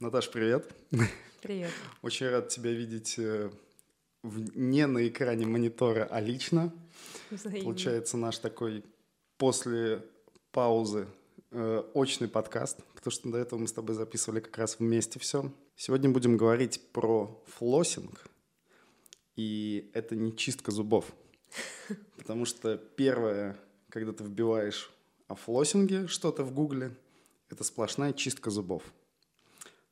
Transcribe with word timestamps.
Наташ, 0.00 0.30
привет. 0.30 0.72
Привет. 1.42 1.72
Очень 2.02 2.28
рад 2.28 2.50
тебя 2.50 2.70
видеть 2.70 3.18
э, 3.18 3.50
не 4.22 4.86
на 4.86 5.08
экране 5.08 5.44
монитора, 5.44 6.06
а 6.08 6.20
лично. 6.20 6.72
Взаимно. 7.32 7.64
Получается 7.64 8.16
наш 8.16 8.38
такой 8.38 8.84
после 9.38 10.04
паузы 10.52 11.08
э, 11.50 11.82
очный 11.94 12.28
подкаст, 12.28 12.78
потому 12.94 13.10
что 13.10 13.28
до 13.28 13.38
этого 13.38 13.58
мы 13.58 13.66
с 13.66 13.72
тобой 13.72 13.96
записывали 13.96 14.38
как 14.38 14.56
раз 14.58 14.78
вместе 14.78 15.18
все. 15.18 15.50
Сегодня 15.74 16.10
будем 16.10 16.36
говорить 16.36 16.80
про 16.92 17.42
флоссинг, 17.56 18.24
и 19.34 19.90
это 19.94 20.14
не 20.14 20.36
чистка 20.36 20.70
зубов, 20.70 21.12
потому 22.16 22.44
что 22.44 22.76
первое, 22.76 23.58
когда 23.88 24.12
ты 24.12 24.22
вбиваешь 24.22 24.92
о 25.26 25.34
флоссинге 25.34 26.06
что-то 26.06 26.44
в 26.44 26.54
гугле, 26.54 26.94
это 27.50 27.64
сплошная 27.64 28.12
чистка 28.12 28.50
зубов. 28.50 28.84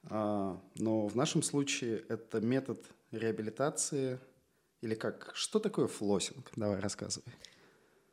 А, 0.09 0.61
но 0.77 1.07
в 1.07 1.17
нашем 1.17 1.43
случае 1.43 2.05
это 2.09 2.41
метод 2.41 2.81
реабилитации 3.11 4.19
или 4.81 4.95
как? 4.95 5.33
Что 5.35 5.59
такое 5.59 5.87
флоссинг? 5.89 6.51
Давай 6.57 6.79
рассказывай. 6.81 7.33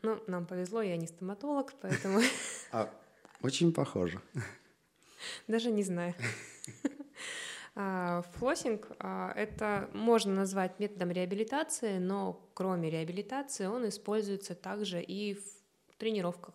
Ну, 0.02 0.21
нам 0.27 0.45
повезло, 0.45 0.82
я 0.82 0.98
не 0.98 1.08
стоматолог, 1.08 1.73
поэтому 1.82 2.20
А, 2.71 2.90
очень 3.41 3.73
похоже. 3.73 4.20
даже 5.48 5.71
не 5.71 5.84
знаю. 5.84 6.13
А, 7.76 8.21
Флоссинг 8.35 8.88
а,— 8.99 9.34
это 9.35 9.90
можно 9.94 10.32
назвать 10.32 10.77
методом 10.80 11.10
реабилитации, 11.10 11.98
но 11.98 12.48
кроме 12.54 12.91
реабилитации 12.91 13.66
он 13.66 13.90
используется 13.90 14.54
также 14.54 15.02
и 15.02 15.34
в 15.34 15.96
тренировках. 15.98 16.54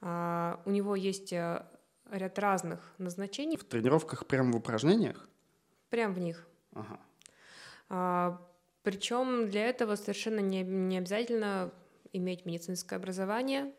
У 0.00 0.70
него 0.70 0.96
есть 0.96 1.30
э, 1.34 1.62
ряд 2.10 2.38
разных 2.38 2.94
назначений, 2.98 3.56
В 3.56 3.64
тренировках 3.64 4.26
прямо 4.26 4.52
в 4.52 4.56
упражнениях? 4.56 5.28
прям 5.90 6.12
в 6.12 6.18
них. 6.18 6.46
Ага. 6.74 8.40
Причем 8.82 9.48
для 9.50 9.66
этого 9.66 9.96
совершенно 9.96 10.40
не, 10.40 10.62
не 10.62 10.98
обязательно 10.98 11.72
иметь 12.12 12.44
медицинское 12.46 12.96
образование. 12.96 13.72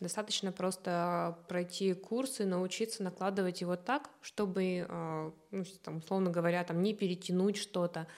Достаточно 0.00 0.50
просто 0.50 1.38
пройти 1.48 1.94
курсы, 1.94 2.44
научиться 2.44 3.02
накладывать 3.04 3.60
его 3.60 3.76
так, 3.76 4.10
чтобы, 4.20 4.84
а, 4.88 5.32
ну, 5.52 5.64
там, 5.84 5.98
условно 5.98 6.30
говоря, 6.30 6.64
там, 6.64 6.82
не 6.82 6.92
перетянуть 6.92 7.56
что-то. 7.56 8.08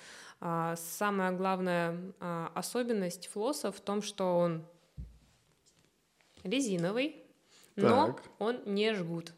А, 0.41 0.77
Самая 0.77 1.33
главная 1.33 1.99
а, 2.21 2.51
особенность 2.55 3.27
флосса 3.29 3.71
в 3.71 3.81
том, 3.81 4.01
что 4.01 4.39
он 4.39 4.65
резиновый, 6.43 7.23
но 7.77 8.07
Так. 8.07 8.23
он 8.39 8.63
не 8.65 8.95
жгут. 8.95 9.33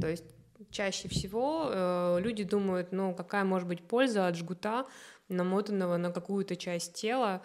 То 0.00 0.08
есть 0.08 0.24
чаще 0.70 1.08
всего 1.08 1.70
э, 1.70 2.18
люди 2.20 2.44
думают, 2.44 2.92
ну 2.92 3.14
какая 3.14 3.44
может 3.44 3.68
быть 3.68 3.82
польза 3.82 4.26
от 4.26 4.36
жгута, 4.36 4.86
намотанного 5.28 5.96
на 5.96 6.10
какую-то 6.10 6.56
часть 6.56 6.94
тела, 6.94 7.42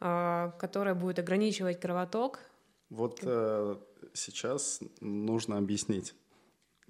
э, 0.00 0.52
которая 0.58 0.94
будет 0.94 1.18
ограничивать 1.18 1.80
кровоток. 1.80 2.40
Вот 2.90 3.20
э, 3.22 3.76
сейчас 4.12 4.80
нужно 5.00 5.58
объяснить, 5.58 6.14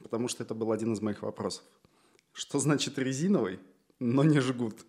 потому 0.03 0.29
что 0.29 0.43
это 0.43 0.55
был 0.55 0.73
один 0.73 0.93
из 0.93 1.01
моих 1.01 1.23
вопросов. 1.23 1.65
Что 2.33 2.59
значит 2.59 2.99
резиновый, 2.99 3.61
но 3.99 4.25
не 4.25 4.41
жгут? 4.41 4.85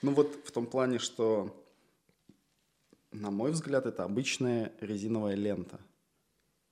Ну 0.00 0.14
вот 0.14 0.34
в 0.46 0.50
том 0.50 0.66
плане, 0.66 0.98
что, 0.98 1.54
на 3.10 3.30
мой 3.30 3.50
взгляд, 3.50 3.84
это 3.84 4.04
обычная 4.04 4.72
резиновая 4.80 5.34
лента, 5.34 5.78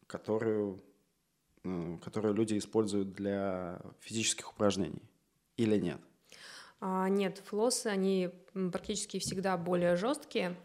которую, 0.07 0.81
которую 2.03 2.35
люди 2.35 2.57
используют 2.57 3.13
для 3.13 3.81
физических 4.01 4.53
упражнений. 4.53 5.03
Или 5.57 5.77
нет? 5.77 6.01
А, 6.81 7.09
нет, 7.09 7.43
флоссы, 7.45 7.89
они 7.89 8.31
практически 8.73 9.19
всегда 9.19 9.57
более 9.57 9.97
жесткие. 9.97 10.57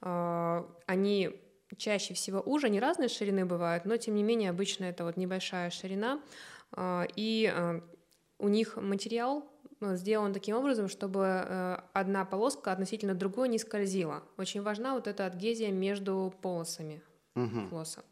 А, 0.00 0.66
Они 0.86 1.40
чаще 1.76 2.14
всего 2.14 2.40
уже, 2.40 2.66
они 2.68 2.78
разные 2.78 3.08
ширины 3.08 3.44
бывают, 3.44 3.84
но 3.84 3.96
тем 3.96 4.14
не 4.14 4.22
менее 4.22 4.50
обычно 4.50 4.84
это 4.84 5.04
вот 5.04 5.16
небольшая 5.16 5.70
ширина. 5.70 6.20
А, 6.72 7.06
И 7.16 7.52
а, 7.52 7.80
у 8.38 8.48
них 8.48 8.76
материал 8.76 9.44
э, 9.80 9.96
сделан 9.96 10.32
таким 10.32 10.56
образом, 10.56 10.88
чтобы 10.88 11.24
э, 11.24 11.78
одна 11.92 12.24
полоска 12.24 12.72
относительно 12.72 13.14
другой 13.14 13.48
не 13.48 13.58
скользила. 13.58 14.22
Очень 14.36 14.62
важна 14.62 14.94
вот 14.94 15.06
эта 15.08 15.26
адгезия 15.26 15.70
между 15.72 16.32
полосами 16.42 17.00
Мгм. 17.34 17.68
флосса. 17.68 18.04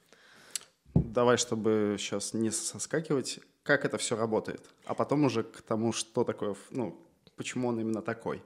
Давай, 1.12 1.36
чтобы 1.36 1.96
сейчас 1.98 2.32
не 2.32 2.50
соскакивать, 2.50 3.40
как 3.64 3.84
это 3.84 3.98
все 3.98 4.16
работает, 4.16 4.62
а 4.86 4.94
потом 4.94 5.24
уже 5.24 5.42
к 5.42 5.60
тому, 5.60 5.92
что 5.92 6.24
такое, 6.24 6.56
ну, 6.70 6.96
почему 7.36 7.68
он 7.68 7.78
именно 7.78 8.00
такой. 8.00 8.42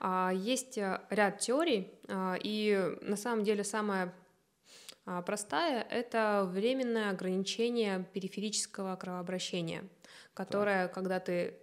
А, 0.00 0.30
Есть 0.30 0.76
э, 0.76 1.00
ряд 1.08 1.38
теорий, 1.38 1.90
а, 2.08 2.36
и 2.38 2.94
на 3.00 3.16
самом 3.16 3.42
деле 3.42 3.64
самая 3.64 4.12
а, 5.06 5.22
простая— 5.22 5.80
это 5.90 6.46
временное 6.46 7.08
ограничение 7.08 8.04
периферического 8.12 8.96
кровообращения, 8.96 9.82
которое, 10.34 10.88
когда 10.88 11.20
ты 11.20 11.54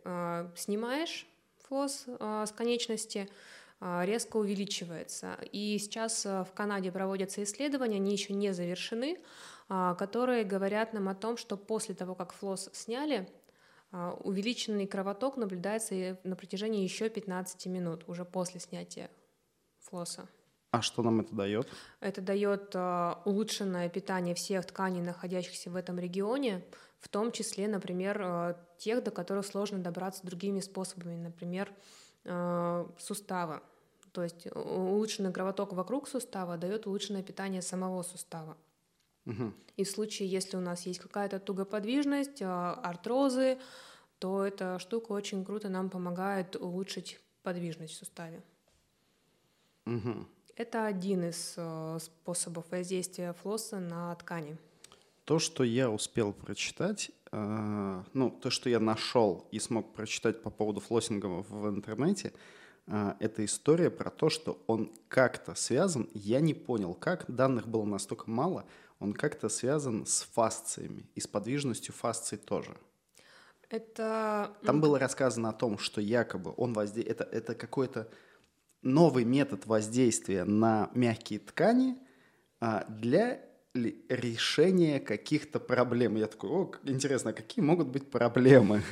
снимаешь 0.56 1.28
флос 1.68 2.06
с 2.20 2.52
конечности, 2.58 3.30
резко 3.80 4.38
увеличивается. 4.38 5.38
И 5.52 5.78
сейчас 5.78 6.26
а, 6.26 6.44
в 6.44 6.54
Канаде 6.54 6.92
проводятся 6.92 7.44
исследования, 7.44 7.98
они 7.98 8.12
еще 8.12 8.34
не 8.34 8.54
завершены, 8.54 9.20
а, 9.70 9.96
которые 9.96 10.44
говорят 10.44 10.94
нам 10.94 11.10
о 11.10 11.16
том, 11.16 11.38
что 11.38 11.58
после 11.58 11.94
того, 11.94 12.16
как 12.16 12.34
флос 12.34 12.70
сняли, 12.74 13.30
а, 13.92 14.14
увеличенный 14.24 14.88
кровоток 14.88 15.38
наблюдается 15.38 16.20
на 16.24 16.36
протяжении 16.36 16.84
еще 16.84 17.10
15 17.10 17.68
минут, 17.68 18.04
уже 18.08 18.26
после 18.26 18.60
снятия 18.60 19.10
флоса. 19.80 20.28
А 20.72 20.82
что 20.82 21.02
нам 21.02 21.22
это 21.22 21.34
дает? 21.34 21.68
Это 22.02 22.22
дает 22.22 22.72
а, 22.76 23.22
улучшенное 23.26 23.90
питание 23.90 24.36
всех 24.36 24.66
тканей, 24.66 25.02
находящихся 25.02 25.70
в 25.70 25.76
этом 25.76 25.98
регионе, 25.98 26.64
в 27.00 27.08
том 27.08 27.32
числе, 27.32 27.68
например, 27.68 28.22
а, 28.22 28.66
тех, 28.78 29.04
до 29.04 29.12
которых 29.12 29.46
сложно 29.46 29.80
добраться 29.80 30.26
другими 30.26 30.60
способами, 30.60 31.16
например, 31.16 31.72
а, 32.28 32.90
суставы. 33.00 33.62
То 34.12 34.24
есть 34.24 34.48
улучшенный 34.56 35.32
кровоток 35.32 35.74
вокруг 35.74 36.08
сустава 36.08 36.58
дает 36.58 36.88
улучшенное 36.88 37.24
питание 37.24 37.62
самого 37.62 38.04
сустава. 38.04 38.58
Мгм. 39.26 39.54
И 39.76 39.84
в 39.84 39.90
случае, 39.90 40.30
если 40.30 40.58
у 40.58 40.62
нас 40.62 40.86
есть 40.86 41.00
какая-то 41.00 41.40
тугоподвижность, 41.40 42.42
а, 42.42 42.74
артрозы, 42.74 43.58
то 44.20 44.46
эта 44.46 44.80
штука 44.80 45.12
очень 45.12 45.46
круто 45.46 45.70
нам 45.70 45.90
помогает 45.90 46.56
улучшить 46.56 47.20
подвижность 47.44 47.94
в 47.94 47.98
суставе. 47.98 48.42
Мгм. 49.86 50.28
Это 50.56 50.88
один 50.88 51.24
из 51.24 51.54
э, 51.56 52.00
способов 52.02 52.66
воздействия 52.72 53.34
флосса 53.34 53.80
на 53.80 54.16
ткани. 54.16 54.58
То, 55.24 55.38
что 55.38 55.64
я 55.64 55.92
успел 55.92 56.34
прочитать, 56.34 57.10
э, 57.10 57.17
ну, 57.32 58.32
то, 58.32 58.50
что 58.50 58.70
я 58.70 58.80
нашел 58.80 59.48
и 59.52 59.60
смог 59.60 59.94
прочитать 59.94 60.42
по 60.42 60.50
поводу 60.50 60.80
флоссинга 60.80 61.28
в 61.28 61.70
интернете, 61.70 62.34
э, 62.88 63.14
это 63.20 63.44
история 63.44 63.90
про 63.90 64.10
то, 64.10 64.30
что 64.30 64.64
он 64.68 64.92
как-то 65.08 65.56
связан, 65.56 66.10
я 66.14 66.40
не 66.40 66.54
понял 66.54 66.94
как, 66.94 67.26
данных 67.28 67.68
было 67.68 67.86
настолько 67.86 68.30
мало, 68.30 68.66
он 69.00 69.14
как-то 69.14 69.50
связан 69.50 70.06
с 70.06 70.22
фасциями 70.22 71.10
и 71.16 71.20
с 71.20 71.28
подвижностью 71.28 71.94
фасций 71.94 72.38
тоже. 72.38 72.78
Это 73.70 74.56
Там 74.64 74.80
было 74.80 74.98
рассказано 74.98 75.50
о 75.50 75.54
том, 75.54 75.78
что 75.78 76.00
якобы 76.00 76.54
он 76.56 76.74
возде... 76.74 77.02
это, 77.02 77.26
это 77.26 77.54
какой-то 77.54 78.10
новый 78.82 79.26
метод 79.26 79.66
воздействия 79.66 80.46
на 80.46 80.90
мягкие 80.94 81.40
ткани 81.40 81.98
а, 82.60 82.86
для 82.88 83.42
решения 84.10 85.00
каких-то 85.00 85.60
проблем. 85.60 86.16
Я 86.16 86.28
такой, 86.28 86.50
о, 86.50 86.72
интересно, 86.84 87.32
а 87.32 87.34
какие 87.34 87.64
могут 87.64 87.88
быть 87.88 88.10
проблемы? 88.10 88.84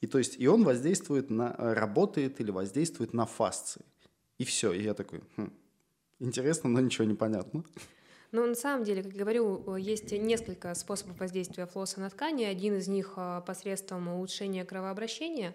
И 0.00 0.06
то 0.06 0.18
есть, 0.18 0.36
и 0.38 0.46
он 0.48 0.64
воздействует 0.64 1.30
на, 1.30 1.54
работает 1.56 2.40
или 2.40 2.50
воздействует 2.50 3.12
на 3.12 3.26
фасции. 3.26 3.84
И 4.38 4.44
все. 4.44 4.72
И 4.72 4.82
я 4.82 4.94
такой, 4.94 5.20
«Хм, 5.36 5.52
интересно, 6.18 6.70
но 6.70 6.80
ничего 6.80 7.04
не 7.04 7.14
понятно. 7.14 7.64
Ну, 8.32 8.46
на 8.46 8.54
самом 8.54 8.84
деле, 8.84 9.02
как 9.02 9.12
я 9.12 9.18
говорю, 9.18 9.76
есть 9.76 10.12
несколько 10.12 10.74
способов 10.74 11.18
воздействия 11.18 11.66
флосса 11.66 12.00
на 12.00 12.10
ткани. 12.10 12.44
Один 12.44 12.76
из 12.76 12.86
них 12.86 13.14
а, 13.16 13.40
посредством 13.40 14.08
улучшения 14.08 14.64
кровообращения. 14.64 15.54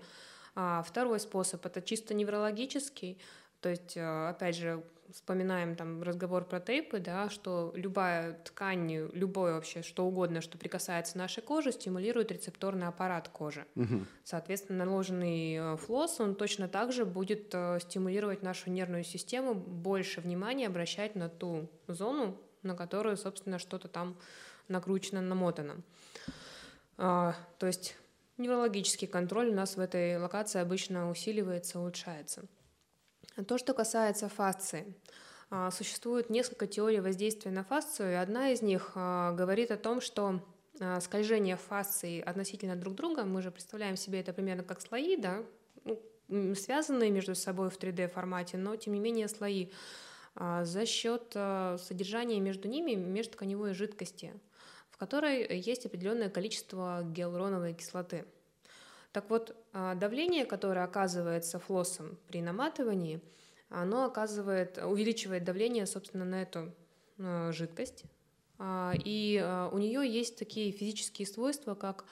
А 0.56 0.84
второй 0.84 1.20
способ— 1.20 1.66
это 1.68 1.82
чисто 1.82 2.14
неврологический. 2.14 3.18
То 3.62 3.70
есть, 3.70 3.98
опять 3.98 4.58
же, 4.58 4.84
вспоминаем 5.12 5.76
там 5.76 6.02
разговор 6.04 6.46
про 6.46 6.60
тейпы, 6.60 7.00
да, 7.00 7.30
что 7.30 7.72
любая 7.76 8.34
ткань, 8.44 9.10
любое 9.14 9.54
вообще, 9.54 9.82
что 9.82 10.06
угодно, 10.06 10.42
что 10.42 10.58
прикасается 10.58 11.18
нашей 11.18 11.44
кожи, 11.44 11.72
стимулирует 11.72 12.32
рецепторный 12.32 12.88
аппарат 12.88 13.30
кожи. 13.30 13.66
Мгм. 13.76 14.08
Соответственно, 14.24 14.86
наложенный 14.86 15.56
э, 15.56 15.78
флосс, 15.78 16.20
он 16.20 16.36
точно 16.36 16.68
так 16.68 16.92
же 16.92 17.06
будет 17.06 17.50
э, 17.54 17.80
стимулировать 17.82 18.44
нашу 18.44 18.70
нервную 18.70 19.04
систему, 19.04 19.54
больше 19.54 20.22
внимания 20.22 20.68
обращать 20.68 21.16
на 21.16 21.30
ту 21.30 21.70
зону, 21.88 22.38
на 22.64 22.76
которую, 22.76 23.18
собственно, 23.18 23.60
что-то 23.60 23.88
там 23.88 24.18
накручено, 24.68 25.22
намотано. 25.22 25.76
А, 26.98 27.36
То 27.60 27.68
есть 27.68 27.96
Неврологический 28.38 29.08
контроль 29.08 29.50
у 29.50 29.54
нас 29.54 29.78
в 29.78 29.80
этой 29.80 30.18
локации 30.18 30.60
обычно 30.60 31.10
усиливается, 31.10 31.80
улучшается. 31.80 32.44
То, 33.44 33.58
что 33.58 33.74
касается 33.74 34.30
фасции. 34.30 34.96
А, 35.50 35.70
существует 35.70 36.30
несколько 36.30 36.68
теорий 36.68 37.02
воздействия 37.02 37.52
на 37.52 37.64
фасцию, 37.64 38.12
и 38.12 38.16
одна 38.16 38.52
из 38.52 38.62
них 38.62 38.94
а, 38.96 39.34
говорит 39.34 39.72
о 39.72 39.78
том, 39.78 40.00
что 40.00 40.42
а, 40.80 41.02
скольжение 41.02 41.58
фасции 41.58 42.22
относительно 42.22 42.76
друг 42.76 42.96
друга, 42.96 43.26
мы 43.26 43.42
же 43.42 43.52
представляем 43.52 43.98
себе 43.98 44.22
это 44.22 44.34
примерно 44.34 44.64
как 44.64 44.82
слои, 44.82 45.18
да, 45.18 45.44
ну, 45.84 46.56
связанные 46.56 47.12
между 47.12 47.36
собой 47.36 47.70
в 47.70 47.78
3D 47.78 48.08
формате, 48.08 48.58
но 48.58 48.76
тем 48.76 48.94
не 48.94 49.00
менее 49.00 49.28
слои, 49.28 49.70
за 50.36 50.86
счет 50.86 51.32
содержания 51.32 52.42
между 52.42 52.68
ними 52.68 52.96
межтканевой 52.96 53.74
жидкости, 53.74 54.34
в 54.90 54.98
которой 54.98 55.58
есть 55.60 55.86
определенное 55.86 56.30
количество 56.30 57.04
гиалуроновой 57.04 57.74
кислоты. 57.74 58.26
Так 59.16 59.30
вот, 59.30 59.56
давление, 59.72 60.46
которое 60.46 60.84
оказывается 60.84 61.58
флоссом 61.58 62.18
при 62.28 62.42
наматывании– 62.42 63.22
оно 63.70 64.06
оказывает, 64.06 64.78
увеличивает 64.78 65.44
давление, 65.44 65.86
собственно, 65.86 66.26
на 66.26 66.42
эту 66.42 66.72
э, 67.18 67.52
жидкость. 67.52 68.04
А, 68.58 68.94
и 69.04 69.44
у 69.72 69.78
нее 69.78 70.08
есть 70.08 70.38
такие 70.38 70.72
физические 70.72 71.28
свойства, 71.28 71.76
как 71.76 72.06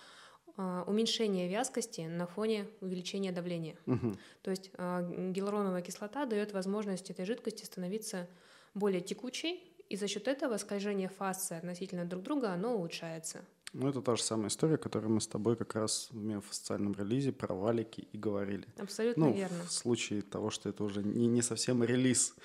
уменьшение 0.55 1.47
вязкости 1.47 2.01
на 2.01 2.27
фоне 2.27 2.67
увеличения 2.79 3.31
давления. 3.31 3.75
Угу. 3.87 4.13
То 4.43 4.51
есть 4.51 4.69
гиалуроновая 4.71 5.81
кислота 5.81 6.27
дает 6.27 6.53
возможность 6.53 7.09
этой 7.09 7.25
жидкости 7.25 7.65
становиться 7.65 8.27
более 8.75 9.01
текучей, 9.01 9.63
и 9.89 9.95
за 9.95 10.07
счет 10.07 10.27
этого 10.27 10.57
скольжение 10.57 11.09
фасы 11.09 11.53
относительно 11.53 12.05
друг 12.05 12.21
друга 12.21 12.51
оно 12.51 12.75
улучшается. 12.75 13.43
Ну, 13.73 13.89
это 13.89 14.01
та 14.01 14.15
же 14.15 14.21
самая 14.21 14.49
история, 14.49 14.77
которую 14.77 15.13
мы 15.13 15.19
с 15.19 15.27
тобой 15.27 15.55
как 15.55 15.73
раз 15.73 16.09
в 16.11 16.15
миофасциальном 16.15 16.93
релизе 16.93 17.31
про 17.31 17.55
валики 17.55 18.07
и 18.11 18.17
говорили. 18.17 18.67
Абсолютно 18.77 19.25
ну, 19.25 19.33
верно. 19.33 19.63
в 19.63 19.71
случае 19.71 20.21
того, 20.21 20.51
что 20.51 20.69
это 20.69 20.83
уже 20.83 21.01
не, 21.01 21.25
не 21.25 21.41
совсем 21.41 21.83
релиз, 21.83 22.35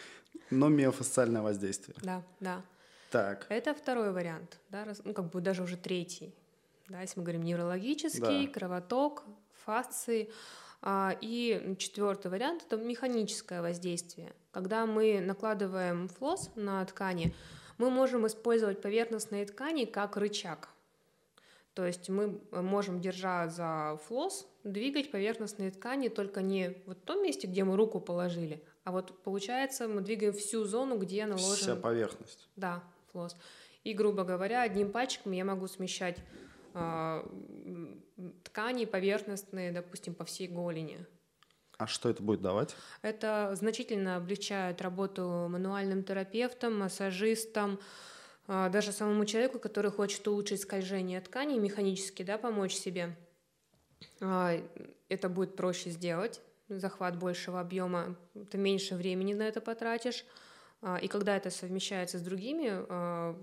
но 0.50 0.68
миофасциальное 0.68 1.42
воздействие. 1.42 1.96
Да, 2.02 2.22
да. 2.40 2.62
Так. 3.10 3.46
Это 3.50 3.74
второй 3.74 4.12
вариант, 4.12 4.58
да, 4.70 4.86
ну, 5.04 5.12
как 5.12 5.30
бы 5.30 5.40
даже 5.42 5.62
уже 5.62 5.76
третий. 5.76 6.34
Да, 6.88 7.02
если 7.02 7.20
мы 7.20 7.24
говорим 7.24 7.42
неврологический, 7.42 8.46
да. 8.46 8.52
кровоток, 8.52 9.24
фасции. 9.64 10.30
А, 10.80 11.14
и 11.20 11.74
четвертый 11.78 12.30
вариант– 12.30 12.64
это 12.66 12.78
механическое 12.78 13.60
воздействие. 13.60 14.32
Когда 14.50 14.86
мы 14.86 15.20
накладываем 15.20 16.08
флос 16.08 16.50
на 16.54 16.82
ткани, 16.86 17.34
мы 17.76 17.90
можем 17.90 18.26
использовать 18.26 18.80
поверхностные 18.80 19.44
ткани 19.44 19.84
как 19.84 20.16
рычаг– 20.16 20.70
то 21.78 21.86
есть 21.86 22.08
мы 22.08 22.40
можем, 22.50 23.00
держа 23.00 23.46
за 23.46 24.00
флос, 24.08 24.48
двигать 24.64 25.12
поверхностные 25.12 25.70
ткани 25.70 26.08
только 26.08 26.42
не 26.42 26.74
вот 26.86 26.98
в 26.98 27.02
том 27.02 27.22
месте, 27.22 27.46
где 27.46 27.62
мы 27.62 27.76
руку 27.76 28.00
положили, 28.00 28.64
а 28.82 28.90
вот 28.90 29.22
получается 29.22 29.86
мы 29.86 30.00
двигаем 30.00 30.32
всю 30.32 30.64
зону, 30.64 30.98
где 30.98 31.24
наложен... 31.24 31.54
Вся 31.54 31.76
поверхность. 31.76 32.48
Да, 32.56 32.82
флос. 33.12 33.36
И, 33.84 33.92
грубо 33.92 34.24
говоря, 34.24 34.62
одним 34.62 34.90
пальчиком 34.90 35.30
я 35.30 35.44
могу 35.44 35.68
смещать 35.68 36.18
э, 36.74 37.22
ткани 38.42 38.84
поверхностные, 38.84 39.70
допустим, 39.70 40.16
по 40.16 40.24
всей 40.24 40.48
голени. 40.48 41.06
А 41.76 41.86
что 41.86 42.10
это 42.10 42.24
будет 42.24 42.42
давать? 42.42 42.74
Это 43.02 43.52
значительно 43.54 44.16
облегчает 44.16 44.82
работу 44.82 45.46
мануальным 45.48 46.02
терапевтом, 46.02 46.76
массажистом, 46.76 47.78
а, 47.78 47.82
даже 48.48 48.92
самому 48.92 49.26
человеку, 49.26 49.58
который 49.58 49.90
хочет 49.90 50.26
улучшить 50.26 50.62
скольжение 50.62 51.20
ткани 51.20 51.58
механически, 51.58 52.22
да, 52.22 52.38
помочь 52.38 52.74
себе, 52.74 53.14
а, 54.20 54.58
это 55.08 55.28
будет 55.28 55.54
проще 55.54 55.90
сделать, 55.90 56.40
захват 56.68 57.18
большего 57.18 57.60
объема, 57.60 58.16
ты 58.50 58.58
меньше 58.58 58.94
времени 58.94 59.34
на 59.34 59.42
это 59.42 59.60
потратишь, 59.60 60.24
а, 60.80 60.96
и 60.96 61.08
когда 61.08 61.36
это 61.36 61.50
совмещается 61.50 62.18
с 62.18 62.22
другими 62.22 63.36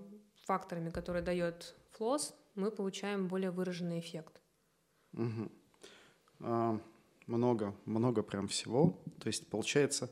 факторами, 0.45 0.89
которые 0.89 1.23
дает 1.23 1.75
флос, 1.91 2.35
мы 2.55 2.71
получаем 2.71 3.27
более 3.27 3.51
выраженный 3.51 3.99
эффект. 3.99 4.41
Угу. 5.13 5.51
А, 6.41 6.79
много, 7.27 7.75
много 7.85 8.23
прям 8.23 8.47
всего. 8.47 9.01
То 9.19 9.27
есть 9.27 9.49
получается, 9.49 10.09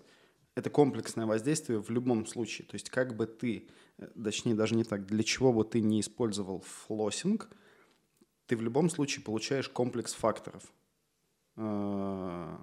это 0.56 0.70
комплексное 0.70 1.26
воздействие 1.26 1.82
в 1.82 1.90
любом 1.90 2.26
случае. 2.26 2.68
То 2.68 2.76
есть 2.76 2.90
как 2.90 3.16
бы 3.16 3.28
ты 3.28 3.70
точнее 3.98 4.56
даже 4.56 4.76
не 4.76 4.84
так, 4.84 5.06
для 5.06 5.24
чего 5.24 5.54
бы 5.54 5.64
ты 5.64 5.82
не 5.82 6.02
использовал 6.02 6.62
флоссинг, 6.62 7.50
ты 8.48 8.58
в 8.58 8.62
любом 8.62 8.90
случае 8.90 9.24
получаешь 9.24 9.70
комплекс 9.70 10.14
факторов. 10.14 10.72
Э, 11.56 12.58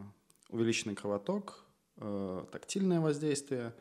увеличенный 0.48 0.94
кровоток, 0.94 1.64
э, 1.96 2.44
тактильное 2.50 3.00
воздействие. 3.00 3.74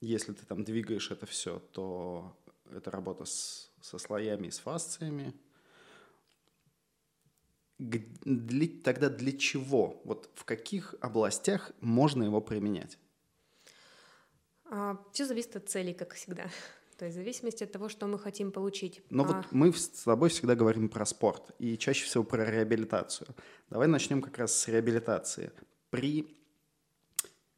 Если 0.00 0.32
ты 0.32 0.44
там 0.44 0.62
двигаешь 0.62 1.10
это 1.10 1.26
все, 1.26 1.58
то 1.72 2.36
это 2.70 2.90
работа 2.90 3.24
с, 3.24 3.70
со 3.80 3.98
слоями 3.98 4.48
и 4.48 4.50
с 4.50 4.58
фасциями. 4.58 5.34
Для, 7.78 8.68
тогда 8.82 9.08
для 9.08 9.32
чего? 9.32 10.00
Вот 10.04 10.30
в 10.34 10.44
каких 10.44 10.94
областях 11.00 11.72
можно 11.80 12.24
его 12.24 12.40
применять? 12.40 12.98
А, 14.70 14.96
Все 15.12 15.26
зависит 15.26 15.56
от 15.56 15.68
целей, 15.68 15.94
как 15.94 16.14
всегда. 16.14 16.44
То 16.98 17.04
есть 17.04 17.16
в 17.16 17.20
зависимости 17.20 17.64
от 17.64 17.72
того, 17.72 17.88
что 17.88 18.06
мы 18.06 18.18
хотим 18.18 18.52
получить. 18.52 19.02
Но 19.10 19.24
а... 19.24 19.26
вот 19.26 19.52
мы 19.52 19.72
с 19.72 19.88
тобой 19.88 20.28
всегда 20.28 20.54
говорим 20.54 20.88
про 20.88 21.04
спорт 21.04 21.50
и 21.58 21.76
чаще 21.76 22.04
всего 22.04 22.24
про 22.24 22.44
реабилитацию. 22.44 23.28
Давай 23.70 23.86
начнем 23.86 24.22
как 24.22 24.38
раз 24.38 24.56
с 24.56 24.68
реабилитации. 24.68 25.52
При, 25.90 26.36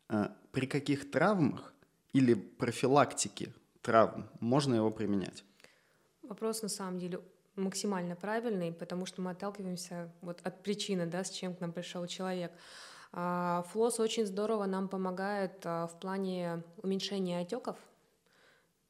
э, 0.08 0.28
при 0.52 0.66
каких 0.66 1.10
травмах 1.10 1.72
или 2.12 2.34
профилактике 2.34 3.52
травм 3.82 4.28
можно 4.40 4.74
его 4.74 4.90
применять? 4.90 5.44
Вопрос 6.22 6.62
на 6.62 6.68
самом 6.68 6.98
деле 6.98 7.20
максимально 7.56 8.16
правильный, 8.16 8.72
потому 8.72 9.06
что 9.06 9.22
мы 9.22 9.30
отталкиваемся 9.30 10.12
вот 10.20 10.40
от 10.42 10.62
причины, 10.62 11.06
да, 11.06 11.24
с 11.24 11.30
чем 11.30 11.54
к 11.54 11.60
нам 11.60 11.72
пришел 11.72 12.06
человек. 12.06 12.52
А, 12.52 12.58
флос 13.12 14.00
очень 14.00 14.26
здорово 14.26 14.66
нам 14.66 14.88
помогает 14.88 15.60
а, 15.64 15.86
в 15.86 15.98
плане 15.98 16.62
уменьшения 16.82 17.40
отеков. 17.40 17.76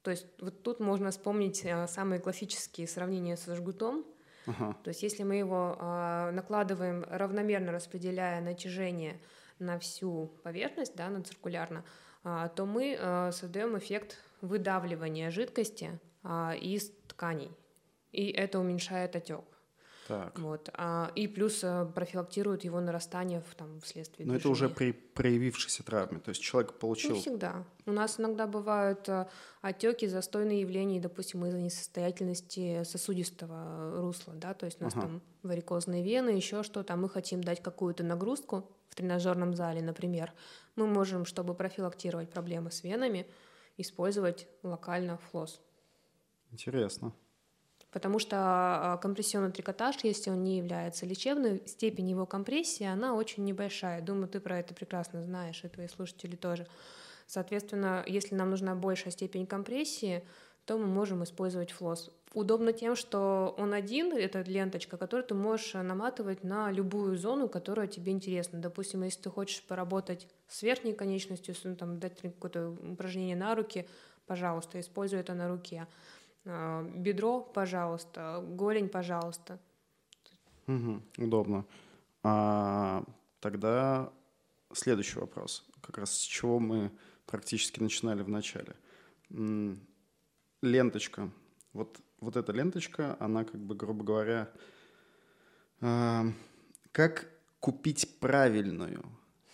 То 0.01 0.11
есть 0.11 0.27
вот 0.39 0.63
тут 0.63 0.79
можно 0.79 1.11
вспомнить 1.11 1.65
а, 1.65 1.87
самые 1.87 2.19
классические 2.19 2.87
сравнения 2.87 3.37
со 3.37 3.55
жгутом. 3.55 4.05
Ага. 4.45 4.75
То 4.83 4.89
есть 4.89 5.03
если 5.03 5.23
мы 5.23 5.35
его 5.35 5.75
накладываем 6.31 7.05
равномерно, 7.07 7.71
распределяя 7.71 8.41
натяжение 8.41 9.21
на 9.59 9.77
всю 9.77 10.31
поверхность, 10.43 10.95
да, 10.95 11.09
на 11.09 11.21
циркулярно, 11.21 11.83
то 12.23 12.65
мы 12.65 13.29
создаем 13.31 13.77
эффект 13.77 14.17
выдавливания 14.41 15.29
жидкости 15.29 15.99
из 16.61 16.89
тканей. 17.07 17.51
И 18.11 18.31
это 18.31 18.59
уменьшает 18.59 19.15
отек. 19.15 19.43
Так. 20.09 20.39
Вот. 20.39 20.71
А, 20.73 21.11
и 21.13 21.27
плюс 21.27 21.63
а, 21.63 21.85
профилактируют 21.85 22.63
его 22.63 22.81
нарастание 22.81 23.41
в, 23.41 23.53
там, 23.53 23.79
вследствие 23.79 24.25
Но 24.25 24.33
движения. 24.33 24.39
это 24.39 24.49
уже 24.49 24.67
при 24.67 24.91
проявившейся 24.91 25.83
травме, 25.83 26.17
то 26.17 26.29
есть 26.29 26.41
человек 26.41 26.73
получил... 26.79 27.13
Не 27.13 27.21
всегда. 27.21 27.63
У 27.85 27.91
нас 27.91 28.19
иногда 28.19 28.47
бывают 28.47 29.07
а, 29.07 29.29
отеки, 29.61 30.07
застойные 30.07 30.61
явления, 30.61 30.99
допустим, 30.99 31.45
из-за 31.45 31.59
несостоятельности 31.59 32.83
сосудистого 32.85 34.01
русла, 34.01 34.33
да, 34.33 34.55
то 34.55 34.65
есть 34.65 34.81
у 34.81 34.85
нас 34.85 34.93
ага. 34.93 35.03
там 35.03 35.21
варикозные 35.43 36.03
вены, 36.03 36.31
еще 36.31 36.63
что-то, 36.63 36.95
а 36.95 36.97
мы 36.97 37.07
хотим 37.07 37.43
дать 37.43 37.61
какую-то 37.61 38.03
нагрузку 38.03 38.67
в 38.89 38.95
тренажерном 38.95 39.53
зале, 39.53 39.83
например. 39.83 40.33
Мы 40.75 40.87
можем, 40.87 41.25
чтобы 41.25 41.53
профилактировать 41.53 42.31
проблемы 42.31 42.71
с 42.71 42.83
венами, 42.83 43.27
использовать 43.77 44.47
локально 44.63 45.19
флос. 45.29 45.61
Интересно. 46.49 47.13
Потому 47.91 48.19
что 48.19 48.37
а, 48.37 48.97
компрессионный 48.97 49.51
трикотаж, 49.51 49.97
если 50.03 50.29
он 50.29 50.43
не 50.43 50.57
является 50.57 51.05
лечебной, 51.05 51.63
степень 51.65 52.09
его 52.09 52.25
компрессии, 52.25 52.85
она 52.85 53.15
очень 53.15 53.43
небольшая. 53.45 54.01
Думаю, 54.01 54.27
ты 54.27 54.39
про 54.39 54.59
это 54.59 54.75
прекрасно 54.75 55.23
знаешь, 55.23 55.63
и 55.63 55.67
твои 55.67 55.87
слушатели 55.87 56.35
тоже. 56.35 56.67
Соответственно, 57.25 58.03
если 58.07 58.35
нам 58.35 58.51
нужна 58.51 58.75
большая 58.75 59.11
степень 59.11 59.47
компрессии, 59.47 60.23
то 60.65 60.77
мы 60.77 60.85
можем 60.85 61.23
использовать 61.23 61.71
флос. 61.71 62.11
Удобно 62.35 62.73
тем, 62.73 62.95
что 62.95 63.55
он 63.57 63.73
один, 63.73 64.13
это 64.13 64.43
ленточка, 64.43 64.97
которую 64.97 65.25
ты 65.25 65.33
можешь 65.33 65.73
наматывать 65.73 66.43
на 66.43 66.71
любую 66.71 67.17
зону, 67.17 67.49
которая 67.49 67.87
тебе 67.87 68.11
интересна. 68.11 68.59
Допустим, 68.59 69.01
если 69.01 69.21
ты 69.21 69.29
хочешь 69.31 69.63
поработать 69.63 70.27
с 70.47 70.61
верхней 70.61 70.93
конечностью, 70.93 71.55
ну, 71.63 71.75
там, 71.75 71.99
дать 71.99 72.21
какое-то 72.21 72.69
упражнение 72.69 73.35
на 73.35 73.55
руки, 73.55 73.87
пожалуйста, 74.27 74.79
используй 74.79 75.19
это 75.19 75.33
на 75.33 75.49
руке. 75.49 75.87
А, 76.45 76.83
бедро, 76.83 77.41
пожалуйста, 77.41 78.43
голень, 78.47 78.89
пожалуйста. 78.89 79.59
Угу, 80.67 81.01
удобно. 81.17 81.65
А, 82.23 83.03
тогда 83.39 84.11
следующий 84.73 85.19
вопрос, 85.19 85.67
как 85.81 85.97
раз 85.97 86.11
с 86.11 86.21
чего 86.21 86.59
мы 86.59 86.91
практически 87.25 87.79
начинали 87.79 88.23
в 88.23 88.29
начале. 88.29 88.75
Ленточка. 90.61 91.29
Вот, 91.73 91.99
вот 92.19 92.35
эта 92.35 92.51
ленточка, 92.51 93.15
она 93.19 93.43
как 93.43 93.59
бы, 93.61 93.75
грубо 93.75 94.03
говоря, 94.03 94.49
э, 95.81 96.23
Как 96.91 97.29
купить 97.59 98.19
правильную? 98.19 99.05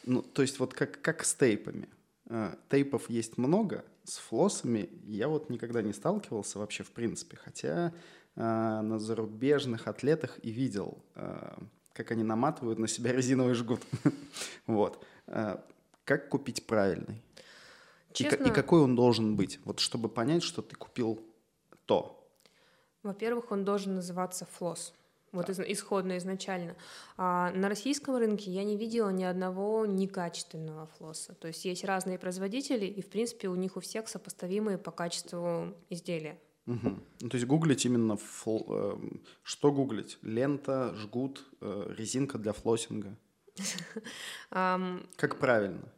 Ну, 0.06 0.22
то 0.22 0.42
есть 0.42 0.60
вот 0.60 0.74
как, 0.74 1.02
как 1.02 1.24
с 1.24 1.36
тейпами. 1.36 1.90
А, 2.28 2.58
тейпов 2.70 3.10
есть 3.10 3.38
много, 3.38 3.84
с 4.06 4.18
флоссами 4.18 4.90
я 5.06 5.28
вот 5.28 5.50
никогда 5.50 5.82
не 5.82 5.94
сталкивался 5.94 6.60
вообще 6.60 6.84
в 6.84 6.92
принципе, 6.92 7.38
хотя 7.38 7.94
а, 8.36 8.82
на 8.82 9.00
зарубежных 9.00 9.88
атлетах 9.88 10.38
и 10.44 10.52
видел, 10.52 10.98
а, 11.16 11.58
как 11.94 12.12
они 12.12 12.24
наматывают 12.24 12.80
на 12.80 12.88
себя 12.88 13.12
резиновый 13.14 13.54
жгут. 13.54 13.82
вот. 14.68 15.04
Как 16.04 16.30
купить 16.30 16.68
правильный? 16.68 17.24
Честно, 18.14 18.46
и, 18.46 18.50
и 18.50 18.52
какой 18.52 18.82
он 18.82 18.96
должен 18.96 19.36
быть? 19.36 19.60
Вот 19.66 19.80
чтобы 19.80 20.08
понять, 20.08 20.44
что 20.44 20.62
ты 20.62 20.76
купил 20.76 21.20
то. 21.86 22.24
Во-первых, 23.02 23.52
он 23.52 23.66
должен 23.66 23.96
называться 23.96 24.46
флосс. 24.46 24.94
Вот 25.36 25.50
из, 25.50 25.60
исходно 25.60 26.18
изначально. 26.18 26.76
А 27.18 27.52
на 27.52 27.70
российском 27.70 28.16
рынке 28.16 28.52
я 28.52 28.64
не 28.64 28.78
видела 28.78 29.10
ни 29.10 29.24
одного 29.24 29.86
некачественного 29.86 30.88
флосса. 30.88 31.34
То 31.36 31.48
есть 31.48 31.66
есть 31.66 31.84
разные 31.84 32.18
производители, 32.18 32.86
и 32.86 33.02
в 33.02 33.10
принципе 33.10 33.50
у 33.50 33.56
них 33.56 33.78
у 33.78 33.80
всех 33.80 34.08
сопоставимые 34.08 34.78
по 34.78 34.92
качеству 34.92 35.74
изделия. 35.90 36.40
Угу. 36.68 37.00
Ну, 37.22 37.30
то 37.30 37.36
есть 37.36 37.46
гуглить 37.46 37.86
именно 37.86 38.18
фл... 38.18 38.64
э, 38.68 38.98
что 39.44 39.72
гуглить? 39.72 40.18
Лента, 40.24 40.96
жгут, 40.96 41.46
э, 41.62 41.94
резинка 41.96 42.40
для 42.40 42.54
флоссинга. 42.54 43.16
Как 44.50 45.40
правильно? 45.40 45.92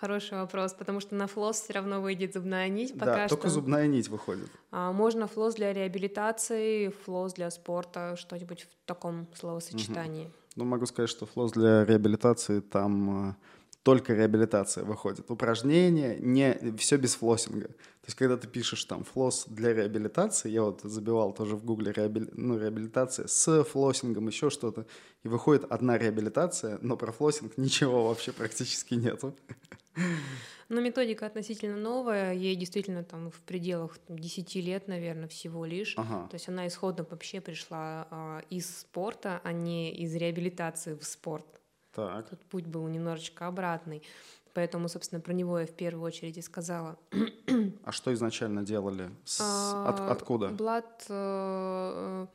Хороший 0.00 0.38
вопрос, 0.38 0.72
потому 0.72 1.00
что 1.00 1.14
на 1.14 1.26
флос 1.26 1.60
все 1.60 1.74
равно 1.74 2.00
выйдет 2.00 2.32
зубная 2.32 2.68
нить. 2.70 2.94
Пока 2.94 3.14
да, 3.14 3.28
что. 3.28 3.36
только 3.36 3.50
зубная 3.50 3.86
нить 3.86 4.08
выходит. 4.08 4.48
А, 4.70 4.92
можно 4.92 5.26
флос 5.26 5.56
для 5.56 5.74
реабилитации, 5.74 6.88
флос 7.04 7.34
для 7.34 7.50
спорта, 7.50 8.16
что-нибудь 8.16 8.62
в 8.62 8.86
таком 8.86 9.28
словосочетании. 9.34 10.24
Угу. 10.24 10.32
Ну, 10.56 10.64
могу 10.64 10.86
сказать, 10.86 11.10
что 11.10 11.26
флос 11.26 11.52
для 11.52 11.84
реабилитации 11.84 12.60
там 12.60 13.30
э, 13.30 13.34
только 13.82 14.14
реабилитация 14.14 14.84
выходит. 14.84 15.30
Упражнения, 15.30 16.16
не, 16.18 16.74
все 16.78 16.96
без 16.96 17.14
флоссинга. 17.14 17.68
То 17.68 18.06
есть, 18.06 18.16
когда 18.16 18.38
ты 18.38 18.48
пишешь 18.48 18.84
там 18.84 19.04
флосс 19.04 19.44
для 19.48 19.74
реабилитации, 19.74 20.48
я 20.48 20.62
вот 20.62 20.80
забивал 20.82 21.34
тоже 21.34 21.56
в 21.56 21.64
гугле 21.64 21.92
реабили, 21.92 22.30
ну, 22.32 22.58
реабилитация 22.58 23.26
с 23.26 23.64
флоссингом, 23.64 24.28
еще 24.28 24.48
что-то, 24.48 24.86
и 25.24 25.28
выходит 25.28 25.64
одна 25.70 25.98
реабилитация, 25.98 26.78
но 26.80 26.96
про 26.96 27.12
флоссинг 27.12 27.58
ничего 27.58 28.08
вообще 28.08 28.32
практически 28.32 28.94
нету. 28.94 29.34
Но 30.68 30.80
методика 30.80 31.26
относительно 31.26 31.76
новая, 31.76 32.32
ей 32.32 32.54
действительно 32.54 33.02
там 33.02 33.30
в 33.30 33.40
пределах 33.40 33.98
10 34.08 34.54
лет, 34.56 34.86
наверное, 34.86 35.26
всего 35.26 35.64
лишь. 35.64 35.94
Ага. 35.96 36.28
То 36.28 36.34
есть 36.34 36.48
она 36.48 36.68
исходно 36.68 37.04
вообще 37.10 37.40
пришла 37.40 38.06
а, 38.10 38.42
из 38.50 38.78
спорта, 38.78 39.40
а 39.42 39.52
не 39.52 39.92
из 39.92 40.14
реабилитации 40.14 40.94
в 40.94 41.04
спорт. 41.04 41.46
Так. 41.92 42.28
Тут 42.30 42.40
путь 42.44 42.66
был 42.66 42.86
немножечко 42.86 43.48
обратный. 43.48 44.02
Поэтому, 44.54 44.88
собственно, 44.88 45.20
про 45.20 45.32
него 45.32 45.58
я 45.58 45.66
в 45.66 45.72
первую 45.72 46.04
очередь 46.04 46.38
и 46.38 46.42
сказала. 46.42 46.96
А 47.84 47.92
что 47.92 48.12
изначально 48.14 48.62
делали? 48.62 49.10
С... 49.24 49.40
От, 49.40 50.00
а, 50.00 50.10
откуда? 50.10 50.48
Blood 50.48 51.08
uh, 51.08 52.28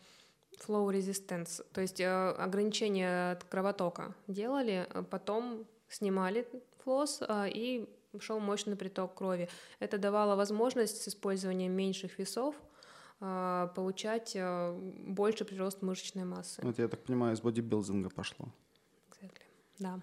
flow 0.65 0.87
resistance, 0.91 1.65
то 1.73 1.81
есть 1.81 1.99
uh, 2.01 2.33
ограничение 2.35 3.31
от 3.31 3.43
кровотока 3.45 4.13
делали, 4.27 4.87
а 4.93 5.03
потом 5.03 5.65
снимали 5.89 6.47
флосс 6.85 7.21
uh, 7.21 7.49
и 7.49 7.89
шел 8.19 8.39
мощный 8.39 8.77
приток 8.77 9.15
крови. 9.15 9.49
Это 9.79 9.97
давало 9.97 10.37
возможность 10.37 11.01
с 11.01 11.07
использованием 11.09 11.73
меньших 11.73 12.17
весов 12.17 12.55
получать 13.19 14.37
больше 14.37 15.45
прирост 15.45 15.81
мышечной 15.81 16.25
массы. 16.25 16.61
Вот 16.61 16.79
я 16.79 16.87
так 16.87 17.03
понимаю, 17.03 17.33
из 17.33 17.41
бодибилдинга 17.41 18.09
пошло. 18.09 18.47
Да. 19.79 19.99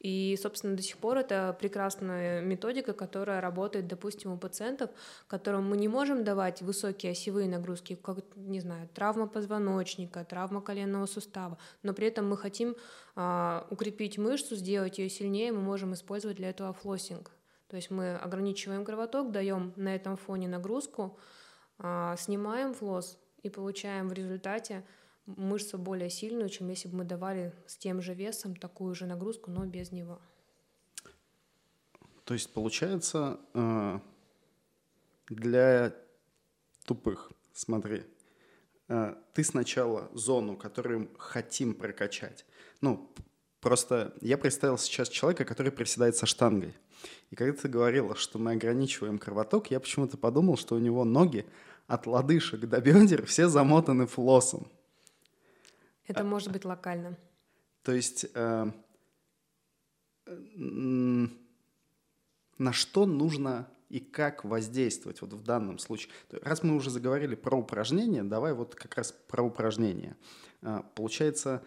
И, 0.00 0.38
собственно, 0.40 0.76
до 0.76 0.82
сих 0.82 0.96
пор 0.98 1.18
это 1.18 1.56
прекрасная 1.58 2.40
методика, 2.40 2.92
которая 2.92 3.40
работает, 3.40 3.88
допустим, 3.88 4.32
у 4.32 4.38
пациентов, 4.38 4.90
которым 5.26 5.68
мы 5.68 5.76
не 5.76 5.88
можем 5.88 6.22
давать 6.22 6.62
высокие 6.62 7.12
осевые 7.12 7.48
нагрузки, 7.48 7.96
как, 7.96 8.18
не 8.36 8.60
знаю, 8.60 8.88
травма 8.94 9.26
позвоночника, 9.26 10.24
травма 10.24 10.60
коленного 10.60 11.06
сустава, 11.06 11.58
но 11.82 11.94
при 11.94 12.06
этом 12.06 12.28
мы 12.28 12.36
хотим 12.36 12.76
а, 13.16 13.66
укрепить 13.70 14.18
мышцу, 14.18 14.54
сделать 14.54 14.98
ее 14.98 15.08
сильнее, 15.08 15.50
мы 15.50 15.62
можем 15.62 15.94
использовать 15.94 16.36
для 16.36 16.50
этого 16.50 16.72
флоссинг. 16.72 17.32
То 17.66 17.76
есть 17.76 17.90
мы 17.90 18.14
ограничиваем 18.14 18.84
кровоток, 18.84 19.32
даем 19.32 19.72
на 19.76 19.94
этом 19.94 20.16
фоне 20.16 20.46
нагрузку, 20.46 21.18
а, 21.78 22.16
снимаем 22.16 22.72
флосс 22.72 23.18
и 23.42 23.50
получаем 23.50 24.08
в 24.08 24.12
результате 24.12 24.84
мышцу 25.36 25.78
более 25.78 26.10
сильную, 26.10 26.48
чем 26.48 26.68
если 26.68 26.88
бы 26.88 26.98
мы 26.98 27.04
давали 27.04 27.52
с 27.66 27.76
тем 27.76 28.00
же 28.00 28.14
весом 28.14 28.56
такую 28.56 28.94
же 28.94 29.06
нагрузку, 29.06 29.50
но 29.50 29.64
без 29.66 29.92
него. 29.92 30.20
То 32.24 32.34
есть 32.34 32.52
получается 32.52 33.40
э, 33.54 34.00
для 35.28 35.94
тупых, 36.84 37.30
смотри, 37.52 38.04
э, 38.88 39.14
ты 39.34 39.44
сначала 39.44 40.10
зону, 40.12 40.56
которую 40.56 41.10
хотим 41.18 41.74
прокачать, 41.74 42.44
ну, 42.80 43.10
просто 43.60 44.14
я 44.20 44.38
представил 44.38 44.78
сейчас 44.78 45.08
человека, 45.08 45.44
который 45.44 45.72
приседает 45.72 46.16
со 46.16 46.26
штангой. 46.26 46.74
И 47.30 47.36
когда 47.36 47.56
ты 47.58 47.68
говорила, 47.68 48.14
что 48.14 48.38
мы 48.38 48.52
ограничиваем 48.52 49.18
кровоток, 49.18 49.70
я 49.70 49.80
почему-то 49.80 50.16
подумал, 50.16 50.56
что 50.56 50.74
у 50.74 50.78
него 50.78 51.04
ноги 51.04 51.46
от 51.86 52.06
лодыжек 52.06 52.60
до 52.60 52.80
бедер 52.80 53.24
все 53.26 53.48
замотаны 53.48 54.06
флоссом. 54.06 54.70
Это 56.08 56.22
а, 56.22 56.24
может 56.24 56.50
быть 56.50 56.64
локально. 56.64 57.16
То 57.82 57.92
есть 57.92 58.26
э, 58.34 58.72
на 60.26 61.28
что 62.72 63.06
нужно 63.06 63.68
и 63.88 64.00
как 64.00 64.44
воздействовать 64.44 65.20
вот 65.22 65.32
в 65.32 65.42
данном 65.42 65.78
случае? 65.78 66.12
Раз 66.42 66.62
мы 66.62 66.74
уже 66.74 66.90
заговорили 66.90 67.34
про 67.34 67.56
упражнения, 67.56 68.22
давай 68.24 68.52
вот 68.52 68.74
как 68.74 68.96
раз 68.96 69.12
про 69.12 69.42
упражнения. 69.42 70.16
Э, 70.62 70.82
получается, 70.94 71.62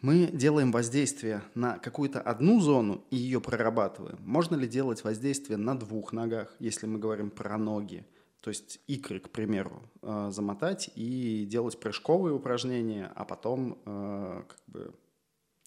мы 0.00 0.26
делаем 0.26 0.70
воздействие 0.70 1.42
на 1.54 1.78
какую-то 1.78 2.20
одну 2.20 2.60
зону 2.60 3.04
и 3.10 3.16
ее 3.16 3.40
прорабатываем. 3.40 4.18
Можно 4.20 4.56
ли 4.56 4.68
делать 4.68 5.02
воздействие 5.02 5.56
на 5.56 5.78
двух 5.78 6.12
ногах, 6.12 6.54
если 6.58 6.86
мы 6.86 6.98
говорим 6.98 7.30
про 7.30 7.56
ноги? 7.58 8.06
То 8.44 8.50
есть 8.50 8.78
икры, 8.86 9.20
к 9.20 9.30
примеру, 9.30 9.82
э, 10.02 10.28
замотать 10.30 10.90
и 10.94 11.46
делать 11.46 11.80
прыжковые 11.80 12.34
упражнения, 12.34 13.10
а 13.14 13.24
потом 13.24 13.78
э, 13.86 14.42
как 14.46 14.58
бы 14.66 14.94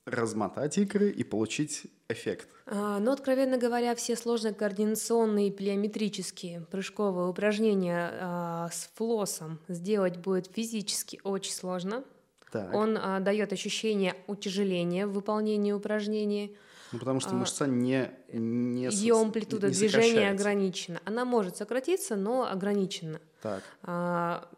размотать 0.06 0.78
икры 0.78 1.10
и 1.10 1.24
получить 1.24 1.88
эффект. 2.08 2.48
А, 2.68 3.00
ну, 3.00 3.12
откровенно 3.14 3.58
говоря, 3.58 3.96
все 3.96 4.16
сложно 4.16 4.54
координационные 4.54 5.52
плеометрические 5.52 6.68
прыжковые 6.70 7.28
упражнения 7.30 8.12
а, 8.14 8.70
с 8.72 8.92
флоссом 8.94 9.60
сделать 9.68 10.18
будет 10.18 10.46
физически 10.46 11.20
очень 11.24 11.54
сложно. 11.54 12.04
Так. 12.52 12.76
Он 12.76 12.96
а, 12.96 13.20
дает 13.22 13.54
ощущение 13.54 14.14
утяжеления 14.28 15.08
в 15.08 15.14
выполнении 15.14 15.72
упражнений. 15.72 16.56
Ну, 16.92 17.00
потому 17.00 17.20
что 17.20 17.32
а, 17.32 17.34
мышца 17.34 17.68
не, 17.68 18.12
не 18.32 18.88
Ее 18.90 19.20
амплитуда 19.20 19.68
не 19.68 19.74
движения 19.74 20.30
ограничена. 20.32 21.02
Она 21.06 21.26
может 21.26 21.58
сократиться, 21.58 22.16
но 22.16 22.50
ограничена. 22.50 23.20
Так. 23.42 23.64
А, 23.84 24.50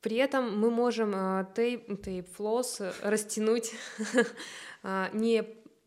при 0.00 0.16
этом 0.16 0.58
мы 0.58 0.70
можем 0.70 1.12
а, 1.14 1.44
тейп, 1.54 2.02
тейп 2.02 2.32
флосс 2.34 2.80
растянуть 3.02 3.74
а, 4.82 5.10
не 5.12 5.44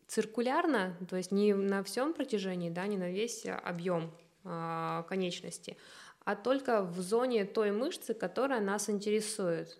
циркулярно, 0.07 0.97
то 1.09 1.15
есть 1.15 1.31
не 1.31 1.53
на 1.53 1.83
всем 1.83 2.13
протяжении, 2.13 2.69
да, 2.69 2.85
не 2.88 2.97
на 2.97 3.09
весь 3.09 3.45
объем 3.45 4.11
а, 4.43 5.03
конечности, 5.03 5.77
а 6.25 6.35
только 6.35 6.83
в 6.83 7.00
зоне 7.00 7.45
той 7.45 7.71
мышцы, 7.71 8.13
которая 8.13 8.59
нас 8.59 8.89
интересует. 8.89 9.79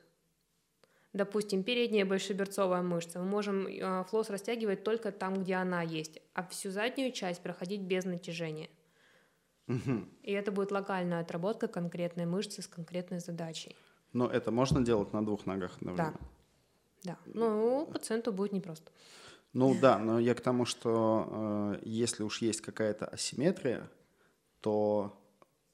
Допустим, 1.14 1.64
передняя 1.64 2.06
большеберцовая 2.06 2.82
мышца. 2.82 3.20
Мы 3.20 3.26
можем 3.26 3.68
э, 3.68 4.06
флос 4.06 4.30
растягивать 4.30 4.84
только 4.84 5.12
там, 5.12 5.44
где 5.44 5.56
она 5.56 5.82
есть, 5.82 6.22
а 6.34 6.48
всю 6.48 6.72
заднюю 6.72 7.12
часть 7.12 7.42
проходить 7.42 7.82
без 7.82 8.06
натяжения. 8.06 8.70
Угу. 9.68 10.06
И 10.24 10.32
это 10.32 10.52
будет 10.52 10.72
локальная 10.72 11.20
отработка 11.20 11.68
конкретной 11.68 12.26
мышцы 12.26 12.62
с 12.62 12.68
конкретной 12.68 13.20
задачей. 13.20 13.76
Но 14.14 14.28
это 14.28 14.52
можно 14.52 14.84
делать 14.84 15.12
на 15.14 15.26
двух 15.26 15.46
ногах 15.46 15.78
одновременно? 15.78 16.18
Да. 16.20 16.28
Да. 17.04 17.18
Ну, 17.26 17.88
пациенту 17.92 18.32
будет 18.32 18.54
непросто. 18.54 18.92
Ну 19.54 19.76
да, 19.80 19.98
но 19.98 20.20
я 20.20 20.34
к 20.34 20.42
тому, 20.42 20.66
что 20.66 21.28
э, 21.28 21.80
если 21.84 22.24
уж 22.24 22.42
есть 22.42 22.62
какая-то 22.62 23.06
асимметрия, 23.06 23.90
то 24.62 25.20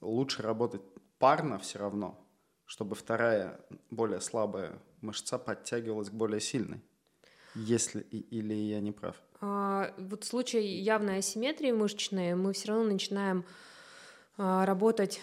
лучше 0.02 0.42
работать 0.42 0.82
парно 1.20 1.60
все 1.60 1.80
равно, 1.80 2.27
чтобы 2.68 2.96
вторая, 2.96 3.60
более 3.90 4.22
слабая 4.22 4.80
мышца 5.02 5.40
подтягивалась 5.40 6.10
к 6.10 6.14
более 6.14 6.40
сильной. 6.40 6.82
Если 7.56 8.02
или 8.02 8.54
я 8.54 8.82
не 8.82 8.92
прав? 8.92 9.16
А, 9.42 9.94
вот 9.98 10.24
в 10.24 10.28
случае 10.28 10.80
явной 10.80 11.20
асимметрии 11.20 11.72
мышечной 11.72 12.36
мы 12.36 12.54
все 12.54 12.70
равно 12.70 12.92
начинаем 12.92 13.46
а, 14.38 14.66
работать 14.66 15.20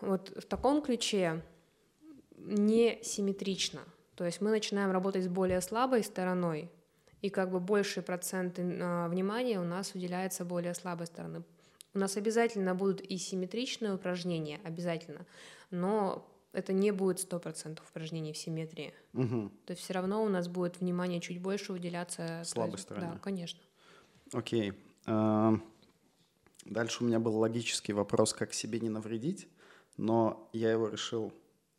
вот 0.00 0.30
в 0.36 0.46
таком 0.46 0.82
ключе 0.82 1.42
не 2.36 3.00
симметрично. 3.02 3.80
То 4.14 4.24
есть 4.24 4.40
мы 4.40 4.50
начинаем 4.50 4.90
работать 4.92 5.24
с 5.24 5.28
более 5.28 5.60
слабой 5.60 6.04
стороной, 6.04 6.70
и 7.22 7.30
как 7.30 7.50
бы 7.50 7.60
больший 7.60 8.02
процент 8.02 8.58
э, 8.58 9.08
внимания 9.08 9.60
у 9.60 9.64
нас 9.64 9.94
уделяется 9.94 10.44
более 10.44 10.74
слабой 10.74 11.06
стороны. 11.06 11.44
У 11.94 11.98
нас 11.98 12.16
обязательно 12.16 12.74
будут 12.74 13.00
и 13.00 13.16
симметричные 13.16 13.94
упражнения, 13.94 14.60
обязательно, 14.64 15.24
но 15.70 16.28
это 16.52 16.72
не 16.72 16.90
будет 16.90 17.18
100% 17.18 17.80
упражнений 17.88 18.32
в 18.32 18.36
симметрии. 18.36 18.92
Угу. 19.14 19.50
То 19.66 19.70
есть 19.72 19.82
все 19.82 19.94
равно 19.94 20.22
у 20.22 20.28
нас 20.28 20.48
будет 20.48 20.80
внимание 20.80 21.20
чуть 21.20 21.40
больше 21.40 21.72
уделяться 21.72 22.42
слабой 22.44 22.78
стороне. 22.78 23.12
Да, 23.14 23.18
конечно. 23.18 23.60
Окей. 24.32 24.74
А, 25.06 25.58
дальше 26.64 27.02
у 27.02 27.06
меня 27.06 27.18
был 27.18 27.36
логический 27.38 27.92
вопрос, 27.92 28.32
как 28.34 28.52
себе 28.52 28.80
не 28.80 28.90
навредить, 28.90 29.48
но 29.96 30.48
я 30.52 30.70
его 30.70 30.88
решил 30.88 31.32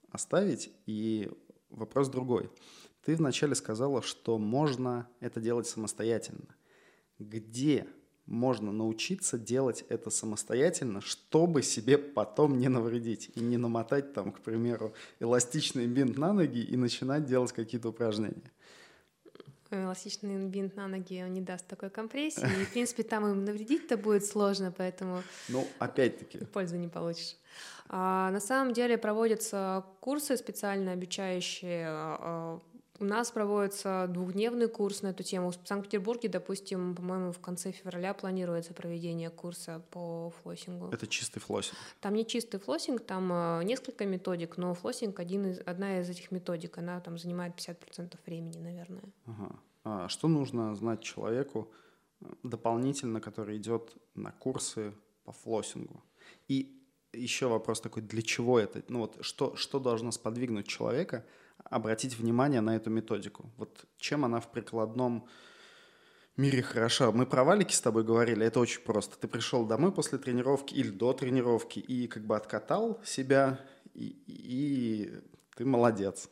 оставить, 0.09 0.71
и 0.85 1.31
вопрос 1.69 2.09
другой. 2.09 2.49
Ты 3.03 3.15
вначале 3.15 3.55
сказала, 3.55 4.01
что 4.01 4.37
можно 4.37 5.07
это 5.19 5.41
делать 5.41 5.67
самостоятельно. 5.67 6.55
Где 7.19 7.87
можно 8.25 8.71
научиться 8.71 9.37
делать 9.37 9.85
это 9.89 10.09
самостоятельно, 10.09 11.01
чтобы 11.01 11.61
себе 11.61 11.97
потом 11.97 12.57
не 12.57 12.69
навредить 12.69 13.31
и 13.35 13.41
не 13.41 13.57
намотать 13.57 14.13
там, 14.13 14.31
к 14.31 14.39
примеру, 14.39 14.93
эластичный 15.19 15.87
бинт 15.87 16.17
на 16.17 16.33
ноги 16.33 16.59
и 16.59 16.77
начинать 16.77 17.25
делать 17.25 17.51
какие-то 17.51 17.89
упражнения? 17.89 18.51
Эластичный 19.71 20.47
бинт 20.47 20.75
на 20.75 20.87
ноги 20.87 21.23
он 21.23 21.33
не 21.33 21.41
даст 21.41 21.67
такой 21.67 21.89
компрессии. 21.89 22.47
И, 22.61 22.65
в 22.65 22.71
принципе, 22.71 23.03
там 23.03 23.25
им 23.25 23.43
навредить-то 23.43 23.97
будет 23.97 24.23
сложно, 24.23 24.71
поэтому... 24.75 25.23
Ну, 25.49 25.67
опять-таки. 25.79 26.37
Пользу 26.53 26.77
не 26.77 26.87
получишь. 26.87 27.37
А, 27.89 28.29
на 28.31 28.39
самом 28.39 28.73
деле 28.73 28.97
проводятся 28.97 29.83
курсы 29.99 30.37
специально 30.37 30.93
обучающие 30.93 31.87
а, 31.89 32.59
у 32.99 33.05
нас 33.05 33.31
проводится 33.31 34.07
двухдневный 34.07 34.67
курс 34.67 35.01
на 35.01 35.07
эту 35.07 35.23
тему. 35.23 35.51
В 35.51 35.67
Санкт-Петербурге, 35.67 36.29
допустим, 36.29 36.95
по-моему, 36.95 37.31
в 37.31 37.39
конце 37.39 37.71
февраля 37.71 38.13
планируется 38.13 38.73
проведение 38.73 39.29
курса 39.29 39.81
по 39.89 40.31
флоссингу. 40.41 40.89
Это 40.89 41.07
чистый 41.07 41.39
флоссинг? 41.39 41.77
Там 42.01 42.13
не 42.13 42.25
чистый 42.25 42.59
флоссинг, 42.59 43.01
там 43.01 43.31
э, 43.33 43.63
несколько 43.63 44.05
методик, 44.05 44.57
но 44.57 44.73
флоссинг 44.75 45.19
один 45.19 45.47
из, 45.47 45.59
одна 45.65 45.99
из 45.99 46.09
этих 46.09 46.31
методик, 46.31 46.77
она 46.77 46.99
там 46.99 47.17
занимает 47.17 47.55
50% 47.55 48.17
времени, 48.25 48.59
наверное. 48.59 49.03
Ага. 49.25 49.59
А 49.83 50.07
что 50.07 50.27
нужно 50.27 50.75
знать 50.75 51.01
человеку 51.01 51.71
э, 52.21 52.25
дополнительно, 52.43 53.19
который 53.19 53.57
идет 53.57 53.95
на 54.13 54.31
курсы 54.31 54.93
по 55.23 55.31
флоссингу? 55.31 56.03
И 56.47 56.79
еще 57.11 57.47
вопрос 57.47 57.81
такой, 57.81 58.03
для 58.03 58.21
чего 58.21 58.59
это? 58.59 58.83
Ну 58.87 58.99
вот 58.99 59.17
что, 59.21 59.55
что 59.55 59.79
должно 59.79 60.11
сподвигнуть 60.11 60.67
человека– 60.67 61.25
обратить 61.65 62.17
внимание 62.17 62.61
на 62.61 62.75
эту 62.75 62.89
методику. 62.89 63.49
Вот 63.57 63.85
чем 63.97 64.25
она 64.25 64.39
в 64.39 64.51
прикладном 64.51 65.27
мире 66.37 66.61
хороша. 66.61 67.11
Мы 67.11 67.25
про 67.25 67.43
валики 67.43 67.73
с 67.73 67.81
тобой 67.81 68.03
говорили, 68.03 68.45
это 68.45 68.59
очень 68.59 68.81
просто. 68.81 69.17
Ты 69.17 69.27
пришел 69.27 69.65
домой 69.65 69.91
после 69.91 70.17
тренировки 70.17 70.73
или 70.73 70.89
до 70.89 71.13
тренировки 71.13 71.79
и 71.79 72.07
как 72.07 72.25
бы 72.25 72.35
откатал 72.35 72.99
себя, 73.03 73.59
и, 73.93 74.15
и 74.27 75.13
ты 75.55 75.65
молодец. 75.65 76.29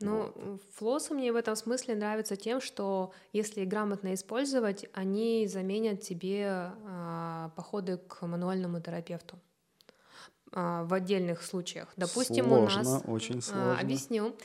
Ну, 0.00 0.32
вот. 0.36 0.62
флосы 0.76 1.12
мне 1.12 1.32
в 1.32 1.36
этом 1.36 1.56
смысле 1.56 1.96
нравятся 1.96 2.36
тем, 2.36 2.60
что 2.60 3.12
если 3.32 3.64
грамотно 3.64 4.14
использовать, 4.14 4.86
они 4.92 5.48
заменят 5.48 6.02
тебе 6.02 6.70
а, 6.86 7.50
походы 7.56 7.96
к 7.96 8.24
мануальному 8.24 8.80
терапевту. 8.80 9.38
А, 10.52 10.84
в 10.84 10.94
отдельных 10.94 11.42
случаях. 11.42 11.88
Допустим, 11.96 12.46
сложно, 12.46 12.80
у 12.80 12.84
нас... 12.84 13.02
очень 13.06 13.38
а, 13.38 13.42
сложно. 13.42 13.78
Объясню. 13.78 14.36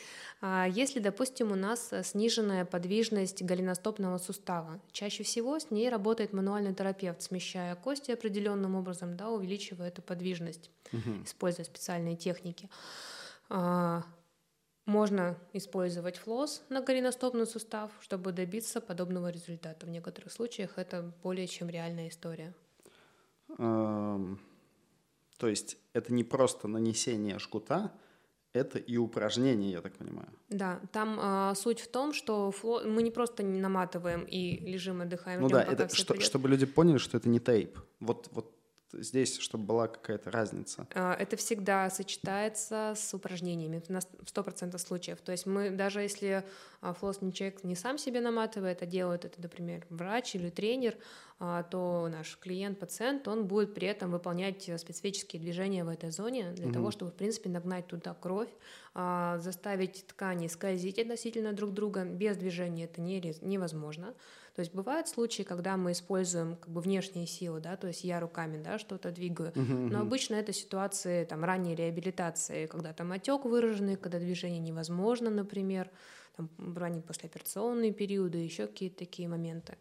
А, 0.41 0.67
если, 0.67 0.99
допустим, 0.99 1.51
у 1.51 1.55
нас 1.55 1.91
сниженная 2.03 2.65
подвижность 2.65 3.41
голеностопного 3.41 4.17
сустава, 4.17 4.81
чаще 4.91 5.23
всего 5.23 5.59
с 5.59 5.71
ней 5.71 5.89
работает 5.89 6.33
мануальный 6.33 6.73
терапевт, 6.73 7.21
смещая 7.21 7.75
кости 7.75 8.11
определенным 8.11 8.75
образом, 8.75 9.15
да, 9.15 9.29
увеличивая 9.29 9.87
эту 9.87 10.01
подвижность, 10.01 10.69
угу. 10.91 11.23
используя 11.23 11.65
специальные 11.65 12.17
техники. 12.17 12.69
Можно 14.85 15.37
использовать 15.53 16.17
флос 16.17 16.61
на 16.67 16.81
голеностопный 16.81 17.47
сустав, 17.47 17.89
чтобы 18.01 18.33
добиться 18.33 18.81
подобного 18.81 19.29
результата. 19.29 19.85
В 19.85 19.89
некоторых 19.89 20.33
случаях 20.33 20.77
это 20.77 21.13
более 21.23 21.47
чем 21.47 21.69
реальная 21.69 22.09
история. 22.09 22.53
Um... 23.57 24.39
То 25.43 25.49
есть 25.49 25.77
это 25.91 26.13
не 26.13 26.23
просто 26.23 26.69
нанесение 26.69 27.37
жгута, 27.37 27.91
это 28.53 28.79
и 28.79 28.95
упражнение, 28.95 29.71
я 29.71 29.81
так 29.81 29.93
понимаю. 29.97 30.29
Да, 30.47 30.79
там 30.93 31.19
э, 31.19 31.55
суть 31.55 31.81
в 31.81 31.89
том, 31.89 32.13
что 32.13 32.49
фло... 32.51 32.81
мы 32.85 33.03
не 33.03 33.11
просто 33.11 33.43
не 33.43 33.59
наматываем 33.59 34.23
и 34.23 34.71
лежим, 34.71 35.01
отдыхаем. 35.01 35.41
Ну 35.41 35.49
ждем, 35.49 35.57
да, 35.57 35.63
это 35.65 35.93
что, 35.93 36.17
чтобы 36.21 36.47
люди 36.47 36.65
поняли, 36.65 36.97
что 36.97 37.17
это 37.17 37.27
не 37.27 37.41
тейп. 37.41 37.77
Вот, 37.99 38.29
вот 38.31 38.52
здесь, 38.93 39.37
чтобы 39.39 39.65
была 39.65 39.87
какая-то 39.87 40.31
разница? 40.31 40.87
А, 40.93 41.13
это 41.13 41.35
всегда 41.37 41.89
сочетается 41.89 42.93
с 42.95 43.13
упражнениями 43.13 43.81
на 43.87 43.99
100% 43.99 44.77
случаев. 44.77 45.19
То 45.21 45.31
есть 45.31 45.45
мы, 45.45 45.69
даже 45.69 46.01
если 46.01 46.43
а, 46.81 46.93
флоссный 46.93 47.31
человек 47.31 47.63
не 47.63 47.75
сам 47.75 47.97
себе 47.97 48.21
наматывает, 48.21 48.81
а 48.81 48.85
делает 48.85 49.25
это, 49.25 49.41
например, 49.41 49.85
врач 49.89 50.35
или 50.35 50.49
тренер, 50.49 50.95
а, 51.39 51.63
то 51.63 52.07
наш 52.11 52.37
клиент, 52.37 52.79
пациент, 52.79 53.27
он 53.27 53.47
будет 53.47 53.73
при 53.73 53.87
этом 53.87 54.11
выполнять 54.11 54.69
специфические 54.77 55.41
движения 55.41 55.83
в 55.83 55.89
этой 55.89 56.11
зоне 56.11 56.51
для 56.51 56.67
угу. 56.67 56.73
того, 56.73 56.91
чтобы, 56.91 57.11
в 57.11 57.15
принципе, 57.15 57.49
нагнать 57.49 57.87
туда 57.87 58.13
кровь, 58.13 58.49
заставить 58.93 60.05
ткани 60.07 60.47
скользить 60.47 60.99
относительно 60.99 61.51
друг 61.53 61.73
друга. 61.73 62.05
Без 62.05 62.37
движения 62.37 62.85
это 62.85 63.01
невозможно. 63.01 64.13
То 64.55 64.59
есть 64.59 64.73
бывают 64.73 65.07
случаи, 65.07 65.41
когда 65.41 65.77
мы 65.77 65.93
используем 65.93 66.57
как 66.57 66.69
бы 66.69 66.79
внешние 66.79 67.25
силы, 67.25 67.59
да, 67.59 67.75
то 67.75 67.87
есть 67.87 68.03
я 68.03 68.19
руками, 68.19 68.61
да, 68.61 68.77
что-то 68.77 69.09
двигаю, 69.09 69.51
uh-huh, 69.51 69.89
но 69.89 70.01
обычно 70.01 70.35
это 70.35 70.53
ситуации 70.53 71.25
там 71.25 71.43
ранней 71.43 71.73
реабилитации, 71.73 72.67
когда 72.67 72.93
там 72.93 73.11
отек 73.11 73.45
выраженный, 73.45 73.95
когда 73.95 74.19
движение 74.19 74.59
невозможно, 74.59 75.31
например, 75.31 75.89
там 76.35 76.49
ранние 76.75 77.01
послеоперационные 77.01 77.93
периоды, 77.93 78.37
еще 78.37 78.67
какие-то 78.67 78.99
такие 78.99 79.27
моменты. 79.27 79.75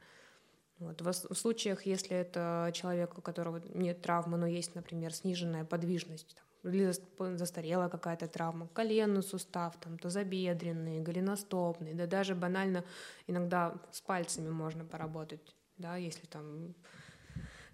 Вот. 0.78 1.02
В, 1.02 1.12
в 1.12 1.34
случаях, 1.34 1.84
если 1.84 2.16
это 2.16 2.70
человек, 2.74 3.18
у 3.18 3.20
которого 3.20 3.62
нет 3.74 4.00
травмы, 4.00 4.38
но 4.38 4.46
есть, 4.46 4.74
например, 4.74 5.12
сниженная 5.12 5.64
подвижность, 5.64 6.34
там, 6.34 6.44
или 6.64 6.92
застарела 7.36 7.88
какая-то 7.88 8.28
травма, 8.28 8.68
коленный 8.68 9.22
сустав, 9.22 9.76
там, 9.80 9.98
тазобедренный, 9.98 11.00
голеностопный, 11.00 11.94
да 11.94 12.06
даже 12.06 12.34
банально 12.34 12.84
иногда 13.26 13.74
с 13.90 14.00
пальцами 14.00 14.50
можно 14.50 14.84
поработать, 14.84 15.54
да, 15.78 15.96
если 15.96 16.26
там 16.26 16.74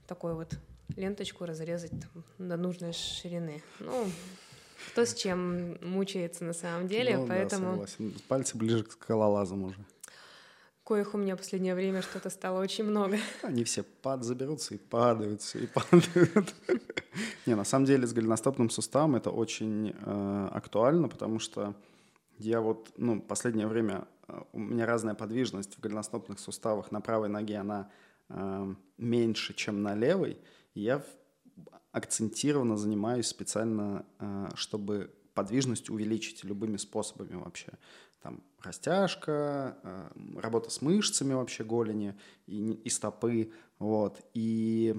такой 0.07 0.35
вот 0.35 0.59
ленточку 0.97 1.45
разрезать 1.45 1.91
там, 1.91 2.25
до 2.39 2.57
нужной 2.57 2.93
ширины. 2.93 3.63
Ну, 3.81 4.07
кто 4.91 5.05
с 5.05 5.15
чем 5.15 5.79
мучается 5.87 6.45
на 6.45 6.55
самом 6.55 6.89
деле, 6.89 7.19
ну, 7.19 7.27
поэтому... 7.27 7.65
Да, 7.65 7.87
согласен. 7.87 8.15
Пальцы 8.29 8.57
ближе 8.57 8.85
к 8.85 8.93
скалолазам 8.93 9.65
уже 9.65 9.85
коих 10.89 11.15
у 11.15 11.19
меня 11.19 11.35
в 11.35 11.39
последнее 11.39 11.75
время 11.75 12.01
что-то 12.01 12.31
стало 12.31 12.63
очень 12.63 12.85
много. 12.85 13.19
Они 13.43 13.63
все 13.65 13.83
пад 13.83 14.25
заберутся 14.25 14.75
и 14.75 14.79
падают, 14.79 15.43
все 15.43 15.59
и 15.59 15.67
падают. 15.67 16.55
Не, 17.47 17.55
на 17.55 17.65
самом 17.65 17.85
деле 17.85 18.07
с 18.07 18.15
голеностопным 18.15 18.71
суставом 18.71 19.15
это 19.15 19.31
очень 19.31 19.95
э, 19.95 20.49
актуально, 20.51 21.09
потому 21.09 21.41
что 21.41 21.75
я 22.39 22.63
вот, 22.63 22.91
ну, 22.97 23.21
последнее 23.21 23.67
время 23.67 24.09
э, 24.29 24.41
у 24.53 24.59
меня 24.59 24.87
разная 24.87 25.15
подвижность 25.15 25.77
в 25.77 25.81
голеностопных 25.81 26.39
суставах. 26.39 26.91
На 26.91 27.03
правой 27.03 27.29
ноге 27.29 27.59
она 27.59 27.91
э, 28.31 28.75
меньше, 28.97 29.53
чем 29.53 29.83
на 29.83 29.95
левой. 29.95 30.39
Я 30.75 31.05
акцентированно 31.93 32.77
занимаюсь 32.77 33.27
специально, 33.27 34.05
чтобы 34.55 35.11
подвижность 35.35 35.91
увеличить 35.91 36.45
любыми 36.45 36.77
способами 36.77 37.35
вообще 37.35 37.73
там 38.23 38.43
растяжка, 38.63 39.79
э, 39.83 40.11
работа 40.41 40.71
с 40.71 40.83
мышцами 40.83 41.35
вообще 41.35 41.65
голени 41.65 42.19
и, 42.47 42.73
и 42.73 42.89
стопы, 42.89 43.53
вот. 43.79 44.21
И 44.35 44.97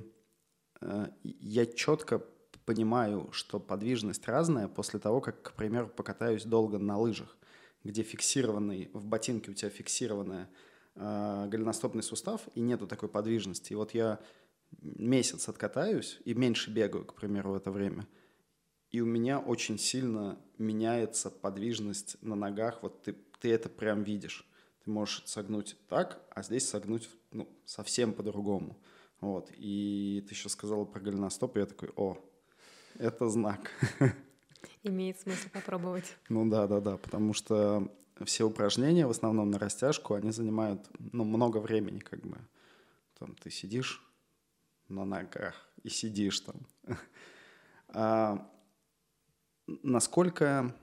э, 0.81 1.07
я 1.23 1.65
четко 1.65 2.23
понимаю, 2.65 3.29
что 3.31 3.59
подвижность 3.59 4.27
разная 4.27 4.67
после 4.67 4.99
того, 4.99 5.21
как, 5.21 5.41
к 5.41 5.53
примеру, 5.53 5.87
покатаюсь 5.87 6.43
долго 6.43 6.77
на 6.77 6.97
лыжах, 6.97 7.37
где 7.83 8.03
фиксированный, 8.03 8.89
в 8.93 9.05
ботинке 9.05 9.51
у 9.51 9.53
тебя 9.53 9.69
фиксированная 9.69 10.49
э, 10.95 11.47
голеностопный 11.49 12.03
сустав, 12.03 12.41
и 12.55 12.61
нету 12.61 12.87
такой 12.87 13.09
подвижности. 13.09 13.73
И 13.73 13.75
вот 13.75 13.93
я 13.93 14.19
месяц 14.81 15.49
откатаюсь 15.49 16.19
и 16.25 16.33
меньше 16.33 16.71
бегаю, 16.71 17.05
к 17.05 17.15
примеру, 17.15 17.51
в 17.51 17.55
это 17.55 17.71
время– 17.71 18.07
и 18.91 19.01
у 19.01 19.05
меня 19.05 19.39
очень 19.39 19.77
сильно 19.77 20.39
меняется 20.57 21.29
подвижность 21.29 22.17
на 22.21 22.35
ногах. 22.35 22.81
Вот 22.81 23.03
ты, 23.03 23.15
ты 23.39 23.51
это 23.51 23.69
прям 23.69 24.03
видишь. 24.03 24.47
Ты 24.83 24.91
можешь 24.91 25.23
согнуть 25.25 25.75
так, 25.87 26.21
а 26.29 26.43
здесь 26.43 26.67
согнуть 26.67 27.09
ну, 27.31 27.47
совсем 27.65 28.13
по-другому. 28.13 28.77
Вот. 29.21 29.51
И 29.55 30.23
ты 30.27 30.33
еще 30.33 30.49
сказала 30.49 30.85
про 30.85 30.99
голеностоп, 30.99 31.57
и 31.57 31.59
я 31.59 31.65
такой, 31.65 31.89
о, 31.95 32.17
это 32.97 33.27
знак. 33.27 33.71
Имеет 34.83 35.19
смысл 35.19 35.49
попробовать. 35.51 36.15
Ну 36.29 36.49
да, 36.49 36.67
да, 36.67 36.79
да, 36.79 36.97
потому 36.97 37.33
что 37.33 37.91
все 38.25 38.45
упражнения, 38.45 39.07
в 39.07 39.11
основном 39.11 39.51
на 39.51 39.59
растяжку, 39.59 40.13
они 40.13 40.31
занимают 40.31 40.89
ну, 40.99 41.23
много 41.23 41.57
времени, 41.57 41.99
как 41.99 42.21
бы. 42.21 42.37
Там 43.17 43.35
ты 43.35 43.49
сидишь 43.49 44.01
на 44.87 45.05
ногах 45.05 45.69
и 45.83 45.89
сидишь 45.89 46.39
там. 46.41 46.55
А 47.91 48.47
насколько 49.65 50.75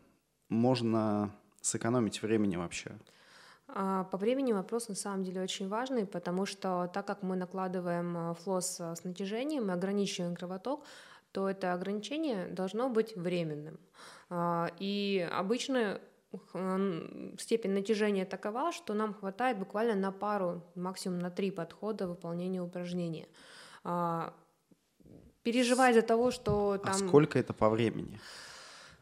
можно 0.49 1.33
сэкономить 1.67 2.23
времени 2.23 2.57
вообще? 2.57 2.93
А, 3.69 4.05
по 4.05 4.17
времени 4.17 4.53
вопрос 4.53 4.89
на 4.89 4.95
самом 4.95 5.25
деле 5.25 5.43
очень 5.43 5.69
важный, 5.69 6.07
потому 6.07 6.47
что 6.47 6.91
так 6.93 7.07
как 7.07 7.23
мы 7.23 7.37
накладываем 7.37 8.17
э, 8.17 8.35
флос 8.35 8.81
э, 8.81 8.95
с 8.95 9.05
натяжением 9.05 9.71
и 9.71 9.75
ограничиваем 9.75 10.37
кровоток, 10.37 10.85
то 11.33 11.51
это 11.51 11.73
ограничение 11.73 12.47
должно 12.47 12.89
быть 12.89 13.17
временным. 13.17 13.79
А, 14.31 14.71
и 14.79 15.29
обычно 15.33 16.01
степень 17.39 17.71
натяжения 17.71 18.25
такова, 18.27 18.73
что 18.73 18.95
нам 18.95 19.15
хватает 19.15 19.59
буквально 19.59 19.95
на 19.95 20.13
пару, 20.13 20.63
максимум 20.75 21.19
на 21.19 21.31
три 21.31 21.51
подхода 21.51 22.07
выполнения 22.07 22.63
упражнения. 22.63 23.27
А, 23.85 24.33
переживать 25.43 25.95
за 25.95 26.03
того, 26.03 26.31
что 26.31 26.73
а 26.73 26.79
там... 26.79 26.95
А 26.95 27.09
сколько 27.09 27.39
это 27.39 27.53
по 27.53 27.69
времени? 27.69 28.21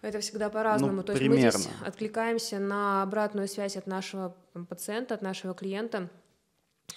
Это 0.05 0.21
всегда 0.21 0.51
по-разному. 0.51 0.97
Ну, 0.97 1.03
То 1.03 1.13
есть 1.13 1.21
примерно. 1.21 1.45
мы 1.45 1.51
здесь 1.51 1.69
откликаемся 1.83 2.59
на 2.59 3.03
обратную 3.03 3.49
связь 3.49 3.79
от 3.79 3.87
нашего 3.87 4.37
пациента, 4.69 5.15
от 5.15 5.23
нашего 5.23 5.55
клиента. 5.55 6.11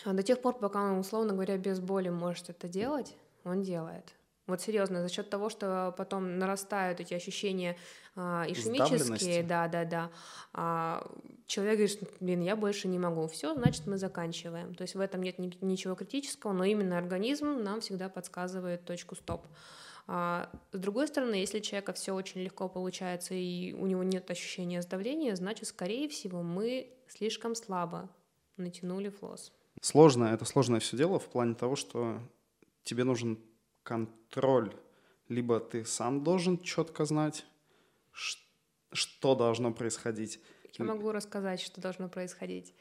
До 0.05 0.21
тех 0.23 0.41
пор, 0.41 0.57
пока 0.57 0.83
он, 0.83 0.99
условно 0.99 1.31
говоря, 1.31 1.57
без 1.57 1.79
боли 1.79 2.09
может 2.09 2.49
это 2.49 2.67
делать, 2.67 3.15
он 3.45 3.61
делает. 3.61 4.13
Вот 4.45 4.61
серьезно, 4.61 5.01
за 5.01 5.09
счет 5.09 5.29
того, 5.29 5.49
что 5.49 5.93
потом 5.97 6.37
нарастают 6.37 6.99
эти 6.99 7.13
ощущения 7.13 7.77
а, 8.15 8.45
ишемические, 8.47 9.43
да, 9.43 9.67
да, 9.67 9.85
да, 9.85 10.09
а, 10.53 11.09
человек 11.47 11.77
говорит, 11.77 11.99
блин, 12.19 12.41
я 12.41 12.55
больше 12.55 12.87
не 12.89 12.99
могу, 12.99 13.27
все, 13.27 13.55
значит, 13.55 13.87
мы 13.87 13.97
заканчиваем. 13.97 14.73
То 14.75 14.83
есть 14.83 14.95
в 14.95 14.99
этом 14.99 15.21
нет 15.21 15.39
ни, 15.39 15.51
ничего 15.61 15.95
критического, 15.95 16.51
но 16.51 16.65
именно 16.65 16.97
организм 16.97 17.61
нам 17.61 17.79
всегда 17.79 18.07
подсказывает 18.09 18.85
точку 18.85 19.15
стоп. 19.15 19.45
А, 20.07 20.49
с 20.71 20.79
другой 20.79 21.07
стороны, 21.07 21.35
если 21.35 21.59
человека 21.59 21.91
все 21.91 22.13
очень 22.13 22.41
легко 22.41 22.69
получается 22.69 23.33
и 23.33 23.73
у 23.73 23.85
него 23.87 24.03
нет 24.03 24.31
ощущения 24.31 24.81
сдавления, 24.81 25.35
значит, 25.35 25.67
скорее 25.67 26.07
всего, 26.07 26.41
мы 26.41 26.93
слишком 27.09 27.55
слабо 27.55 28.09
натянули 28.55 29.09
флос. 29.09 29.51
Сложно, 29.81 30.25
это 30.25 30.45
сложное 30.45 30.79
все 30.79 30.97
дело 30.97 31.19
в 31.19 31.27
плане 31.27 31.55
того, 31.55 31.75
что 31.75 32.19
тебе 32.83 33.03
нужен 33.03 33.37
контроль. 33.83 34.73
Либо 35.27 35.59
ты 35.59 35.83
сам 35.83 36.23
должен 36.23 36.57
четко 36.59 37.03
знать, 37.05 37.45
что 38.91 39.35
должно 39.35 39.73
происходить. 39.73 40.39
Я 40.73 40.85
могу 40.85 41.11
рассказать, 41.11 41.59
что 41.59 41.81
должно 41.81 42.07
происходить. 42.07 42.73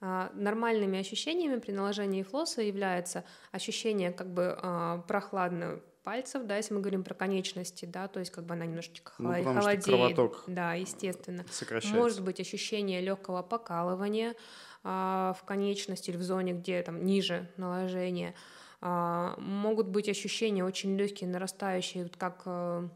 А, 0.00 0.30
нормальными 0.34 0.98
ощущениями 0.98 1.58
при 1.58 1.72
наложении 1.72 2.22
флоса 2.22 2.60
является 2.60 3.24
ощущение 3.50 4.12
как 4.12 4.32
бы 4.32 4.58
а, 4.60 4.98
прохладно 5.08 5.80
пальцев, 6.06 6.44
да, 6.44 6.56
если 6.56 6.72
мы 6.72 6.80
говорим 6.80 7.02
про 7.02 7.14
конечности, 7.14 7.84
да, 7.84 8.06
то 8.06 8.20
есть 8.20 8.30
как 8.30 8.46
бы 8.46 8.54
она 8.54 8.64
немножечко 8.64 9.12
ну, 9.18 9.32
холодеет, 9.42 9.84
кровоток 9.84 10.44
да, 10.46 10.74
естественно. 10.74 11.44
Сокращается. 11.50 12.00
Может 12.00 12.22
быть 12.22 12.38
ощущение 12.38 13.00
легкого 13.00 13.42
покалывания 13.42 14.36
а, 14.84 15.34
в 15.36 15.44
конечности 15.44 16.10
или 16.10 16.16
в 16.16 16.22
зоне, 16.22 16.52
где 16.52 16.80
там 16.82 17.04
ниже 17.04 17.50
наложения. 17.56 18.36
А, 18.80 19.34
могут 19.38 19.88
быть 19.88 20.08
ощущения 20.08 20.64
очень 20.64 20.96
легкие, 20.96 21.28
нарастающие, 21.28 22.04
вот 22.04 22.16
как 22.16 22.42
э, 22.46 22.88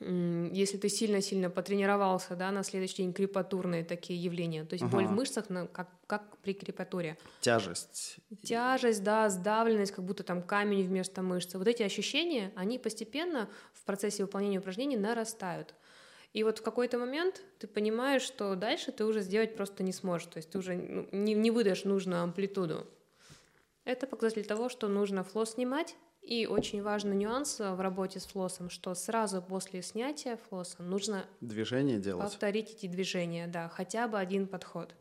если 0.00 0.78
ты 0.78 0.88
сильно-сильно 0.88 1.50
потренировался, 1.50 2.34
да, 2.34 2.50
на 2.50 2.62
следующий 2.62 2.98
день 2.98 3.12
крепатурные 3.12 3.84
такие 3.84 4.22
явления, 4.22 4.64
то 4.64 4.72
есть 4.72 4.84
ага. 4.84 4.92
боль 4.92 5.06
в 5.06 5.12
мышцах, 5.12 5.46
как, 5.72 5.88
как 6.06 6.38
при 6.38 6.54
крепатуре. 6.54 7.18
Тяжесть. 7.40 8.16
Тяжесть, 8.42 9.04
да, 9.04 9.28
сдавленность, 9.28 9.92
как 9.92 10.04
будто 10.04 10.22
там 10.22 10.42
камень 10.42 10.86
вместо 10.86 11.20
мышцы. 11.20 11.58
Вот 11.58 11.68
эти 11.68 11.82
ощущения, 11.82 12.50
они 12.56 12.78
постепенно 12.78 13.50
в 13.74 13.84
процессе 13.84 14.22
выполнения 14.22 14.58
упражнений 14.58 14.96
нарастают. 14.96 15.74
И 16.32 16.44
вот 16.44 16.60
в 16.60 16.62
какой-то 16.62 16.96
момент 16.96 17.42
ты 17.58 17.66
понимаешь, 17.66 18.22
что 18.22 18.54
дальше 18.54 18.92
ты 18.92 19.04
уже 19.04 19.20
сделать 19.20 19.54
просто 19.54 19.82
не 19.82 19.92
сможешь, 19.92 20.28
то 20.28 20.38
есть 20.38 20.50
ты 20.50 20.58
уже 20.58 20.76
ну, 20.76 21.08
не, 21.12 21.34
не 21.34 21.50
выдашь 21.50 21.84
нужную 21.84 22.22
амплитуду. 22.22 22.86
Это 23.84 24.06
показатель 24.06 24.46
того, 24.46 24.68
что 24.68 24.88
нужно 24.88 25.24
флос 25.24 25.54
снимать. 25.54 25.96
И 26.30 26.46
очень 26.46 26.80
важный 26.80 27.16
нюанс 27.16 27.58
в 27.58 27.80
работе 27.80 28.20
с 28.20 28.24
флосом, 28.24 28.70
что 28.70 28.94
сразу 28.94 29.42
после 29.42 29.82
снятия 29.82 30.36
флоса 30.36 30.80
нужно 30.80 31.26
движение 31.40 31.98
делать. 31.98 32.22
повторить 32.22 32.70
эти 32.70 32.86
движения, 32.86 33.48
да, 33.48 33.68
хотя 33.68 34.06
бы 34.06 34.16
один 34.16 34.46
подход. 34.46 34.94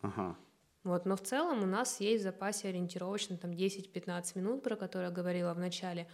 Ага. 0.00 0.36
Вот, 0.82 1.06
но 1.06 1.16
в 1.16 1.22
целом 1.22 1.62
у 1.62 1.66
нас 1.66 2.00
есть 2.00 2.22
в 2.22 2.24
запасе 2.24 2.70
ориентировочно 2.70 3.36
там 3.36 3.52
10-15 3.52 4.36
минут, 4.36 4.64
про 4.64 4.74
которые 4.74 5.10
я 5.10 5.14
говорила 5.14 5.54
в 5.54 5.60
начале, 5.60 6.08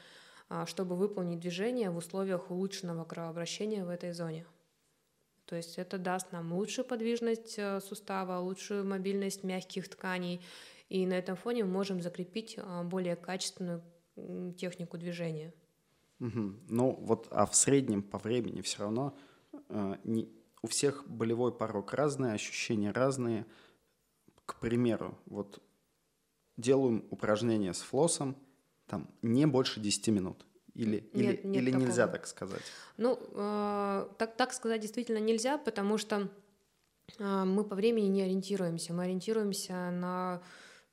а, 0.50 0.66
чтобы 0.66 0.94
выполнить 0.94 1.40
движение 1.40 1.88
в 1.88 1.96
условиях 1.96 2.50
улучшенного 2.50 3.04
кровообращения 3.04 3.82
в 3.82 3.88
этой 3.88 4.12
зоне. 4.12 4.44
То 5.46 5.56
есть 5.56 5.78
это 5.78 5.96
даст 5.96 6.32
нам 6.32 6.52
лучшую 6.52 6.84
подвижность 6.84 7.54
э, 7.56 7.80
сустава, 7.80 8.38
лучшую 8.38 8.84
мобильность 8.84 9.42
мягких 9.42 9.88
тканей 9.88 10.42
и 10.90 11.06
на 11.06 11.14
этом 11.14 11.36
фоне 11.36 11.64
мы 11.64 11.70
можем 11.70 12.02
закрепить 12.02 12.58
а, 12.58 12.82
более 12.82 13.16
качественную 13.16 13.80
технику 14.56 14.98
движения. 14.98 15.52
Угу. 16.20 16.54
Ну 16.68 16.96
вот, 17.00 17.28
а 17.30 17.46
в 17.46 17.54
среднем 17.54 18.02
по 18.02 18.18
времени 18.18 18.60
все 18.60 18.80
равно 18.80 19.16
э, 19.68 19.96
не, 20.04 20.28
у 20.62 20.66
всех 20.66 21.08
болевой 21.08 21.52
порог 21.52 21.92
разный, 21.94 22.34
ощущения 22.34 22.90
разные. 22.90 23.46
К 24.44 24.58
примеру, 24.60 25.18
вот 25.26 25.62
делаем 26.56 27.06
упражнение 27.10 27.72
с 27.72 27.80
флосом, 27.80 28.36
там 28.86 29.08
не 29.22 29.46
больше 29.46 29.80
10 29.80 30.08
минут. 30.08 30.46
Или, 30.74 31.10
нет, 31.12 31.14
или, 31.14 31.46
нет 31.46 31.62
или 31.62 31.70
нельзя 31.72 32.06
так 32.06 32.26
сказать? 32.26 32.62
Ну, 32.96 33.18
э, 33.32 34.08
так, 34.18 34.36
так 34.36 34.52
сказать 34.52 34.80
действительно 34.80 35.18
нельзя, 35.18 35.58
потому 35.58 35.98
что 35.98 36.28
э, 37.18 37.44
мы 37.44 37.64
по 37.64 37.74
времени 37.74 38.06
не 38.06 38.22
ориентируемся. 38.22 38.92
Мы 38.92 39.04
ориентируемся 39.04 39.90
на 39.90 40.42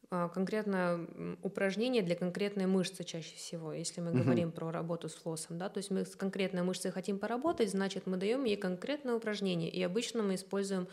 а, 0.09 0.29
конкретно 0.29 1.05
упражнение 1.41 2.01
для 2.01 2.15
конкретной 2.15 2.65
мышцы 2.65 3.03
чаще 3.03 3.35
всего, 3.35 3.73
если 3.73 3.99
мы 3.99 4.11
угу. 4.11 4.19
говорим 4.19 4.51
про 4.51 4.71
работу 4.71 5.09
с 5.09 5.15
флоссом, 5.15 5.57
да, 5.57 5.67
то 5.67 5.79
есть 5.79 5.91
мы 5.91 6.05
с 6.05 6.15
конкретной 6.15 6.63
мышцей 6.63 6.91
хотим 6.91 7.19
поработать, 7.19 7.71
значит, 7.71 8.07
мы 8.07 8.15
даем 8.15 8.45
ей 8.45 8.55
конкретное 8.55 9.15
упражнение, 9.15 9.69
и 9.69 9.83
обычно 9.83 10.23
мы 10.23 10.35
используем 10.35 10.87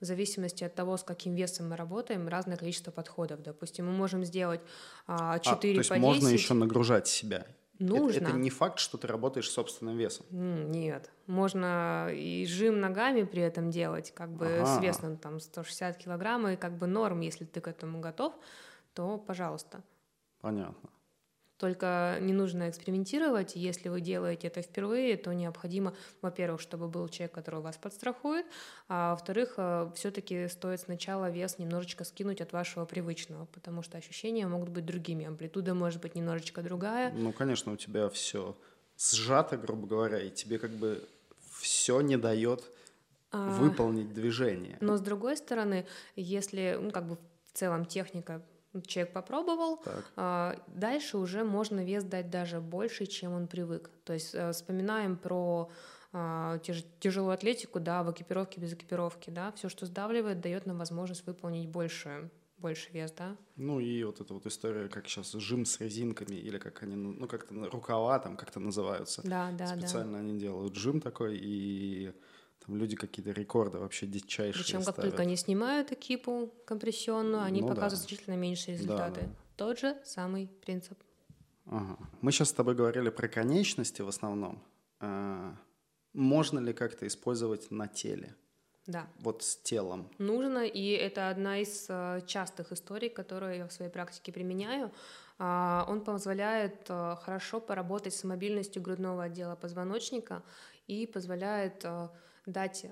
в 0.00 0.04
зависимости 0.04 0.64
от 0.64 0.74
того, 0.74 0.96
с 0.96 1.02
каким 1.02 1.34
весом 1.34 1.70
мы 1.70 1.76
работаем, 1.76 2.28
разное 2.28 2.56
количество 2.56 2.90
подходов. 2.90 3.42
Допустим, 3.42 3.86
мы 3.86 3.92
можем 3.92 4.24
сделать 4.24 4.60
4 4.60 4.68
а, 5.08 5.38
то 5.38 5.66
есть 5.66 5.88
по 5.88 5.94
10. 5.94 6.02
можно 6.02 6.28
еще 6.28 6.54
нагружать 6.54 7.08
себя 7.08 7.46
Нужно. 7.78 8.18
Это, 8.18 8.30
это 8.30 8.38
не 8.38 8.50
факт, 8.50 8.78
что 8.78 8.98
ты 8.98 9.06
работаешь 9.06 9.50
собственным 9.50 9.96
весом. 9.96 10.26
Нет. 10.30 11.10
Можно 11.26 12.08
и 12.12 12.44
жим 12.46 12.80
ногами 12.80 13.22
при 13.22 13.42
этом 13.42 13.70
делать, 13.70 14.12
как 14.14 14.30
бы 14.30 14.46
ага. 14.46 14.66
с 14.66 14.82
весом 14.82 15.16
там 15.16 15.40
160 15.40 15.96
килограмм, 15.96 16.48
и 16.48 16.56
как 16.56 16.76
бы 16.76 16.86
норм, 16.86 17.20
если 17.20 17.44
ты 17.44 17.60
к 17.60 17.68
этому 17.68 18.00
готов, 18.00 18.34
то 18.94 19.18
пожалуйста. 19.18 19.82
Понятно. 20.40 20.90
Только 21.58 22.18
не 22.20 22.32
нужно 22.32 22.70
экспериментировать. 22.70 23.56
Если 23.56 23.88
вы 23.88 24.00
делаете 24.00 24.46
это 24.46 24.62
впервые, 24.62 25.16
то 25.16 25.32
необходимо, 25.32 25.92
во-первых, 26.22 26.60
чтобы 26.60 26.88
был 26.88 27.08
человек, 27.08 27.34
который 27.34 27.60
вас 27.60 27.76
подстрахует, 27.76 28.46
а 28.88 29.10
во-вторых, 29.10 29.54
э, 29.56 29.90
все-таки 29.96 30.46
стоит 30.48 30.80
сначала 30.80 31.30
вес 31.30 31.58
немножечко 31.58 32.04
скинуть 32.04 32.40
от 32.40 32.52
вашего 32.52 32.84
привычного, 32.84 33.46
потому 33.46 33.82
что 33.82 33.98
ощущения 33.98 34.46
могут 34.46 34.68
быть 34.68 34.86
другими, 34.86 35.26
амплитуда 35.26 35.74
может 35.74 36.00
быть 36.00 36.14
немножечко 36.14 36.62
другая. 36.62 37.12
Ну, 37.12 37.32
конечно, 37.32 37.72
у 37.72 37.76
тебя 37.76 38.08
все 38.08 38.56
сжато, 38.96 39.56
грубо 39.56 39.88
говоря, 39.88 40.20
и 40.20 40.30
тебе 40.30 40.58
как 40.58 40.70
бы 40.70 41.04
все 41.58 42.00
не 42.00 42.16
дает 42.16 42.64
а... 43.32 43.50
выполнить 43.50 44.12
движение. 44.12 44.78
Но 44.80 44.96
с 44.96 45.00
другой 45.00 45.36
стороны, 45.36 45.86
если, 46.14 46.78
ну, 46.80 46.92
как 46.92 47.08
бы 47.08 47.16
в 47.16 47.58
целом 47.58 47.84
техника 47.84 48.42
человек 48.86 49.12
попробовал, 49.12 49.82
а, 50.16 50.56
дальше 50.68 51.18
уже 51.18 51.44
можно 51.44 51.84
вес 51.84 52.04
дать 52.04 52.30
даже 52.30 52.60
больше, 52.60 53.06
чем 53.06 53.32
он 53.32 53.46
привык. 53.46 53.90
То 54.04 54.12
есть 54.12 54.34
а, 54.34 54.52
вспоминаем 54.52 55.16
про 55.16 55.70
а, 56.12 56.58
тяж, 56.58 56.84
тяжелую 57.00 57.32
атлетику, 57.32 57.80
да, 57.80 58.02
в 58.02 58.12
экипировке, 58.12 58.60
без 58.60 58.72
экипировки, 58.72 59.30
да, 59.30 59.52
все, 59.52 59.68
что 59.68 59.86
сдавливает, 59.86 60.40
дает 60.40 60.66
нам 60.66 60.78
возможность 60.78 61.26
выполнить 61.26 61.68
больше, 61.68 62.30
больше 62.58 62.90
вес, 62.92 63.12
да. 63.12 63.36
Ну 63.56 63.80
и 63.80 64.02
вот 64.04 64.20
эта 64.20 64.32
вот 64.34 64.46
история, 64.46 64.88
как 64.88 65.06
сейчас 65.06 65.32
жим 65.32 65.64
с 65.64 65.80
резинками, 65.80 66.36
или 66.36 66.58
как 66.58 66.82
они, 66.82 66.96
ну 66.96 67.26
как-то 67.26 67.54
рукава 67.70 68.18
там 68.18 68.36
как-то 68.36 68.60
называются. 68.60 69.22
Да, 69.24 69.50
да, 69.52 69.66
Специально 69.66 70.14
да. 70.14 70.18
они 70.18 70.38
делают 70.38 70.74
жим 70.76 71.00
такой, 71.00 71.38
и 71.38 72.12
там 72.68 72.76
люди 72.76 72.96
какие-то 72.96 73.32
рекорды 73.32 73.78
вообще 73.78 74.06
дичайшие 74.06 74.62
Причем 74.62 74.84
как 74.84 74.96
только 74.96 75.22
они 75.22 75.36
снимают 75.36 75.90
экипу 75.90 76.52
компрессионную, 76.66 77.42
они 77.42 77.62
ну, 77.62 77.68
показывают 77.68 78.02
да. 78.02 78.08
значительно 78.08 78.34
меньше 78.34 78.72
результаты. 78.72 79.20
Да, 79.22 79.26
да. 79.26 79.32
Тот 79.56 79.78
же 79.78 79.96
самый 80.04 80.48
принцип. 80.64 80.98
Ага. 81.66 81.98
Мы 82.20 82.30
сейчас 82.30 82.50
с 82.50 82.52
тобой 82.52 82.74
говорили 82.74 83.08
про 83.08 83.28
конечности 83.28 84.02
в 84.02 84.08
основном. 84.08 84.62
А, 85.00 85.54
можно 86.12 86.58
ли 86.58 86.72
как-то 86.72 87.06
использовать 87.06 87.70
на 87.70 87.88
теле? 87.88 88.34
Да. 88.86 89.06
Вот 89.20 89.42
с 89.42 89.56
телом. 89.56 90.10
Нужно, 90.18 90.66
и 90.66 90.90
это 90.90 91.30
одна 91.30 91.58
из 91.58 91.86
э, 91.88 92.22
частых 92.26 92.72
историй, 92.72 93.10
которые 93.10 93.58
я 93.58 93.66
в 93.66 93.72
своей 93.72 93.90
практике 93.90 94.32
применяю. 94.32 94.90
А, 95.38 95.86
он 95.88 96.02
позволяет 96.02 96.86
э, 96.88 97.16
хорошо 97.22 97.60
поработать 97.60 98.14
с 98.14 98.24
мобильностью 98.24 98.82
грудного 98.82 99.24
отдела 99.24 99.56
позвоночника 99.56 100.42
и 100.86 101.06
позволяет 101.06 101.84
э, 101.84 102.08
дать 102.48 102.86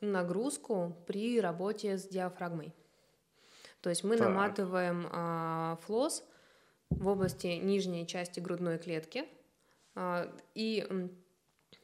нагрузку 0.00 0.96
при 1.06 1.40
работе 1.40 1.98
с 1.98 2.08
диафрагмой. 2.08 2.74
То 3.80 3.90
есть 3.90 4.02
мы 4.02 4.16
так. 4.16 4.28
наматываем 4.28 5.06
а, 5.12 5.78
флос 5.82 6.24
в 6.90 7.06
области 7.06 7.46
нижней 7.46 8.06
части 8.06 8.40
грудной 8.40 8.78
клетки, 8.78 9.26
а, 9.94 10.28
и 10.54 11.08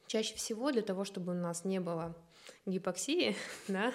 чаще 0.06 0.34
всего 0.34 0.72
для 0.72 0.82
того, 0.82 1.04
чтобы 1.04 1.32
у 1.32 1.36
нас 1.36 1.64
не 1.64 1.78
было 1.78 2.16
гипоксии, 2.66 3.36
да, 3.68 3.92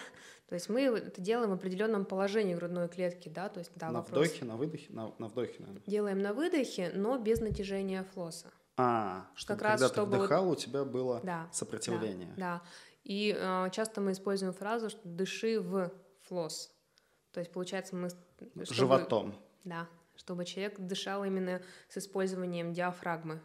то 0.48 0.56
есть 0.56 0.70
мы 0.70 0.84
это 0.84 1.20
делаем 1.20 1.50
в 1.50 1.54
определенном 1.54 2.06
положении 2.06 2.56
грудной 2.56 2.88
клетки, 2.88 3.28
да, 3.28 3.50
то 3.50 3.60
есть 3.60 3.72
да, 3.76 3.88
на 3.88 4.00
вопрос. 4.00 4.28
вдохе, 4.28 4.46
на 4.46 4.56
выдохе, 4.56 4.94
на, 4.94 5.12
на 5.18 5.28
вдохе, 5.28 5.56
наверное. 5.60 5.84
Делаем 5.86 6.20
на 6.20 6.34
выдохе, 6.34 6.92
но 6.94 7.18
без 7.18 7.42
натяжения 7.42 8.06
флоса. 8.14 8.48
А, 8.78 9.28
чтобы 9.36 9.60
как 9.60 9.60
когда 9.60 9.84
раз, 9.84 9.92
ты 9.92 9.96
чтобы 9.96 10.18
вдыхал, 10.18 10.50
у 10.50 10.56
тебя 10.56 10.86
было 10.86 11.20
да, 11.24 11.50
сопротивление. 11.52 12.34
Да, 12.38 12.62
да. 12.62 12.62
И 13.08 13.34
э, 13.34 13.70
часто 13.72 14.02
мы 14.02 14.12
используем 14.12 14.52
фразу, 14.52 14.90
что 14.90 15.00
дыши 15.08 15.62
в 15.62 15.94
флос. 16.24 16.70
То 17.32 17.40
есть 17.40 17.54
получается 17.54 17.96
мы 17.96 18.10
чтобы, 18.10 18.66
животом. 18.66 19.34
Да, 19.64 19.88
чтобы 20.18 20.44
человек 20.44 20.78
дышал 20.78 21.24
именно 21.24 21.62
с 21.88 21.98
использованием 22.00 22.74
диафрагмы, 22.74 23.40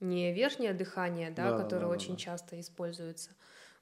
не 0.00 0.32
верхнее 0.32 0.72
дыхание, 0.72 1.30
да, 1.30 1.50
да 1.50 1.62
которое 1.62 1.86
да, 1.86 1.88
очень 1.88 2.14
да. 2.14 2.18
часто 2.18 2.58
используется. 2.58 3.32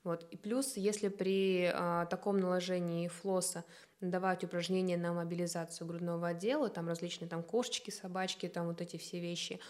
Вот. 0.02 0.26
И 0.32 0.36
плюс, 0.36 0.76
если 0.76 1.06
при 1.06 1.70
а, 1.72 2.06
таком 2.06 2.40
наложении 2.40 3.06
флоса 3.06 3.64
давать 4.00 4.42
упражнения 4.42 4.96
на 4.96 5.12
мобилизацию 5.12 5.86
грудного 5.86 6.28
отдела, 6.28 6.68
там 6.68 6.88
различные 6.88 7.28
там 7.28 7.44
кошечки, 7.44 7.90
собачки, 7.90 8.48
там 8.48 8.66
вот 8.66 8.80
эти 8.80 8.96
все 8.96 9.20
вещи. 9.20 9.60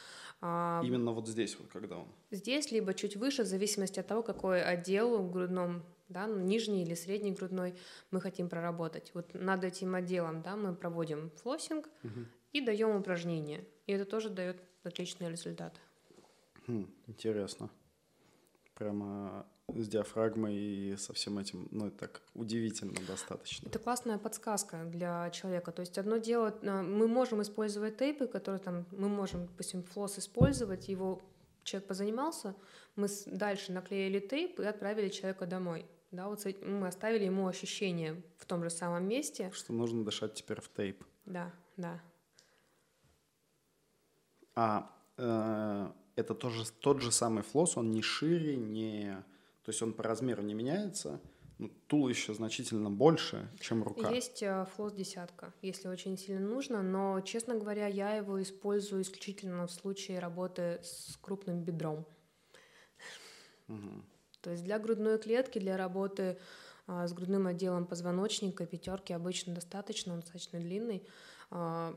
А, 0.45 0.83
Именно 0.85 1.13
вот 1.13 1.29
здесь 1.29 1.57
вот, 1.57 1.69
когда 1.73 1.99
он? 1.99 2.09
Здесь, 2.33 2.73
либо 2.73 2.95
чуть 2.95 3.17
выше, 3.17 3.45
в 3.45 3.47
зависимости 3.47 4.01
от 4.01 4.09
того, 4.09 4.25
какой 4.25 4.61
отдел 4.61 5.19
в 5.19 5.31
грудном, 5.31 5.85
да, 6.09 6.27
ну, 6.27 6.41
нижний 6.41 6.83
или 6.83 6.95
средний 6.95 7.31
грудной 7.31 7.75
мы 8.11 8.21
хотим 8.21 8.49
проработать. 8.49 9.13
Вот 9.15 9.33
над 9.35 9.63
этим 9.63 9.95
отделом, 9.95 10.43
да, 10.43 10.57
мы 10.57 10.75
проводим 10.75 11.31
флоссинг 11.37 11.89
угу. 12.03 12.27
и 12.53 12.61
даем 12.61 12.97
упражнения. 12.97 13.65
И 13.87 13.93
это 13.93 14.05
тоже 14.05 14.31
дает 14.31 14.61
отличный 14.83 15.31
результат. 15.31 15.81
Хм, 16.67 16.93
интересно. 17.07 17.71
Прямо 18.75 19.47
с 19.69 19.89
диафрагмой 19.89 20.55
и 20.57 20.97
со 20.97 21.13
всем 21.13 21.39
этим, 21.39 21.69
ну, 21.71 21.87
это 21.87 21.99
так 21.99 22.23
удивительно 22.35 22.99
достаточно. 23.07 23.69
Это 23.69 23.79
классная 23.79 24.19
подсказка 24.19 24.85
для 24.85 25.31
человека. 25.31 25.73
То 25.73 25.81
есть 25.81 25.99
одно 25.99 26.19
дело, 26.19 26.55
а, 26.63 26.83
мы 26.83 27.09
можем 27.09 27.43
использовать 27.43 27.97
тейпы, 27.97 28.27
которые 28.27 28.61
там, 28.61 28.87
мы 28.91 29.09
можем, 29.09 29.47
допустим, 29.47 29.83
флос 29.83 30.19
использовать, 30.19 30.89
его 30.89 31.21
человек 31.65 31.89
позанимался, 31.89 32.55
мы 32.97 33.09
дальше 33.27 33.73
наклеили 33.73 34.19
тейп 34.19 34.61
и 34.61 34.65
отправили 34.65 35.09
человека 35.09 35.47
домой. 35.47 35.87
Да, 36.11 36.29
вот 36.29 36.45
мы 36.63 36.89
оставили 36.89 37.25
ему 37.25 37.47
ощущение 37.47 38.23
в 38.37 38.45
том 38.45 38.63
же 38.63 38.69
самом 38.69 39.09
месте. 39.09 39.51
Что 39.55 39.73
нужно 39.73 40.05
дышать 40.05 40.35
теперь 40.35 40.61
в 40.61 40.69
тейп. 40.69 41.03
Да, 41.25 41.53
да. 41.79 42.03
А 44.55 44.95
э, 45.17 45.91
это 46.17 46.35
тоже 46.35 46.71
тот 46.71 47.01
же 47.01 47.11
самый 47.11 47.43
флос, 47.43 47.79
он 47.79 47.91
не 47.91 48.03
шире, 48.03 48.57
не 48.57 49.25
то 49.65 49.71
есть 49.71 49.83
он 49.83 49.93
по 49.93 50.03
размеру 50.03 50.43
не 50.43 50.55
меняется, 50.55 51.21
но 51.59 51.69
туловище 51.87 52.35
значительно 52.35 52.91
больше, 52.91 53.49
чем 53.61 53.83
рука. 53.85 54.11
Есть 54.11 54.43
э, 54.43 54.67
флос 54.75 54.93
десятка, 54.93 55.55
если 55.63 55.89
очень 55.89 56.19
сильно 56.19 56.47
нужно, 56.47 56.83
но, 56.83 57.21
честно 57.21 57.55
говоря, 57.55 57.87
я 57.87 58.17
его 58.17 58.43
использую 58.43 59.03
исключительно 59.03 59.67
в 59.67 59.71
случае 59.71 60.19
работы 60.19 60.81
с 60.83 61.17
крупным 61.21 61.63
бедром. 61.63 62.05
Угу. 63.69 64.03
То 64.41 64.51
есть 64.51 64.65
для 64.65 64.79
грудной 64.79 65.19
клетки, 65.19 65.59
для 65.61 65.77
работы 65.77 66.39
а, 66.87 67.07
с 67.07 67.13
грудным 67.13 67.47
отделом 67.47 67.87
позвоночника 67.87 68.67
пятерки 68.67 69.13
обычно 69.13 69.55
достаточно, 69.55 70.15
он 70.15 70.21
достаточно 70.21 70.59
длинный. 70.59 71.07
А, 71.51 71.97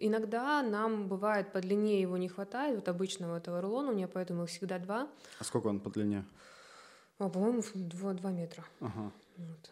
Иногда 0.00 0.62
нам 0.62 1.08
бывает 1.08 1.52
по 1.52 1.60
длине 1.60 2.00
его 2.00 2.16
не 2.16 2.28
хватает, 2.28 2.76
вот 2.76 2.88
обычного 2.88 3.36
этого 3.36 3.60
рулона, 3.60 3.90
у 3.90 3.94
меня 3.94 4.08
поэтому 4.08 4.44
их 4.44 4.48
всегда 4.48 4.78
два. 4.78 5.08
А 5.38 5.44
сколько 5.44 5.66
он 5.68 5.80
по 5.80 5.90
длине? 5.90 6.24
О, 7.18 7.28
по-моему, 7.28 7.62
два, 7.74 8.14
два 8.14 8.30
метра. 8.30 8.64
Ага. 8.80 9.12
Вот. 9.36 9.70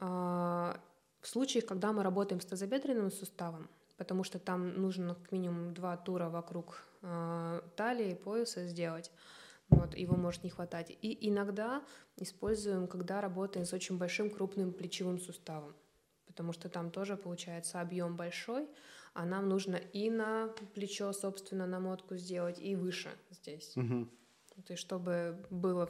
А, 0.00 0.80
в 1.20 1.28
случаях, 1.28 1.64
когда 1.66 1.92
мы 1.92 2.02
работаем 2.02 2.40
с 2.40 2.44
тазобедренным 2.44 3.12
суставом, 3.12 3.68
потому 3.96 4.24
что 4.24 4.38
там 4.38 4.80
нужно 4.80 5.14
как 5.14 5.32
минимум 5.32 5.74
два 5.74 5.96
тура 5.96 6.28
вокруг 6.28 6.82
э, 7.02 7.60
талии, 7.76 8.14
пояса 8.14 8.66
сделать, 8.66 9.10
вот, 9.68 9.94
его 9.94 10.16
может 10.16 10.44
не 10.44 10.50
хватать. 10.50 10.96
И 11.02 11.28
иногда 11.28 11.82
используем, 12.16 12.86
когда 12.86 13.20
работаем 13.20 13.66
с 13.66 13.72
очень 13.72 13.98
большим 13.98 14.30
крупным 14.30 14.72
плечевым 14.72 15.18
суставом, 15.18 15.74
потому 16.26 16.52
что 16.52 16.68
там 16.68 16.90
тоже 16.90 17.16
получается 17.16 17.80
объем 17.80 18.16
большой, 18.16 18.68
а 19.18 19.24
нам 19.26 19.48
нужно 19.48 19.74
и 19.74 20.10
на 20.10 20.54
плечо, 20.74 21.12
собственно, 21.12 21.66
намотку 21.66 22.16
сделать, 22.16 22.60
и 22.60 22.76
выше 22.76 23.10
здесь. 23.30 23.76
Угу. 23.76 24.06
То 24.64 24.72
есть, 24.72 24.80
чтобы 24.80 25.44
было 25.50 25.88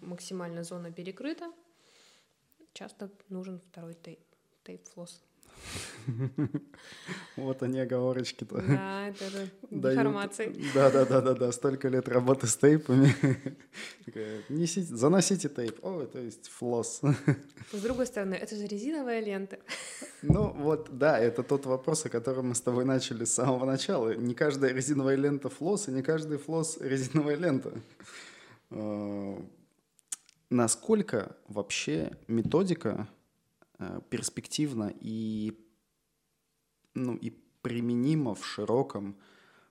максимально 0.00 0.62
зона 0.62 0.92
перекрыта, 0.92 1.52
часто 2.72 3.10
нужен 3.28 3.58
второй 3.58 3.94
тейп, 3.94 4.20
тейп-флосс. 4.62 5.24
Вот 7.36 7.62
они 7.62 7.80
оговорочки-то. 7.80 8.60
Да, 8.62 9.08
это 9.08 9.30
же 9.30 9.50
информация. 9.70 10.52
Да, 10.74 10.90
да, 10.90 11.04
да, 11.04 11.20
да, 11.20 11.34
да. 11.34 11.52
Столько 11.52 11.88
лет 11.88 12.08
работы 12.08 12.46
с 12.46 12.56
тейпами. 12.56 13.14
Несите, 14.48 14.94
заносите 14.94 15.48
тейп. 15.48 15.78
О, 15.82 16.02
это 16.02 16.18
есть 16.18 16.48
флосс. 16.48 17.00
С 17.72 17.80
другой 17.80 18.06
стороны, 18.06 18.34
это 18.34 18.56
же 18.56 18.66
резиновая 18.66 19.20
лента. 19.20 19.58
Ну 20.22 20.52
вот, 20.52 20.96
да, 20.96 21.18
это 21.18 21.42
тот 21.42 21.66
вопрос, 21.66 22.06
о 22.06 22.08
котором 22.08 22.50
мы 22.50 22.54
с 22.54 22.60
тобой 22.60 22.84
начали 22.84 23.24
с 23.24 23.34
самого 23.34 23.64
начала. 23.64 24.14
Не 24.14 24.34
каждая 24.34 24.72
резиновая 24.72 25.16
лента 25.16 25.48
флосс, 25.48 25.88
и 25.88 25.90
не 25.90 26.02
каждый 26.02 26.38
флосс 26.38 26.78
резиновая 26.80 27.34
лента. 27.34 27.72
А, 28.70 29.44
насколько 30.48 31.36
вообще 31.48 32.12
методика 32.28 33.08
перспективно 34.10 34.92
и, 35.00 35.58
ну, 36.94 37.14
и 37.16 37.30
применимо 37.62 38.34
в 38.34 38.44
широком, 38.44 39.16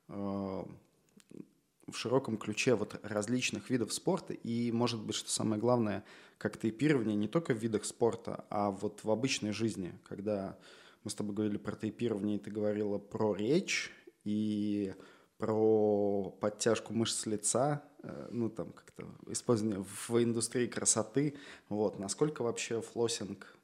э, 0.07 0.13
в 0.13 1.93
широком 1.93 2.37
ключе 2.37 2.75
вот 2.75 2.99
различных 3.03 3.69
видов 3.69 3.93
спорта. 3.93 4.33
И, 4.33 4.71
может 4.71 5.01
быть, 5.01 5.15
что 5.15 5.29
самое 5.29 5.59
главное, 5.59 6.03
как 6.37 6.57
тейпирование 6.57 7.15
не 7.15 7.27
только 7.27 7.53
в 7.53 7.57
видах 7.57 7.85
спорта, 7.85 8.45
а 8.49 8.71
вот 8.71 9.03
в 9.03 9.11
обычной 9.11 9.51
жизни, 9.51 9.93
когда 10.03 10.57
мы 11.03 11.11
с 11.11 11.15
тобой 11.15 11.35
говорили 11.35 11.57
про 11.57 11.75
тейпирование, 11.75 12.37
и 12.37 12.39
ты 12.39 12.49
говорила 12.49 12.97
про 12.97 13.35
речь 13.35 13.91
и 14.23 14.93
про 15.37 16.29
подтяжку 16.39 16.93
мышц 16.93 17.25
лица, 17.25 17.83
э, 18.03 18.27
ну, 18.31 18.49
там, 18.49 18.71
как-то 18.71 19.07
использование 19.27 19.83
в 19.83 20.23
индустрии 20.23 20.67
красоты, 20.67 21.35
вот, 21.67 21.99
насколько 21.99 22.43
вообще 22.43 22.81
флоссинг 22.81 23.57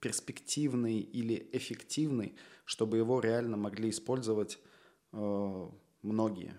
перспективный 0.00 1.00
или 1.00 1.48
эффективный, 1.52 2.36
чтобы 2.64 2.96
его 2.96 3.20
реально 3.20 3.56
могли 3.56 3.90
использовать 3.90 4.58
э, 5.12 5.68
многие? 6.02 6.54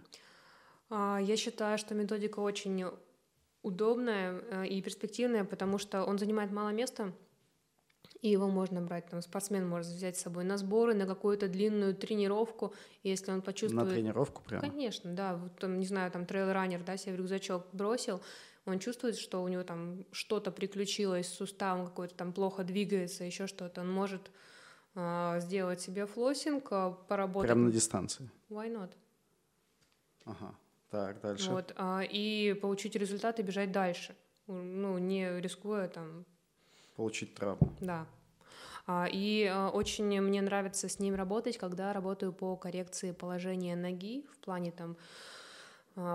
А, 0.90 1.20
я 1.22 1.38
считаю, 1.38 1.78
что 1.78 1.96
методика 1.96 2.40
очень 2.40 2.86
удобная 3.62 4.42
э, 4.52 4.68
и 4.68 4.82
перспективная, 4.82 5.44
потому 5.44 5.78
что 5.78 6.04
он 6.04 6.18
занимает 6.18 6.52
мало 6.52 6.70
места, 6.70 7.14
и 8.22 8.30
его 8.30 8.48
можно 8.48 8.82
брать, 8.82 9.08
там, 9.08 9.22
спортсмен 9.22 9.68
может 9.68 9.92
взять 9.92 10.18
с 10.18 10.22
собой 10.22 10.44
на 10.44 10.58
сборы, 10.58 10.94
на 10.94 11.06
какую-то 11.06 11.48
длинную 11.48 11.96
тренировку, 11.96 12.74
если 13.04 13.32
он 13.32 13.42
почувствует... 13.42 13.86
На 13.86 13.90
тренировку 13.90 14.42
прямо? 14.44 14.62
Конечно, 14.62 15.14
да, 15.14 15.36
вот, 15.36 15.56
там, 15.58 15.80
не 15.80 15.86
знаю, 15.86 16.12
там, 16.12 16.26
трейл-раннер, 16.26 16.84
да, 16.84 16.98
себе 16.98 17.14
в 17.14 17.18
рюкзачок 17.18 17.68
бросил, 17.72 18.22
он 18.70 18.80
чувствует, 18.80 19.18
что 19.18 19.44
у 19.44 19.48
него 19.48 19.64
там 19.64 20.06
что-то 20.12 20.52
приключилось 20.52 21.28
с 21.28 21.34
суставом, 21.34 21.86
какой-то 21.86 22.16
там 22.16 22.34
плохо 22.34 22.64
двигается, 22.64 23.24
еще 23.24 23.48
что-то, 23.48 23.82
он 23.82 23.92
может 23.92 24.32
э, 24.96 25.40
сделать 25.42 25.82
себе 25.82 26.06
флоссинг, 26.06 26.68
а, 26.72 26.92
поработать. 26.92 27.50
Прямо 27.50 27.66
на 27.66 27.72
дистанции? 27.72 28.30
Why 28.50 28.72
not? 28.72 28.92
Ага, 30.26 30.56
так, 30.90 31.22
дальше. 31.22 31.52
Вот, 31.52 31.74
э, 31.76 32.02
и 32.06 32.54
получить 32.62 32.96
результат 32.96 33.40
и 33.40 33.44
бежать 33.44 33.72
дальше, 33.72 34.16
ну, 34.48 34.98
не 34.98 35.40
рискуя 35.40 35.88
там... 35.88 36.26
Получить 36.96 37.36
травму. 37.36 37.74
Да. 37.80 38.08
И 39.12 39.54
очень 39.74 40.20
мне 40.20 40.42
нравится 40.42 40.90
с 40.90 40.98
ним 41.00 41.14
работать, 41.14 41.60
когда 41.60 41.94
работаю 41.94 42.34
по 42.34 42.56
коррекции 42.56 43.12
положения 43.12 43.76
ноги 43.76 44.26
в 44.34 44.40
плане 44.40 44.72
там 44.72 44.98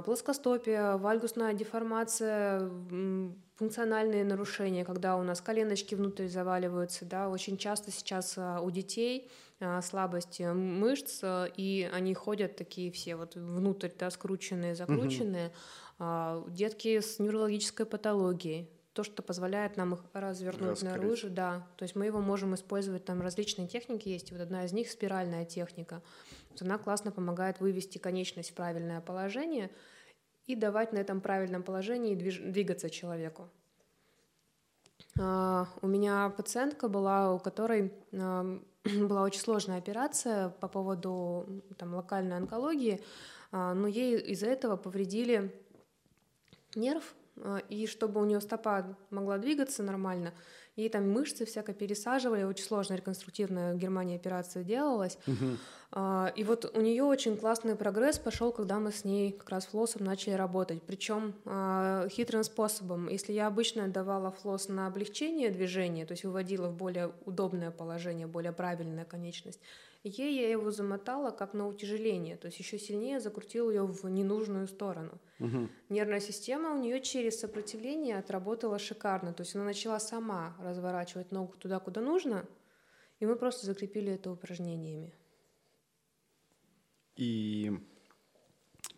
плоскостопие, 0.05 0.97
вальгусная 0.97 1.53
деформация, 1.53 2.71
функциональные 3.57 4.25
нарушения, 4.25 4.85
когда 4.85 5.17
у 5.17 5.23
нас 5.23 5.41
коленочки 5.41 5.95
внутрь 5.95 6.27
заваливаются, 6.27 7.05
да, 7.05 7.29
очень 7.29 7.57
часто 7.57 7.91
сейчас 7.91 8.35
а, 8.37 8.61
у 8.61 8.71
детей 8.71 9.31
а, 9.61 9.81
слабость 9.81 10.41
мышц, 10.41 11.23
и 11.57 11.89
они 11.93 12.15
ходят 12.15 12.57
такие 12.57 12.91
все 12.91 13.17
вот 13.17 13.37
внутрь, 13.37 13.91
да, 13.99 14.11
скрученные, 14.11 14.75
закрученные. 14.75 15.53
Угу. 15.99 16.51
Детки 16.51 16.99
с 17.01 17.21
неврологической 17.21 17.87
патологией, 17.87 18.69
то, 18.95 19.03
что 19.03 19.23
позволяет 19.23 19.77
нам 19.77 19.95
их 19.95 20.01
развернуть 20.13 20.83
Раскрыть. 20.83 20.93
наружу, 20.93 21.29
да. 21.29 21.67
То 21.77 21.83
есть 21.83 21.97
мы 21.97 22.07
его 22.07 22.21
можем 22.21 22.55
использовать, 22.55 23.05
там 23.05 23.21
различные 23.21 23.67
техники 23.67 24.09
есть, 24.09 24.31
вот 24.31 24.41
одна 24.41 24.65
из 24.65 24.73
них 24.73 24.89
спиральная 24.89 25.45
техника. 25.45 26.01
Она 26.63 26.79
классно 26.79 27.11
помогает 27.11 27.61
вывести 27.61 27.99
конечность 27.99 28.51
в 28.51 28.55
правильное 28.55 29.01
положение 29.01 29.71
и 30.47 30.55
давать 30.55 30.93
на 30.93 30.99
этом 30.99 31.21
правильном 31.21 31.63
положении 31.63 32.15
двигаться 32.15 32.91
человеку. 32.91 33.49
Uh, 35.17 35.67
у 35.81 35.87
меня 35.87 36.29
пациентка 36.31 36.89
была, 36.89 37.35
у 37.35 37.39
которой 37.39 37.93
была 38.11 39.23
очень 39.23 39.41
сложная 39.41 39.79
операция 39.79 40.49
по 40.49 40.67
поводу 40.67 41.63
там, 41.79 41.95
локальной 41.95 42.37
онкологии, 42.37 43.01
uh, 43.53 43.75
но 43.75 43.87
ей 43.87 44.19
из-за 44.19 44.47
этого 44.47 44.77
повредили 44.77 45.55
нерв, 46.75 47.15
а, 47.43 47.59
и 47.69 47.87
чтобы 47.87 48.21
у 48.21 48.25
нее 48.25 48.41
стопа 48.41 48.97
могла 49.11 49.39
двигаться 49.39 49.83
нормально, 49.83 50.33
ей 50.77 50.89
там 50.89 51.11
мышцы 51.11 51.45
всяко 51.45 51.73
пересаживали, 51.73 52.45
очень 52.45 52.65
сложная 52.65 52.97
реконструктивная 52.99 53.75
в 53.75 53.79
Германии 53.79 54.17
операция 54.17 54.63
делалась. 54.63 55.19
Угу. 55.27 55.57
И 55.97 56.43
вот 56.43 56.77
у 56.77 56.81
нее 56.81 57.05
очень 57.05 57.37
классный 57.37 57.77
прогресс 57.77 58.19
пошел, 58.19 58.51
когда 58.51 58.81
мы 58.81 58.91
с 58.91 59.05
ней 59.05 59.31
как 59.31 59.49
раз 59.51 59.67
флоссом 59.67 60.05
начали 60.05 60.35
работать. 60.35 60.83
Причем 60.83 61.35
а, 61.45 62.09
хитрым 62.09 62.43
способом. 62.43 63.09
Если 63.09 63.33
я 63.33 63.47
обычно 63.47 63.87
давала 63.87 64.33
флосс 64.33 64.69
на 64.69 64.89
облегчение 64.89 65.51
движения, 65.51 66.05
то 66.05 66.13
есть 66.15 66.25
выводила 66.25 66.69
в 66.69 66.77
более 66.77 67.13
удобное 67.27 67.71
положение, 67.71 68.27
более 68.27 68.53
правильная 68.53 69.05
конечность, 69.05 69.61
Ей 70.05 70.39
я 70.39 70.51
его 70.51 70.71
замотала 70.71 71.31
как 71.31 71.55
на 71.55 71.67
утяжеление, 71.67 72.37
то 72.37 72.49
есть 72.49 72.59
еще 72.59 72.79
сильнее 72.79 73.21
закрутила 73.21 73.71
ее 73.71 73.87
в 73.87 74.07
ненужную 74.07 74.69
сторону. 74.69 75.19
Угу. 75.41 75.71
Нервная 75.89 76.21
система 76.21 76.75
у 76.75 76.79
нее 76.79 77.01
через 77.01 77.41
сопротивление 77.41 78.19
отработала 78.19 78.79
шикарно, 78.79 79.33
то 79.33 79.41
есть 79.43 79.55
она 79.55 79.65
начала 79.65 79.99
сама 79.99 80.55
разворачивать 80.61 81.33
ногу 81.33 81.55
туда, 81.59 81.79
куда 81.79 82.03
нужно, 82.03 82.45
и 83.19 83.25
мы 83.25 83.35
просто 83.37 83.65
закрепили 83.65 84.13
это 84.13 84.31
упражнениями. 84.31 85.15
И 87.17 87.73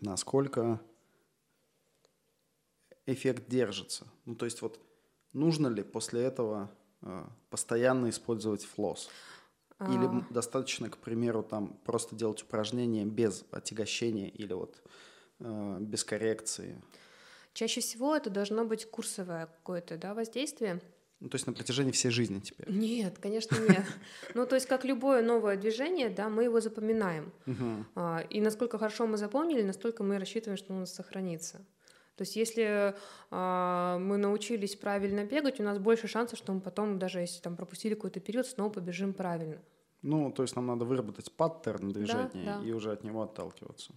насколько 0.00 0.80
эффект 3.06 3.48
держится? 3.48 4.06
Ну, 4.24 4.34
то 4.34 4.44
есть 4.44 4.62
вот 4.62 4.80
нужно 5.32 5.68
ли 5.68 5.82
после 5.82 6.22
этого 6.22 6.70
э, 7.02 7.24
постоянно 7.50 8.10
использовать 8.10 8.64
флосс? 8.64 9.08
Или 9.80 10.06
а... 10.06 10.26
достаточно, 10.30 10.88
к 10.88 10.96
примеру, 10.96 11.42
там 11.42 11.76
просто 11.84 12.16
делать 12.16 12.42
упражнения 12.42 13.04
без 13.04 13.44
отягощения 13.50 14.28
или 14.28 14.54
вот 14.54 14.82
э, 15.40 15.76
без 15.80 16.02
коррекции? 16.02 16.82
Чаще 17.52 17.80
всего 17.80 18.16
это 18.16 18.30
должно 18.30 18.64
быть 18.64 18.90
курсовое 18.90 19.46
какое-то 19.46 19.98
да, 19.98 20.14
воздействие. 20.14 20.80
Ну, 21.20 21.30
то 21.30 21.36
есть 21.36 21.46
на 21.46 21.54
протяжении 21.54 21.92
всей 21.92 22.10
жизни 22.10 22.40
теперь? 22.40 22.70
Нет, 22.70 23.18
конечно, 23.18 23.56
нет. 23.56 23.84
Ну, 24.34 24.46
то 24.46 24.54
есть 24.54 24.66
как 24.66 24.84
любое 24.84 25.22
новое 25.22 25.56
движение, 25.56 26.10
да, 26.10 26.28
мы 26.28 26.44
его 26.44 26.60
запоминаем. 26.60 27.32
И 28.30 28.40
насколько 28.40 28.78
хорошо 28.78 29.06
мы 29.06 29.16
запомнили, 29.16 29.62
настолько 29.62 30.02
мы 30.02 30.18
рассчитываем, 30.18 30.58
что 30.58 30.74
у 30.74 30.78
нас 30.78 30.94
сохранится. 30.94 31.58
То 32.16 32.22
есть 32.22 32.34
если 32.36 32.94
э, 33.30 33.98
мы 33.98 34.16
научились 34.16 34.74
правильно 34.74 35.24
бегать, 35.24 35.60
у 35.60 35.62
нас 35.62 35.78
больше 35.78 36.08
шансов, 36.08 36.38
что 36.38 36.54
мы 36.54 36.60
потом, 36.60 36.98
даже 36.98 37.20
если 37.20 37.42
там 37.42 37.56
пропустили 37.56 37.94
какой-то 37.94 38.20
период, 38.20 38.46
снова 38.46 38.70
побежим 38.70 39.12
правильно. 39.12 39.58
Ну, 40.00 40.32
то 40.32 40.42
есть 40.42 40.56
нам 40.56 40.66
надо 40.66 40.86
выработать 40.86 41.30
паттерн 41.32 41.92
движения 41.92 42.30
да, 42.32 42.58
да. 42.58 42.66
и 42.66 42.72
уже 42.72 42.92
от 42.92 43.04
него 43.04 43.22
отталкиваться. 43.22 43.92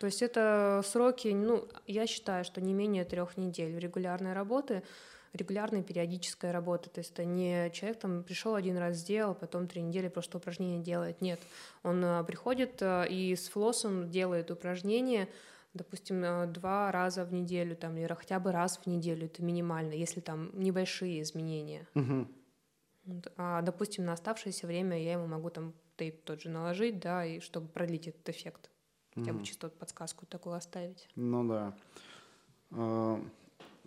То 0.00 0.06
есть 0.06 0.22
это 0.22 0.82
сроки, 0.84 1.28
ну, 1.28 1.66
я 1.86 2.06
считаю, 2.06 2.44
что 2.44 2.60
не 2.60 2.74
менее 2.74 3.04
трех 3.04 3.36
недель 3.36 3.78
регулярной 3.78 4.32
работы, 4.32 4.82
регулярной 5.32 5.82
периодической 5.82 6.50
работы. 6.50 6.90
То 6.90 6.98
есть 7.00 7.12
это 7.12 7.24
не 7.24 7.70
человек 7.70 8.00
там 8.00 8.24
пришел 8.24 8.54
один 8.54 8.76
раз 8.76 8.96
сделал, 8.96 9.34
потом 9.34 9.68
три 9.68 9.82
недели 9.82 10.08
просто 10.08 10.38
упражнение 10.38 10.80
делает. 10.80 11.20
Нет, 11.20 11.40
он 11.82 12.04
а, 12.04 12.24
приходит 12.24 12.82
а, 12.82 13.04
и 13.04 13.34
с 13.36 13.48
флоссом 13.48 14.10
делает 14.10 14.50
упражнения, 14.50 15.28
допустим, 15.72 16.24
э, 16.24 16.46
два 16.46 16.90
раза 16.90 17.24
в 17.24 17.32
неделю 17.32 17.76
там, 17.76 17.96
или 17.96 18.12
хотя 18.12 18.40
бы 18.40 18.50
раз 18.50 18.78
в 18.78 18.86
неделю, 18.86 19.26
это 19.26 19.42
минимально, 19.42 19.92
если 19.92 20.20
там 20.20 20.50
небольшие 20.54 21.22
изменения. 21.22 21.86
Угу. 21.94 22.26
А, 23.36 23.62
допустим, 23.62 24.04
на 24.04 24.14
оставшееся 24.14 24.66
время 24.66 25.00
я 25.00 25.12
ему 25.12 25.26
могу 25.26 25.50
там 25.50 25.74
тейп 25.96 26.24
тот 26.24 26.40
же 26.42 26.48
наложить, 26.48 26.98
да, 26.98 27.24
и 27.24 27.40
чтобы 27.40 27.68
продлить 27.68 28.08
этот 28.08 28.28
эффект. 28.28 28.70
Хотя 29.14 29.32
бы 29.32 29.44
чисто 29.44 29.68
подсказку 29.68 30.24
такую 30.24 30.54
оставить. 30.54 31.08
Ну 31.16 31.46
да. 31.48 31.74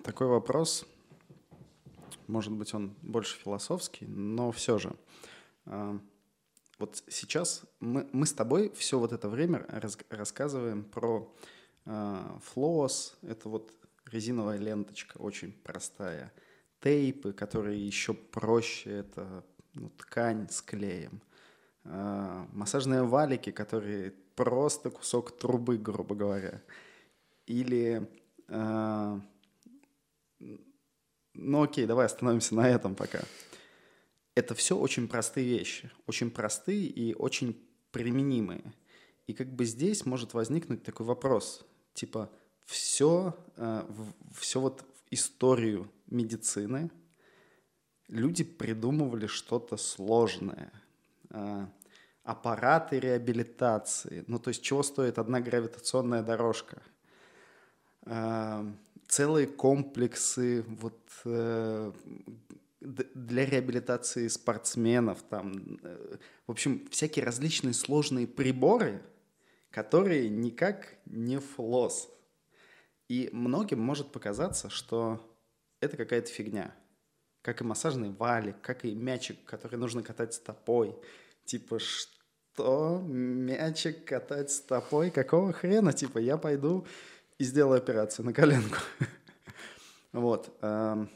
Такой 0.03 0.27
вопрос, 0.27 0.85
может 2.27 2.51
быть, 2.53 2.73
он 2.73 2.95
больше 3.01 3.37
философский, 3.37 4.05
но 4.05 4.51
все 4.51 4.77
же. 4.77 4.95
А, 5.65 5.99
вот 6.79 7.03
сейчас 7.07 7.63
мы, 7.79 8.07
мы 8.11 8.25
с 8.25 8.33
тобой 8.33 8.71
все 8.75 8.99
вот 8.99 9.13
это 9.13 9.29
время 9.29 9.65
раз, 9.69 9.97
рассказываем 10.09 10.83
про 10.83 11.33
а, 11.85 12.39
флос, 12.43 13.17
это 13.21 13.49
вот 13.49 13.71
резиновая 14.11 14.57
ленточка, 14.57 15.17
очень 15.17 15.51
простая. 15.51 16.33
Тейпы, 16.81 17.31
которые 17.33 17.85
еще 17.85 18.13
проще, 18.13 18.91
это 18.91 19.45
ну, 19.73 19.89
ткань 19.89 20.49
с 20.49 20.61
клеем. 20.61 21.21
А, 21.85 22.47
массажные 22.51 23.03
валики, 23.03 23.51
которые 23.51 24.11
просто 24.35 24.89
кусок 24.89 25.37
трубы, 25.37 25.77
грубо 25.77 26.15
говоря. 26.15 26.61
Или... 27.45 28.09
Ну 31.33 31.63
окей, 31.63 31.85
давай 31.85 32.05
остановимся 32.05 32.55
на 32.55 32.69
этом 32.69 32.95
пока. 32.95 33.21
Это 34.35 34.55
все 34.55 34.77
очень 34.77 35.07
простые 35.07 35.47
вещи. 35.47 35.91
Очень 36.07 36.31
простые 36.31 36.85
и 36.85 37.13
очень 37.13 37.59
применимые. 37.91 38.73
И 39.27 39.33
как 39.33 39.47
бы 39.53 39.65
здесь 39.65 40.05
может 40.05 40.33
возникнуть 40.33 40.83
такой 40.83 41.05
вопрос 41.05 41.65
типа 41.93 42.29
все, 42.65 43.37
э, 43.57 43.83
все 44.33 44.59
вот 44.59 44.83
историю 45.11 45.91
медицины 46.07 46.89
люди 48.07 48.43
придумывали 48.43 49.27
что-то 49.27 49.77
сложное. 49.77 50.71
Э, 51.29 51.67
аппараты 52.23 52.99
реабилитации. 52.99 54.23
Ну, 54.27 54.39
то 54.39 54.49
есть 54.49 54.63
чего 54.63 54.81
стоит 54.81 55.17
одна 55.17 55.39
гравитационная 55.41 56.23
дорожка? 56.23 56.81
Э, 58.05 58.65
целые 59.13 59.47
комплексы 59.47 60.63
вот 60.67 60.99
для 62.83 63.45
реабилитации 63.45 64.27
спортсменов, 64.27 65.23
там, 65.23 65.79
в 66.47 66.51
общем, 66.51 66.87
всякие 66.91 67.23
различные 67.25 67.73
сложные 67.73 68.27
приборы– 68.27 69.01
которые 69.73 70.29
никак 70.29 70.95
не 71.07 71.39
флос. 71.39 72.07
И 73.09 73.29
многим 73.33 73.79
может 73.81 74.11
показаться, 74.11 74.69
что 74.69 75.19
это 75.81 75.97
какая-то 75.97 76.29
фигня. 76.29 76.75
Как 77.41 77.59
и 77.59 77.63
массажный 77.63 78.11
валик, 78.11 78.61
как 78.61 78.85
и 78.85 78.93
мячик, 78.93 79.43
который 79.45 79.77
нужно 79.77 80.03
катать 80.03 80.35
стопой. 80.35 80.95
Типа, 81.45 81.79
что? 81.79 83.01
Мячик 83.03 84.05
катать 84.05 84.51
стопой? 84.51 85.09
Какого 85.09 85.51
хрена? 85.51 85.91
Типа, 85.91 86.19
я 86.19 86.37
пойду 86.37 86.85
и 87.43 87.45
сделаю 87.45 87.77
операцию 87.77 88.25
на 88.25 88.33
коленку. 88.33 88.77
Вот. 90.13 90.55
Эм, 90.61 91.09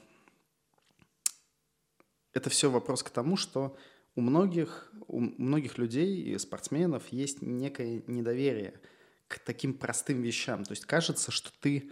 это 2.34 2.50
все 2.50 2.72
вопрос 2.72 3.04
к 3.04 3.12
тому, 3.12 3.38
что 3.38 3.78
у 4.16 4.22
многих, 4.22 4.92
у 5.08 5.20
многих 5.20 5.78
людей 5.78 6.24
и 6.24 6.38
спортсменов 6.40 7.08
есть 7.10 7.44
некое 7.44 8.02
недоверие 8.08 8.82
к 9.28 9.38
таким 9.38 9.76
простым 9.76 10.24
вещам. 10.24 10.64
То 10.64 10.72
есть 10.72 10.86
кажется, 10.86 11.30
что 11.32 11.52
ты 11.62 11.92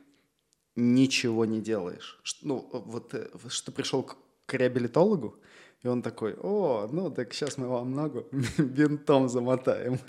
ничего 0.75 1.45
не 1.45 1.61
делаешь. 1.61 2.19
Ну, 2.41 2.67
вот 2.73 3.13
э, 3.13 3.29
что 3.49 3.71
пришел 3.71 4.01
к, 4.01 4.17
реабилитологу, 4.51 5.39
и 5.83 5.87
он 5.87 6.01
такой, 6.01 6.33
о, 6.41 6.89
ну 6.91 7.11
так 7.11 7.33
сейчас 7.35 7.57
мы 7.59 7.67
вам 7.67 7.93
ногу 7.93 8.25
бинтом 8.57 9.29
замотаем. 9.29 9.99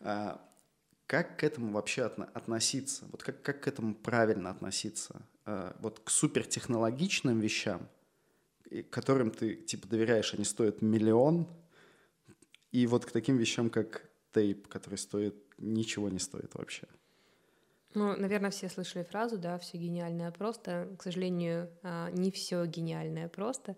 как 1.14 1.38
к 1.38 1.44
этому 1.44 1.72
вообще 1.72 2.02
относиться? 2.02 3.06
Вот 3.12 3.22
как, 3.22 3.42
как 3.42 3.60
к 3.62 3.68
этому 3.68 3.94
правильно 3.94 4.50
относиться? 4.50 5.22
А, 5.44 5.76
вот 5.80 6.00
к 6.00 6.10
супертехнологичным 6.10 7.40
вещам– 7.40 7.88
которым 8.82 9.30
ты 9.30 9.54
типа 9.54 9.88
доверяешь, 9.88 10.34
они 10.34 10.44
стоят 10.44 10.82
миллион, 10.82 11.46
и 12.72 12.86
вот 12.86 13.04
к 13.04 13.12
таким 13.12 13.36
вещам, 13.36 13.70
как 13.70 14.08
тейп, 14.32 14.68
который 14.68 14.98
стоит 14.98 15.36
ничего 15.58 16.08
не 16.08 16.18
стоит 16.18 16.54
вообще. 16.54 16.88
Ну, 17.94 18.16
наверное, 18.16 18.50
все 18.50 18.68
слышали 18.68 19.04
фразу, 19.04 19.38
да, 19.38 19.56
все 19.58 19.78
гениальное 19.78 20.32
просто. 20.32 20.88
К 20.98 21.02
сожалению, 21.02 21.70
а, 21.82 22.10
не 22.10 22.32
все 22.32 22.66
гениальное 22.66 23.28
просто. 23.28 23.76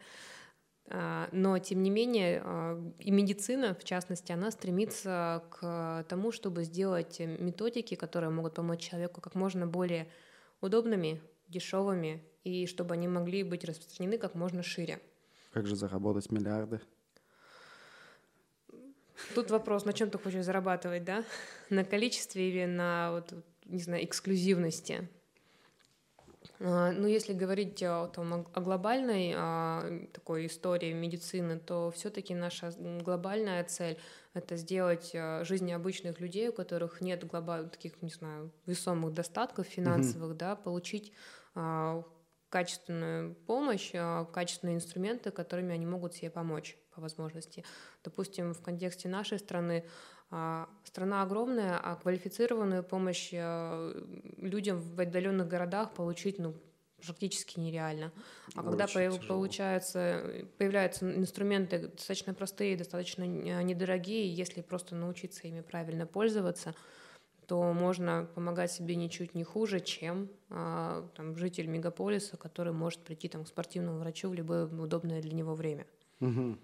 А, 0.88 1.28
но, 1.32 1.58
тем 1.58 1.82
не 1.82 1.90
менее, 1.90 2.42
а, 2.44 2.80
и 2.98 3.10
медицина, 3.10 3.74
в 3.74 3.84
частности, 3.84 4.32
она 4.32 4.50
стремится 4.50 5.42
к 5.50 6.04
тому, 6.08 6.32
чтобы 6.32 6.64
сделать 6.64 7.18
методики, 7.20 7.94
которые 7.96 8.30
могут 8.30 8.54
помочь 8.54 8.80
человеку 8.80 9.20
как 9.20 9.34
можно 9.34 9.66
более 9.66 10.08
удобными, 10.60 11.20
дешевыми, 11.48 12.22
и 12.44 12.66
чтобы 12.66 12.94
они 12.94 13.08
могли 13.08 13.42
быть 13.42 13.64
распространены 13.64 14.18
как 14.18 14.34
можно 14.34 14.62
шире. 14.62 15.00
Как 15.52 15.66
же 15.66 15.74
заработать 15.74 16.30
миллиарды? 16.30 16.80
Тут 19.34 19.50
вопрос, 19.50 19.84
на 19.84 19.92
чем 19.92 20.10
ты 20.10 20.18
хочешь 20.18 20.44
зарабатывать, 20.44 21.04
да? 21.04 21.24
На 21.70 21.84
количестве 21.84 22.48
или 22.50 22.66
на, 22.66 23.12
вот, 23.12 23.32
не 23.64 23.80
знаю, 23.80 24.04
эксклюзивности? 24.04 25.08
А, 26.60 26.92
ну, 26.92 27.06
если 27.06 27.32
говорить 27.32 27.82
о, 27.82 28.08
там, 28.08 28.46
о 28.52 28.60
глобальной 28.60 29.34
о 29.36 30.06
такой 30.12 30.46
истории 30.46 30.92
медицины, 30.92 31.58
то 31.58 31.90
все-таки 31.90 32.34
наша 32.34 32.72
глобальная 32.78 33.62
цель— 33.64 33.98
это 34.34 34.56
сделать 34.56 35.12
а, 35.14 35.44
жизни 35.44 35.72
обычных 35.72 36.20
людей, 36.20 36.48
у 36.48 36.52
которых 36.52 37.00
нет 37.00 37.26
глобальных 37.26 37.72
таких, 37.72 38.00
не 38.02 38.10
знаю, 38.10 38.50
весомых 38.64 39.12
достатков 39.12 39.66
финансовых, 39.66 40.32
mm-hmm. 40.32 40.38
да, 40.38 40.56
получить 40.56 41.12
а, 41.54 42.04
качественную 42.48 43.34
помощь, 43.34 43.90
а, 43.94 44.24
качественные 44.24 44.76
инструменты, 44.76 45.30
которыми 45.30 45.74
они 45.74 45.84
могут 45.84 46.14
себе 46.14 46.30
помочь 46.30 46.76
по 46.94 47.00
возможности. 47.00 47.64
Допустим, 48.02 48.54
в 48.54 48.62
контексте 48.62 49.08
нашей 49.08 49.38
страны 49.38 49.84
а, 49.84 50.15
страна 50.84 51.22
огромная, 51.22 51.78
а 51.78 51.96
квалифицированную 51.96 52.82
помощь 52.82 53.30
а, 53.34 53.92
людям 54.38 54.80
в 54.80 55.00
отдаленных 55.00 55.46
городах 55.46 55.92
получить 55.92 56.38
ну, 56.38 56.54
практически 57.04 57.60
нереально. 57.60 58.12
А 58.54 58.60
Очень 58.60 58.70
когда 58.70 58.86
получается, 59.28 60.46
появляются 60.58 61.08
инструменты 61.16 61.88
достаточно 61.88 62.34
простые, 62.34 62.76
достаточно 62.76 63.24
недорогие, 63.24 64.32
если 64.32 64.62
просто 64.62 64.94
научиться 64.96 65.46
ими 65.46 65.60
правильно 65.60 66.06
пользоваться, 66.06 66.74
то 67.46 67.72
можно 67.72 68.28
помогать 68.34 68.72
себе 68.72 68.96
ничуть 68.96 69.34
не 69.34 69.44
хуже, 69.44 69.80
чем 69.80 70.28
а, 70.50 71.08
там, 71.14 71.36
житель 71.36 71.66
мегаполиса, 71.68 72.36
который 72.36 72.72
может 72.72 73.00
прийти 73.00 73.28
там, 73.28 73.44
к 73.44 73.48
спортивному 73.48 73.98
врачу 73.98 74.28
в 74.28 74.34
любое 74.34 74.66
удобное 74.66 75.22
для 75.22 75.32
него 75.32 75.54
время. 75.54 75.86
Угу. 76.20 76.58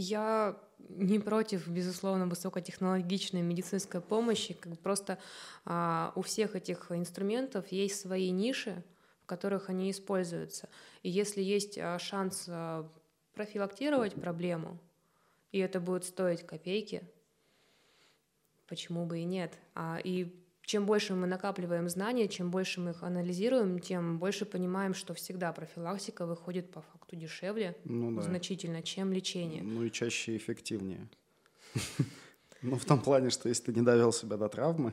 Я 0.00 0.56
не 0.90 1.18
против, 1.18 1.66
безусловно, 1.66 2.28
высокотехнологичной 2.28 3.42
медицинской 3.42 4.00
помощи. 4.00 4.54
Как 4.54 4.70
бы 4.70 4.76
просто 4.76 5.18
а, 5.64 6.12
у 6.14 6.22
всех 6.22 6.54
этих 6.54 6.92
инструментов 6.92 7.72
есть 7.72 8.00
свои 8.00 8.30
ниши, 8.30 8.84
в 9.24 9.26
которых 9.26 9.70
они 9.70 9.90
используются. 9.90 10.68
И 11.02 11.10
если 11.10 11.42
есть 11.42 11.78
а, 11.78 11.98
шанс 11.98 12.44
а, 12.46 12.88
профилактировать 13.34 14.14
проблему, 14.14 14.78
и 15.50 15.58
это 15.58 15.80
будет 15.80 16.04
стоить 16.04 16.46
копейки, 16.46 17.02
почему 18.68 19.04
бы 19.04 19.18
и 19.18 19.24
нет? 19.24 19.58
А, 19.74 19.98
и 20.04 20.32
чем 20.68 20.84
больше 20.84 21.14
мы 21.14 21.26
накапливаем 21.26 21.88
знания, 21.88 22.28
чем 22.28 22.50
больше 22.50 22.80
мы 22.80 22.90
их 22.90 23.02
анализируем, 23.02 23.78
тем 23.78 24.18
больше 24.18 24.44
понимаем, 24.44 24.92
что 24.92 25.14
всегда 25.14 25.50
профилактика 25.52 26.26
выходит 26.26 26.70
по 26.70 26.82
факту 26.82 27.16
дешевле 27.16 27.74
ну, 27.84 28.14
да. 28.14 28.20
значительно, 28.20 28.82
чем 28.82 29.10
лечение. 29.10 29.62
Ну 29.62 29.84
и 29.84 29.90
чаще 29.90 30.36
эффективнее. 30.36 31.08
Ну, 32.60 32.74
в 32.74 32.84
том 32.84 33.00
плане, 33.00 33.30
что 33.30 33.48
если 33.48 33.66
ты 33.66 33.72
не 33.72 33.82
довел 33.86 34.12
себя 34.12 34.36
до 34.36 34.48
травмы, 34.48 34.92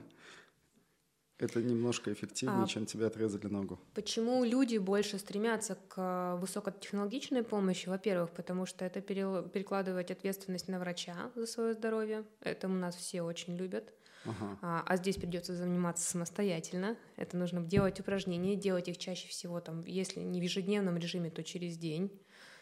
это 1.39 1.63
немножко 1.63 2.13
эффективнее, 2.13 2.63
а 2.63 2.67
чем 2.67 2.85
тебе 2.85 3.07
отрезали 3.07 3.47
ногу. 3.47 3.79
Почему 3.95 4.43
люди 4.43 4.77
больше 4.77 5.17
стремятся 5.17 5.75
к 5.87 6.37
высокотехнологичной 6.41 7.41
помощи? 7.41 7.89
Во-первых, 7.89 8.29
потому 8.29 8.67
что 8.67 8.85
это 8.85 9.01
перекладывать 9.01 10.11
ответственность 10.11 10.67
на 10.67 10.77
врача 10.77 11.31
за 11.33 11.47
свое 11.47 11.73
здоровье. 11.73 12.23
Это 12.39 12.67
у 12.67 12.71
нас 12.71 12.95
все 12.95 13.23
очень 13.23 13.57
любят. 13.57 13.91
Ага. 14.25 14.57
А, 14.61 14.83
а 14.85 14.97
здесь 14.97 15.17
придется 15.17 15.55
заниматься 15.55 16.09
самостоятельно. 16.09 16.97
Это 17.15 17.37
нужно 17.37 17.61
делать 17.61 17.99
упражнения, 17.99 18.55
делать 18.55 18.87
их 18.87 18.97
чаще 18.97 19.27
всего, 19.27 19.59
там, 19.59 19.83
если 19.85 20.19
не 20.19 20.39
в 20.39 20.43
ежедневном 20.43 20.97
режиме, 20.97 21.29
то 21.29 21.43
через 21.43 21.77
день. 21.77 22.09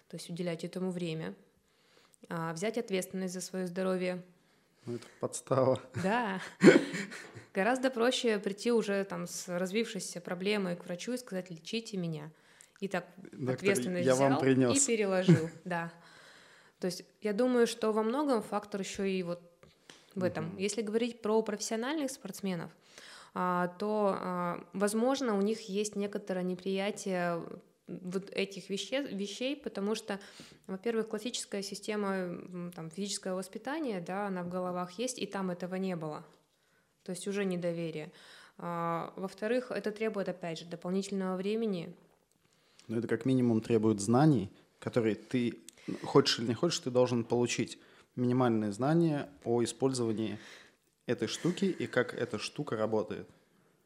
То 0.10 0.18
есть 0.18 0.30
уделять 0.30 0.64
этому 0.64 0.92
время. 0.92 1.36
А, 2.30 2.54
взять 2.54 2.78
ответственность 2.78 3.34
за 3.34 3.42
свое 3.42 3.68
здоровье. 3.68 4.24
Ну, 4.86 4.96
это 4.96 5.08
подстава. 5.20 5.80
Да. 6.04 6.42
Гораздо 7.54 7.90
проще 7.90 8.40
прийти 8.40 8.72
уже 8.72 9.04
там 9.06 9.28
с 9.28 9.48
развившейся 9.48 10.20
проблемой 10.20 10.76
к 10.76 10.86
врачу 10.86 11.14
и 11.14 11.18
сказать, 11.18 11.50
лечите 11.50 11.98
меня. 11.98 12.32
И 12.80 12.88
так 12.88 13.08
Доктор, 13.32 13.56
ответственность 13.56 14.06
я 14.06 14.16
взял 14.16 14.30
вам 14.30 14.40
принес. 14.40 14.84
и 14.84 14.88
переложил. 14.88 15.50
Да. 15.64 15.92
То 16.80 16.88
есть 16.88 17.06
я 17.22 17.32
думаю, 17.32 17.66
что 17.66 17.94
во 17.94 18.04
многом 18.04 18.42
фактор 18.42 18.82
еще 18.82 19.10
и 19.10 19.24
вот 19.24 19.42
в 20.16 20.24
этом. 20.24 20.46
Mm-hmm. 20.46 20.62
Если 20.62 20.82
говорить 20.82 21.22
про 21.22 21.42
профессиональных 21.42 22.12
спортсменов, 22.12 22.72
а, 23.34 23.68
то, 23.80 24.18
а, 24.20 24.64
возможно, 24.74 25.38
у 25.38 25.42
них 25.42 25.62
есть 25.70 25.96
некоторое 25.96 26.44
неприятие 26.44 27.42
вот 27.88 28.30
этих 28.32 28.70
вещей, 28.70 29.02
вещей, 29.02 29.56
потому 29.56 29.96
что, 29.96 30.20
во-первых, 30.68 31.10
классическая 31.10 31.62
система 31.62 32.38
там, 32.76 32.90
физического 32.90 33.36
воспитания, 33.36 34.02
да, 34.06 34.28
она 34.28 34.44
в 34.44 34.50
головах 34.50 34.92
есть, 35.00 35.20
и 35.20 35.26
там 35.26 35.52
этого 35.52 35.76
не 35.76 35.96
было. 35.96 36.24
То 37.04 37.12
есть 37.12 37.28
уже 37.28 37.44
недоверие. 37.44 38.12
А, 38.58 39.12
во-вторых, 39.16 39.72
это 39.72 39.92
требует, 39.92 40.30
опять 40.30 40.60
же, 40.60 40.66
дополнительного 40.66 41.36
времени. 41.36 41.94
Ну, 42.88 43.00
это 43.00 43.08
как 43.08 43.26
минимум 43.26 43.62
требует 43.62 44.00
знаний, 44.00 44.52
которые 44.80 45.16
ты, 45.16 45.60
хочешь 46.04 46.40
или 46.40 46.48
не 46.48 46.54
хочешь, 46.54 46.80
ты 46.80 46.92
должен 46.92 47.24
получить 47.24 47.80
минимальные 48.16 48.72
знания 48.72 49.30
о 49.44 49.64
использовании 49.64 50.40
этой 51.06 51.28
штуки 51.28 51.66
и 51.66 51.88
как 51.88 52.14
эта 52.14 52.38
штука 52.38 52.76
работает. 52.76 53.28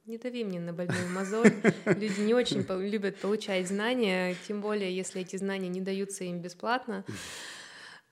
Не 0.06 0.18
дави 0.18 0.46
мне 0.46 0.60
на 0.60 0.72
больную 0.72 1.10
мозоль. 1.10 1.52
Люди 1.86 2.22
не 2.22 2.34
очень 2.34 2.66
любят 2.88 3.18
получать 3.18 3.68
знания, 3.68 4.36
тем 4.48 4.62
более, 4.62 4.96
если 4.96 5.22
эти 5.22 5.36
знания 5.36 5.68
не 5.68 5.82
даются 5.82 6.24
им 6.24 6.40
бесплатно. 6.40 7.04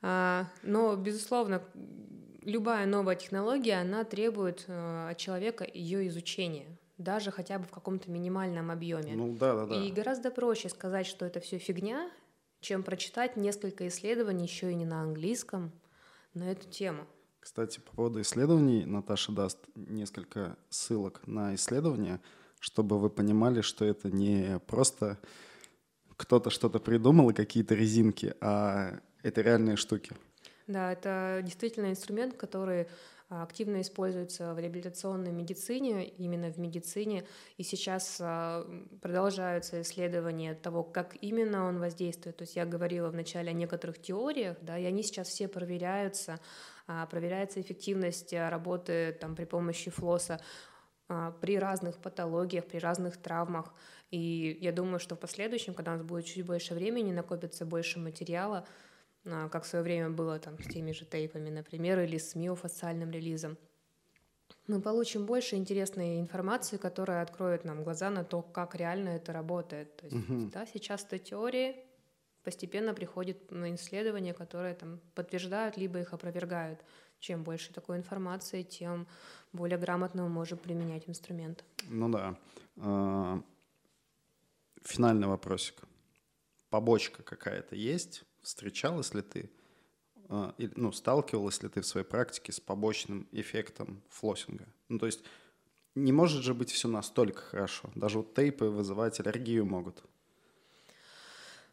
А, 0.02 0.46
но, 0.62 0.96
безусловно, 0.96 1.64
любая 2.42 2.86
новая 2.86 3.16
технология, 3.16 3.76
она 3.76 4.04
требует 4.04 4.66
э, 4.68 5.10
от 5.10 5.18
человека 5.18 5.66
ее 5.74 6.08
изучения 6.08 6.68
даже 6.98 7.32
хотя 7.32 7.60
бы 7.60 7.66
в 7.66 7.72
каком-то 7.72 8.10
минимальном 8.10 8.72
объеме. 8.72 9.16
Ну 9.16 9.36
да, 9.36 9.54
да, 9.54 9.66
да. 9.66 9.76
И 9.84 9.92
гораздо 9.92 10.32
проще 10.32 10.70
сказать, 10.70 11.06
что 11.06 11.26
это 11.26 11.40
все 11.40 11.58
фигня, 11.58 12.10
чем 12.62 12.84
прочитать 12.84 13.36
несколько 13.36 13.88
исследований 13.88 14.46
еще 14.46 14.72
и 14.72 14.76
не 14.76 14.86
на 14.86 15.02
английском, 15.02 15.72
на 16.36 16.52
эту 16.52 16.70
тему. 16.70 17.08
Кстати, 17.40 17.80
по 17.80 17.96
поводу 17.96 18.22
исследований 18.22 18.86
Наташа 18.86 19.32
даст 19.32 19.60
несколько 19.76 20.58
ссылок 20.70 21.26
на 21.28 21.56
исследования, 21.56 22.22
чтобы 22.60 23.00
вы 23.00 23.10
понимали, 23.10 23.62
что 23.62 23.86
это 23.86 24.10
не 24.10 24.60
просто 24.68 25.20
кто-то 26.18 26.50
что-то 26.50 26.80
придумал 26.80 27.30
и 27.30 27.34
какие-то 27.34 27.76
резинки, 27.76 28.34
а 28.42 29.00
это 29.22 29.42
реальные 29.42 29.76
штуки. 29.76 30.14
Да, 30.68 30.92
это 30.92 31.42
действительно 31.44 31.92
инструмент, 31.92 32.36
который 32.36 32.88
активно 33.44 33.82
используется 33.82 34.54
в 34.54 34.60
реабилитационной 34.60 35.32
медицине, 35.32 36.08
именно 36.08 36.52
в 36.52 36.58
медицине, 36.58 37.26
и 37.58 37.64
сейчас 37.64 38.18
а, 38.22 38.66
продолжаются 39.02 39.82
исследования 39.82 40.54
того, 40.54 40.84
как 40.84 41.16
именно 41.22 41.66
он 41.66 41.80
воздействует. 41.80 42.38
То 42.38 42.44
есть 42.44 42.56
я 42.56 42.66
говорила 42.66 43.10
вначале 43.10 43.50
о 43.50 43.54
некоторых 43.54 44.02
теориях, 44.02 44.58
да, 44.62 44.78
и 44.78 44.86
они 44.86 45.04
сейчас 45.04 45.30
все 45.30 45.48
проверяются, 45.48 46.40
а, 46.88 47.06
проверяется 47.08 47.62
эффективность 47.62 48.34
работы 48.34 49.18
там, 49.20 49.36
при 49.36 49.46
помощи 49.46 49.90
флоса 49.92 50.40
при 51.40 51.60
разных 51.60 52.00
патологиях, 52.00 52.66
при 52.66 52.80
разных 52.80 53.18
травмах. 53.18 53.76
И 54.10 54.58
я 54.60 54.72
думаю, 54.72 55.00
что 55.00 55.16
в 55.16 55.20
последующем, 55.20 55.76
когда 55.76 55.94
у 55.94 55.98
нас 55.98 56.04
будет 56.04 56.26
чуть 56.26 56.46
больше 56.46 56.74
времени, 56.74 57.12
накопится 57.12 57.64
больше 57.64 58.00
материала, 58.00 58.60
а, 58.60 58.85
как 59.26 59.64
в 59.64 59.68
свое 59.68 59.84
время 59.84 60.10
было 60.10 60.40
там 60.40 60.62
с 60.62 60.68
теми 60.68 60.92
же 60.92 61.06
тейпами, 61.06 61.50
например, 61.50 62.00
или 62.00 62.18
с 62.18 62.36
миофасциальным 62.36 63.12
релизом. 63.12 63.58
Мы 64.68 64.82
получим 64.82 65.26
больше 65.26 65.56
интересной 65.56 66.20
информации, 66.20 66.78
которая 66.78 67.22
откроет 67.22 67.66
нам 67.66 67.84
глаза 67.84 68.10
на 68.10 68.24
то, 68.24 68.42
как 68.42 68.76
реально 68.76 69.10
это 69.10 69.34
работает. 69.34 69.96
То 69.98 70.06
есть, 70.08 70.30
угу. 70.30 70.50
да, 70.52 70.66
сейчас 70.66 71.04
это 71.04 71.20
теории, 71.20 71.76
постепенно 72.44 72.94
приходит 72.94 73.52
исследования, 73.52 74.34
которые 74.34 74.76
там 74.76 75.00
подтверждают, 75.14 75.78
либо 75.78 76.00
их 76.00 76.14
опровергают. 76.14 76.80
Чем 77.20 77.44
больше 77.44 77.74
такой 77.74 77.98
информации, 77.98 78.64
тем 78.64 79.08
более 79.54 79.78
грамотно 79.78 80.24
мы 80.24 80.30
можем 80.30 80.58
применять 80.58 81.08
инструмент. 81.08 81.64
Ну 81.90 82.10
да. 82.10 82.36
А, 82.78 83.42
финальный 84.84 85.28
вопросик. 85.28 85.76
Побочка 86.70 87.24
какая-то 87.24 87.76
есть? 87.76 88.24
Встречалась 88.46 89.12
ли 89.16 89.24
ты 89.24 89.50
а, 90.30 90.54
ну, 90.58 90.92
сталкивалась 90.92 91.64
ли 91.64 91.70
ты 91.70 91.82
в 91.82 91.86
своей 91.88 92.06
практике 92.06 92.52
с 92.52 92.60
побочным 92.60 93.28
эффектом 93.32 94.04
флоссинга? 94.10 94.68
Ну, 94.88 95.00
то 95.00 95.08
есть 95.08 95.24
не 95.96 96.12
может 96.12 96.44
же 96.44 96.54
быть 96.54 96.70
все 96.70 96.88
настолько 96.88 97.42
хорошо. 97.42 97.90
Даже 97.96 98.20
вот 98.20 98.36
тейпы 98.36 98.66
вызывать 98.66 99.20
аллергию 99.20 99.66
могут. 99.66 100.04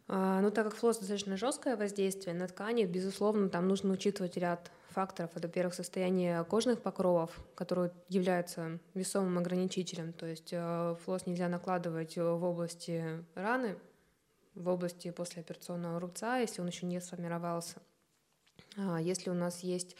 А, 0.08 0.40
ну, 0.40 0.50
так 0.50 0.64
как 0.64 0.76
флосс 0.76 0.98
достаточно 0.98 1.36
жесткое 1.36 1.76
воздействие 1.76 2.34
на 2.34 2.48
ткани, 2.48 2.84
безусловно, 2.84 3.50
там 3.50 3.68
нужно 3.68 3.92
учитывать 3.92 4.38
ряд 4.38 4.70
факторов. 4.88 5.30
Это, 5.34 5.48
во-первых, 5.48 5.74
состояние 5.74 6.42
кожных 6.44 6.80
покровов, 6.80 7.30
которое 7.54 7.92
является 8.08 8.78
весомым 8.94 9.36
ограничителем. 9.36 10.14
То 10.14 10.24
есть 10.24 10.48
э, 10.52 10.96
флосс 11.04 11.26
нельзя 11.26 11.48
накладывать 11.50 12.16
в 12.16 12.44
области 12.44 13.24
раны, 13.34 13.76
в 14.54 14.68
области 14.68 15.10
послеоперационного 15.10 16.00
рубца, 16.00 16.38
если 16.38 16.60
он 16.60 16.68
еще 16.68 16.86
не 16.86 17.00
сформировался. 17.00 17.80
А, 18.76 19.00
если 19.00 19.30
у 19.30 19.34
нас 19.34 19.60
есть 19.60 19.96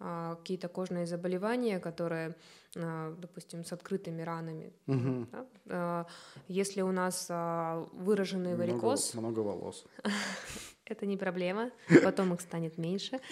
а, 0.00 0.36
какие-то 0.36 0.68
кожные 0.68 1.06
заболевания, 1.06 1.80
которые, 1.80 2.36
а, 2.76 3.14
допустим, 3.18 3.64
с 3.64 3.72
открытыми 3.72 4.22
ранами. 4.22 4.72
Угу. 4.86 5.26
Да? 5.66 6.06
Если 6.46 6.82
у 6.82 6.92
нас 6.92 7.28
выраженный 7.28 8.54
много, 8.54 8.72
варикоз... 8.72 9.14
Много 9.14 9.40
волос. 9.40 9.84
Это 10.84 11.04
не 11.06 11.16
проблема, 11.16 11.70
потом 12.02 12.34
их 12.34 12.40
станет 12.40 12.78
меньше. 12.78 13.20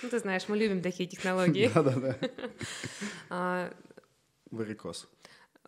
Ну, 0.00 0.10
ты 0.10 0.20
знаешь, 0.20 0.46
мы 0.46 0.56
любим 0.56 0.80
такие 0.80 1.08
технологии. 1.08 1.68
Да-да-да. 1.74 2.16
Варикоз. 4.52 5.08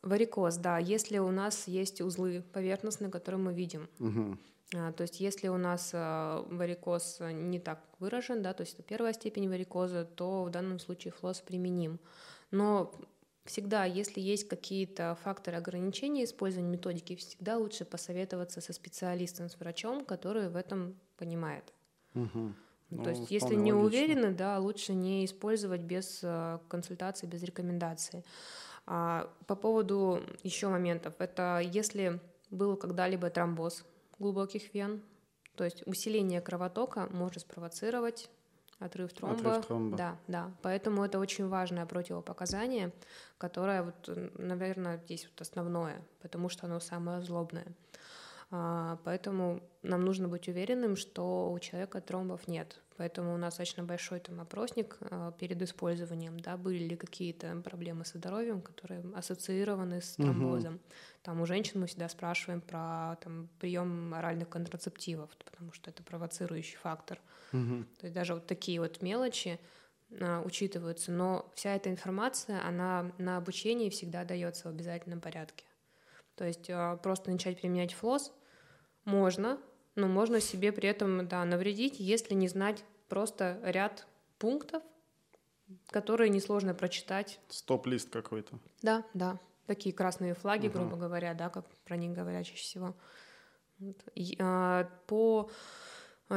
Варикоз, 0.03 0.57
да. 0.57 0.79
Если 0.79 1.19
у 1.19 1.31
нас 1.31 1.69
есть 1.69 2.01
узлы 2.01 2.43
поверхностные, 2.53 3.11
которые 3.11 3.41
мы 3.41 3.53
видим. 3.53 3.89
Угу. 3.99 4.39
А, 4.77 4.93
то 4.93 5.03
есть 5.03 5.21
если 5.21 5.49
у 5.49 5.57
нас 5.57 5.91
а, 5.93 6.47
варикоз 6.49 7.19
не 7.21 7.59
так 7.59 7.81
выражен, 7.99 8.43
да, 8.43 8.55
то 8.55 8.63
есть 8.63 8.75
это 8.75 8.83
первая 8.83 9.13
степень 9.13 9.49
варикоза, 9.49 10.05
то 10.05 10.45
в 10.45 10.51
данном 10.51 10.79
случае 10.79 11.13
флосс 11.13 11.41
применим. 11.41 11.99
Но 12.51 12.93
всегда, 13.45 13.85
если 13.85 14.21
есть 14.21 14.49
какие-то 14.49 15.19
факторы 15.23 15.57
ограничения 15.57 16.25
использования 16.25 16.71
методики, 16.71 17.17
всегда 17.17 17.59
лучше 17.59 17.85
посоветоваться 17.85 18.61
со 18.61 18.73
специалистом, 18.73 19.49
с 19.49 19.59
врачом, 19.59 20.05
который 20.05 20.49
в 20.49 20.57
этом 20.57 20.95
понимает. 21.17 21.73
Угу. 22.15 22.55
Ну, 22.91 23.05
то 23.05 23.11
есть, 23.11 23.31
если 23.31 23.55
не 23.55 23.73
логично. 23.73 24.03
уверены, 24.03 24.35
да, 24.35 24.59
лучше 24.59 24.95
не 24.95 25.25
использовать 25.25 25.83
без 25.83 26.21
а, 26.23 26.61
консультации, 26.69 27.27
без 27.27 27.43
рекомендации. 27.43 28.25
А, 28.93 29.31
по 29.47 29.55
поводу 29.55 30.21
еще 30.43 30.67
моментов, 30.67 31.15
это 31.21 31.61
если 31.63 32.19
был 32.51 32.77
когда-либо 32.77 33.31
тромбоз 33.31 33.85
глубоких 34.19 34.75
вен. 34.75 35.01
То 35.55 35.63
есть 35.63 35.87
усиление 35.87 36.41
кровотока 36.41 37.07
может 37.13 37.43
спровоцировать 37.43 38.29
отрыв 38.81 39.13
тромба. 39.13 39.37
Отрыв 39.37 39.67
тромба. 39.67 39.97
Да, 39.97 40.19
да. 40.27 40.51
Поэтому 40.63 41.05
это 41.05 41.21
очень 41.21 41.47
важное 41.47 41.87
противопоказание, 41.87 42.91
которое, 43.39 43.85
вот, 43.85 44.11
наверное, 44.37 44.99
здесь 44.99 45.29
вот 45.31 45.41
основное, 45.41 46.03
потому 46.21 46.49
что 46.49 46.67
оно 46.67 46.81
самое 46.81 47.23
злобное. 47.23 47.67
А, 48.51 48.99
поэтому 49.05 49.63
нам 49.83 50.05
нужно 50.05 50.27
быть 50.27 50.49
уверенным, 50.49 50.97
что 50.97 51.53
у 51.53 51.59
человека 51.61 52.01
тромбов 52.01 52.49
нет. 52.49 52.81
Поэтому 53.01 53.33
у 53.33 53.39
нас 53.39 53.55
достаточно 53.55 53.83
большой 53.83 54.21
там 54.21 54.43
опросник 54.43 54.99
а, 55.01 55.33
перед 55.33 55.63
использованием, 55.63 56.39
да, 56.39 56.59
были 56.59 56.85
ли 56.85 56.97
какие-то 56.97 57.59
проблемы 57.65 58.05
со 58.05 58.19
здоровьем, 58.19 58.61
которые 58.61 59.03
ассоциированы 59.15 60.03
с 60.03 60.17
тромбозом. 60.17 60.75
Угу. 60.75 60.83
Там 61.23 61.41
у 61.41 61.47
женщин 61.47 61.81
мы 61.81 61.87
всегда 61.87 62.11
спрашиваем 62.11 62.61
про 62.61 63.17
там, 63.23 63.49
прием 63.59 64.13
оральных 64.13 64.51
контрацептивов, 64.51 65.31
потому 65.43 65.73
что 65.73 65.89
это 65.89 66.03
провоцирующий 66.03 66.77
фактор. 66.77 67.19
Угу. 67.55 67.85
То 68.01 68.07
есть 68.07 68.15
даже 68.15 68.35
вот 68.35 68.47
такие 68.47 68.79
вот 68.79 69.01
мелочи 69.01 69.59
а, 70.21 70.43
учитываются, 70.45 71.11
но 71.11 71.51
вся 71.55 71.75
эта 71.77 71.89
информация, 71.89 72.63
она 72.63 73.13
на 73.17 73.39
обучении 73.39 73.89
всегда 73.89 74.27
дается 74.27 74.69
в 74.69 74.73
обязательном 74.73 75.23
порядке. 75.23 75.65
То 76.35 76.45
есть 76.45 76.69
а, 76.69 76.99
просто 76.99 77.31
начать 77.31 77.59
применять 77.63 77.95
флос 77.95 78.31
можно, 79.07 79.59
но 79.95 80.07
можно 80.07 80.39
себе 80.39 80.71
при 80.71 80.91
этом 80.91 81.27
да, 81.27 81.47
навредить, 81.47 81.99
если 81.99 82.35
не 82.35 82.47
знать 82.47 82.85
просто 83.11 83.61
ряд 83.63 84.07
пунктов, 84.39 84.83
которые 85.89 86.31
несложно 86.31 86.73
прочитать. 86.73 87.41
Стоп-лист 87.49 88.11
какой-то. 88.11 88.59
Да, 88.81 89.05
да. 89.13 89.39
Такие 89.67 89.95
красные 89.95 90.35
флаги, 90.35 90.69
угу. 90.69 90.79
грубо 90.79 90.97
говоря, 90.97 91.35
да, 91.35 91.51
как 91.51 91.67
про 91.85 91.97
них 91.97 92.13
говорят 92.13 92.47
чаще 92.47 92.63
всего. 92.63 92.97
И, 94.15 94.37
а, 94.41 94.89
по 95.07 95.51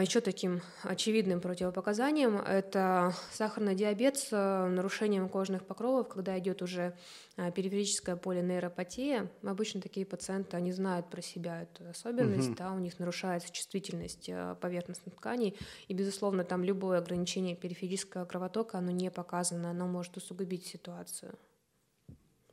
еще 0.02 0.22
таким 0.22 0.62
очевидным 0.82 1.40
противопоказанием 1.40 2.38
это 2.38 3.14
сахарный 3.32 3.76
диабет 3.76 4.18
с 4.18 4.30
э, 4.32 4.68
нарушением 4.70 5.30
кожных 5.30 5.66
покровов, 5.66 6.08
когда 6.08 6.38
идет 6.40 6.64
уже 6.64 6.98
э, 7.38 7.52
периферическая 7.52 8.16
полинейропатия. 8.16 9.30
Обычно 9.44 9.82
такие 9.82 10.06
пациенты, 10.06 10.58
они 10.58 10.72
знают 10.72 11.12
про 11.12 11.22
себя 11.22 11.62
эту 11.62 11.88
особенность, 11.88 12.50
угу. 12.50 12.58
да, 12.58 12.72
у 12.72 12.80
них 12.80 12.98
нарушается 12.98 13.52
чувствительность 13.52 14.30
э, 14.30 14.56
поверхностных 14.60 15.14
тканей, 15.16 15.56
и, 15.88 15.94
безусловно, 15.94 16.44
там 16.44 16.64
любое 16.64 16.98
ограничение 16.98 17.56
периферического 17.56 18.26
кровотока, 18.26 18.80
оно 18.80 18.90
не 18.90 19.12
показано, 19.12 19.70
оно 19.70 19.86
может 19.86 20.18
усугубить 20.18 20.66
ситуацию. 20.66 21.36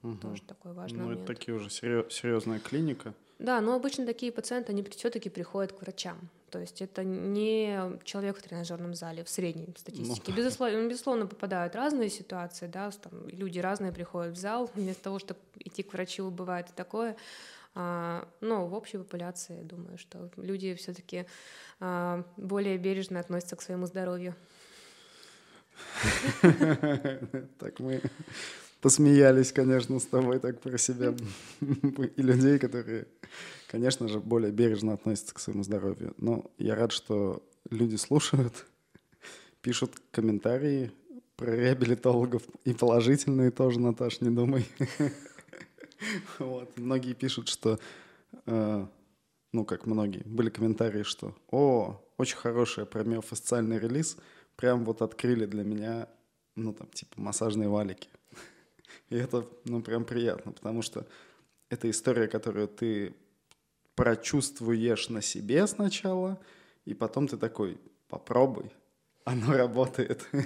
Угу. 0.03 0.17
Тоже 0.17 0.43
такой 0.43 0.73
важный 0.75 0.99
ну, 0.99 1.05
момент. 1.07 1.23
это 1.23 1.35
такие 1.35 1.55
уже 1.55 1.71
серьезная 1.71 2.59
клиника. 2.59 3.15
Да, 3.39 3.63
но 3.63 3.75
обычно 3.75 4.05
такие 4.05 4.31
пациенты, 4.31 4.73
они 4.73 4.83
все-таки 4.83 5.31
приходят 5.31 5.73
к 5.73 5.81
врачам. 5.81 6.29
То 6.51 6.59
есть 6.59 6.83
это 6.83 7.05
не 7.05 7.99
человек 8.05 8.39
в 8.39 8.43
тренажерном 8.43 8.95
зале 8.95 9.25
в 9.25 9.29
средней 9.29 9.73
статистике. 9.77 10.23
Ну, 10.29 10.37
безусловно, 10.37 10.89
безусловно, 10.89 11.27
попадают 11.27 11.75
разные 11.75 12.11
ситуации, 12.11 12.67
да, 12.67 12.91
там 12.91 13.29
люди 13.29 13.59
разные 13.59 13.93
приходят 13.93 14.37
в 14.37 14.41
зал, 14.41 14.71
вместо 14.75 15.05
того, 15.05 15.19
чтобы 15.19 15.41
идти 15.59 15.83
к 15.83 15.93
врачу, 15.93 16.31
бывает 16.31 16.71
и 16.71 16.73
такое. 16.73 17.17
А, 17.75 18.29
но 18.41 18.67
в 18.67 18.75
общей 18.75 18.99
популяции, 18.99 19.59
я 19.59 19.63
думаю, 19.63 19.97
что 19.97 20.31
люди 20.37 20.75
все-таки 20.75 21.27
а, 21.79 22.25
более 22.37 22.77
бережно 22.79 23.21
относятся 23.21 23.57
к 23.57 23.63
своему 23.63 23.87
здоровью. 23.87 24.35
Так 27.59 27.79
мы 27.79 28.03
посмеялись, 28.81 29.53
конечно, 29.53 29.99
с 29.99 30.07
тобой 30.07 30.39
так 30.39 30.61
про 30.61 30.79
себя 30.79 31.15
и 31.61 32.23
людей, 32.23 32.59
которые, 32.59 33.07
конечно 33.69 34.09
же, 34.09 34.21
более 34.21 34.53
бережно 34.53 34.95
относятся 34.95 35.35
к 35.35 35.41
своему 35.41 35.63
здоровью. 35.63 36.15
Но 36.19 36.51
я 36.59 36.75
рад, 36.75 36.93
что 36.93 37.43
люди 37.71 37.97
слушают, 37.97 38.67
пишут 39.63 39.93
комментарии 40.11 40.93
про 41.37 41.57
реабилитологов 41.57 42.43
и 42.65 42.75
положительные 42.75 43.51
тоже, 43.51 43.81
Наташ, 43.81 44.21
не 44.21 44.31
думай. 44.31 44.67
Вот. 46.39 46.79
Многие 46.79 47.13
пишут, 47.13 47.49
что, 47.49 47.79
э, 48.47 48.87
ну, 49.53 49.65
как 49.67 49.85
многие, 49.85 50.23
были 50.25 50.49
комментарии, 50.49 51.03
что 51.03 51.37
«О, 51.51 52.03
очень 52.17 52.39
хороший 52.39 52.87
промиофасциальный 52.87 53.79
релиз, 53.79 54.17
прям 54.57 54.87
вот 54.87 55.03
открыли 55.03 55.45
для 55.45 55.63
меня, 55.63 56.09
ну, 56.57 56.73
там, 56.73 56.89
типа, 56.89 57.21
массажные 57.21 57.69
валики». 57.69 58.09
И 59.11 59.17
это, 59.17 59.47
ну, 59.67 59.83
прям 59.83 60.07
приятно, 60.07 60.53
потому 60.53 60.81
что 60.81 61.07
это 61.71 61.89
история, 61.89 62.29
которую 62.29 62.69
ты 62.69 63.15
прочувствуешь 63.95 65.09
на 65.09 65.23
себе 65.23 65.67
сначала, 65.67 66.39
и 66.85 66.95
потом 66.95 67.29
ты 67.29 67.37
такой, 67.37 67.79
попробуй, 68.09 68.71
оно 69.25 69.53
работает. 69.57 70.27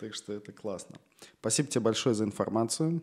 Так 0.00 0.16
что 0.16 0.32
это 0.32 0.50
классно. 0.50 0.96
Спасибо 1.38 1.68
тебе 1.68 1.82
большое 1.82 2.16
за 2.16 2.24
информацию. 2.24 3.00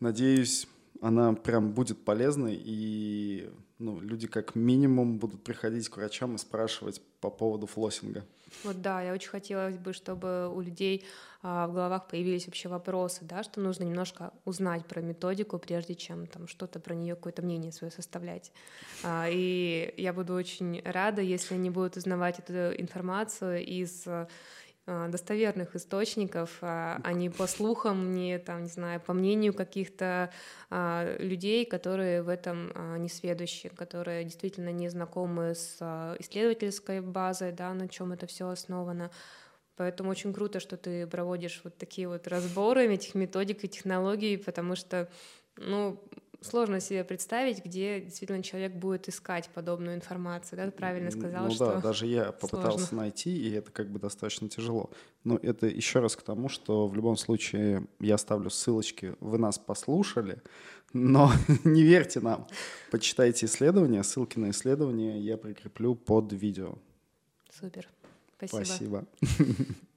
Надеюсь, 0.00 0.66
она 1.00 1.32
прям 1.32 1.72
будет 1.72 2.04
полезной, 2.04 2.60
и 2.62 3.50
ну, 3.78 4.00
люди 4.00 4.26
как 4.26 4.54
минимум 4.54 5.18
будут 5.18 5.42
приходить 5.42 5.88
к 5.88 5.96
врачам 5.96 6.34
и 6.34 6.38
спрашивать 6.38 7.00
по 7.20 7.30
поводу 7.30 7.66
флоссинга. 7.66 8.24
Вот 8.64 8.82
да, 8.82 9.00
я 9.00 9.12
очень 9.12 9.30
хотелось 9.30 9.78
бы, 9.78 9.92
чтобы 9.92 10.52
у 10.52 10.60
людей 10.60 11.04
а, 11.42 11.66
в 11.66 11.72
головах 11.72 12.08
появились 12.08 12.46
вообще 12.46 12.68
вопросы, 12.68 13.20
да, 13.22 13.42
что 13.42 13.60
нужно 13.60 13.84
немножко 13.84 14.32
узнать 14.44 14.84
про 14.86 15.00
методику, 15.00 15.58
прежде 15.58 15.94
чем 15.94 16.26
там 16.26 16.46
что-то 16.48 16.80
про 16.80 16.94
нее, 16.94 17.14
какое-то 17.14 17.42
мнение 17.42 17.72
свое 17.72 17.90
составлять. 17.90 18.52
А, 19.02 19.26
и 19.30 19.94
я 19.96 20.12
буду 20.12 20.34
очень 20.34 20.82
рада, 20.84 21.22
если 21.22 21.54
они 21.54 21.70
будут 21.70 21.96
узнавать 21.96 22.40
эту 22.40 22.78
информацию 22.80 23.64
из 23.64 24.06
достоверных 25.08 25.76
источников, 25.76 26.58
а, 26.60 27.00
а 27.02 27.12
не 27.12 27.30
по 27.30 27.46
слухам, 27.46 28.14
не 28.14 28.38
там, 28.38 28.62
не 28.62 28.68
знаю, 28.68 29.00
по 29.00 29.12
мнению 29.12 29.54
каких-то 29.54 30.30
а, 30.70 31.16
людей, 31.18 31.64
которые 31.64 32.22
в 32.22 32.28
этом 32.28 32.72
не 33.02 33.08
сведущи, 33.08 33.68
которые 33.68 34.24
действительно 34.24 34.70
не 34.70 34.88
знакомы 34.88 35.54
с 35.54 35.76
исследовательской 36.18 37.00
базой, 37.00 37.52
да, 37.52 37.72
на 37.74 37.88
чем 37.88 38.12
это 38.12 38.26
все 38.26 38.48
основано. 38.48 39.10
Поэтому 39.76 40.10
очень 40.10 40.34
круто, 40.34 40.60
что 40.60 40.76
ты 40.76 41.06
проводишь 41.06 41.62
вот 41.64 41.78
такие 41.78 42.06
вот 42.06 42.28
разборы 42.28 42.86
этих 42.92 43.14
методик 43.14 43.64
и 43.64 43.68
технологий, 43.68 44.36
потому 44.36 44.76
что, 44.76 45.08
ну, 45.56 45.98
сложно 46.40 46.80
себе 46.80 47.04
представить, 47.04 47.64
где 47.64 48.00
действительно 48.00 48.42
человек 48.42 48.72
будет 48.72 49.08
искать 49.08 49.48
подобную 49.54 49.96
информацию. 49.96 50.56
Да, 50.58 50.66
ты 50.66 50.72
правильно 50.72 51.10
сказал, 51.10 51.44
ну, 51.44 51.50
что 51.50 51.74
да, 51.74 51.80
даже 51.80 52.06
я 52.06 52.32
попытался 52.32 52.78
сложно. 52.78 53.02
найти, 53.02 53.36
и 53.36 53.50
это 53.52 53.70
как 53.70 53.90
бы 53.90 53.98
достаточно 53.98 54.48
тяжело. 54.48 54.90
Но 55.24 55.36
это 55.36 55.66
еще 55.66 56.00
раз 56.00 56.16
к 56.16 56.22
тому, 56.22 56.48
что 56.48 56.86
в 56.86 56.94
любом 56.94 57.16
случае 57.16 57.86
я 58.00 58.18
ставлю 58.18 58.50
ссылочки, 58.50 59.14
вы 59.20 59.38
нас 59.38 59.58
послушали, 59.58 60.42
но 60.92 61.30
не 61.64 61.82
верьте 61.82 62.20
нам. 62.20 62.46
Почитайте 62.90 63.46
исследования, 63.46 64.02
ссылки 64.02 64.38
на 64.38 64.50
исследования 64.50 65.20
я 65.20 65.36
прикреплю 65.36 65.94
под 65.94 66.32
видео. 66.32 66.78
Супер. 67.50 67.88
Спасибо. 68.36 68.64
Спасибо. 68.64 69.06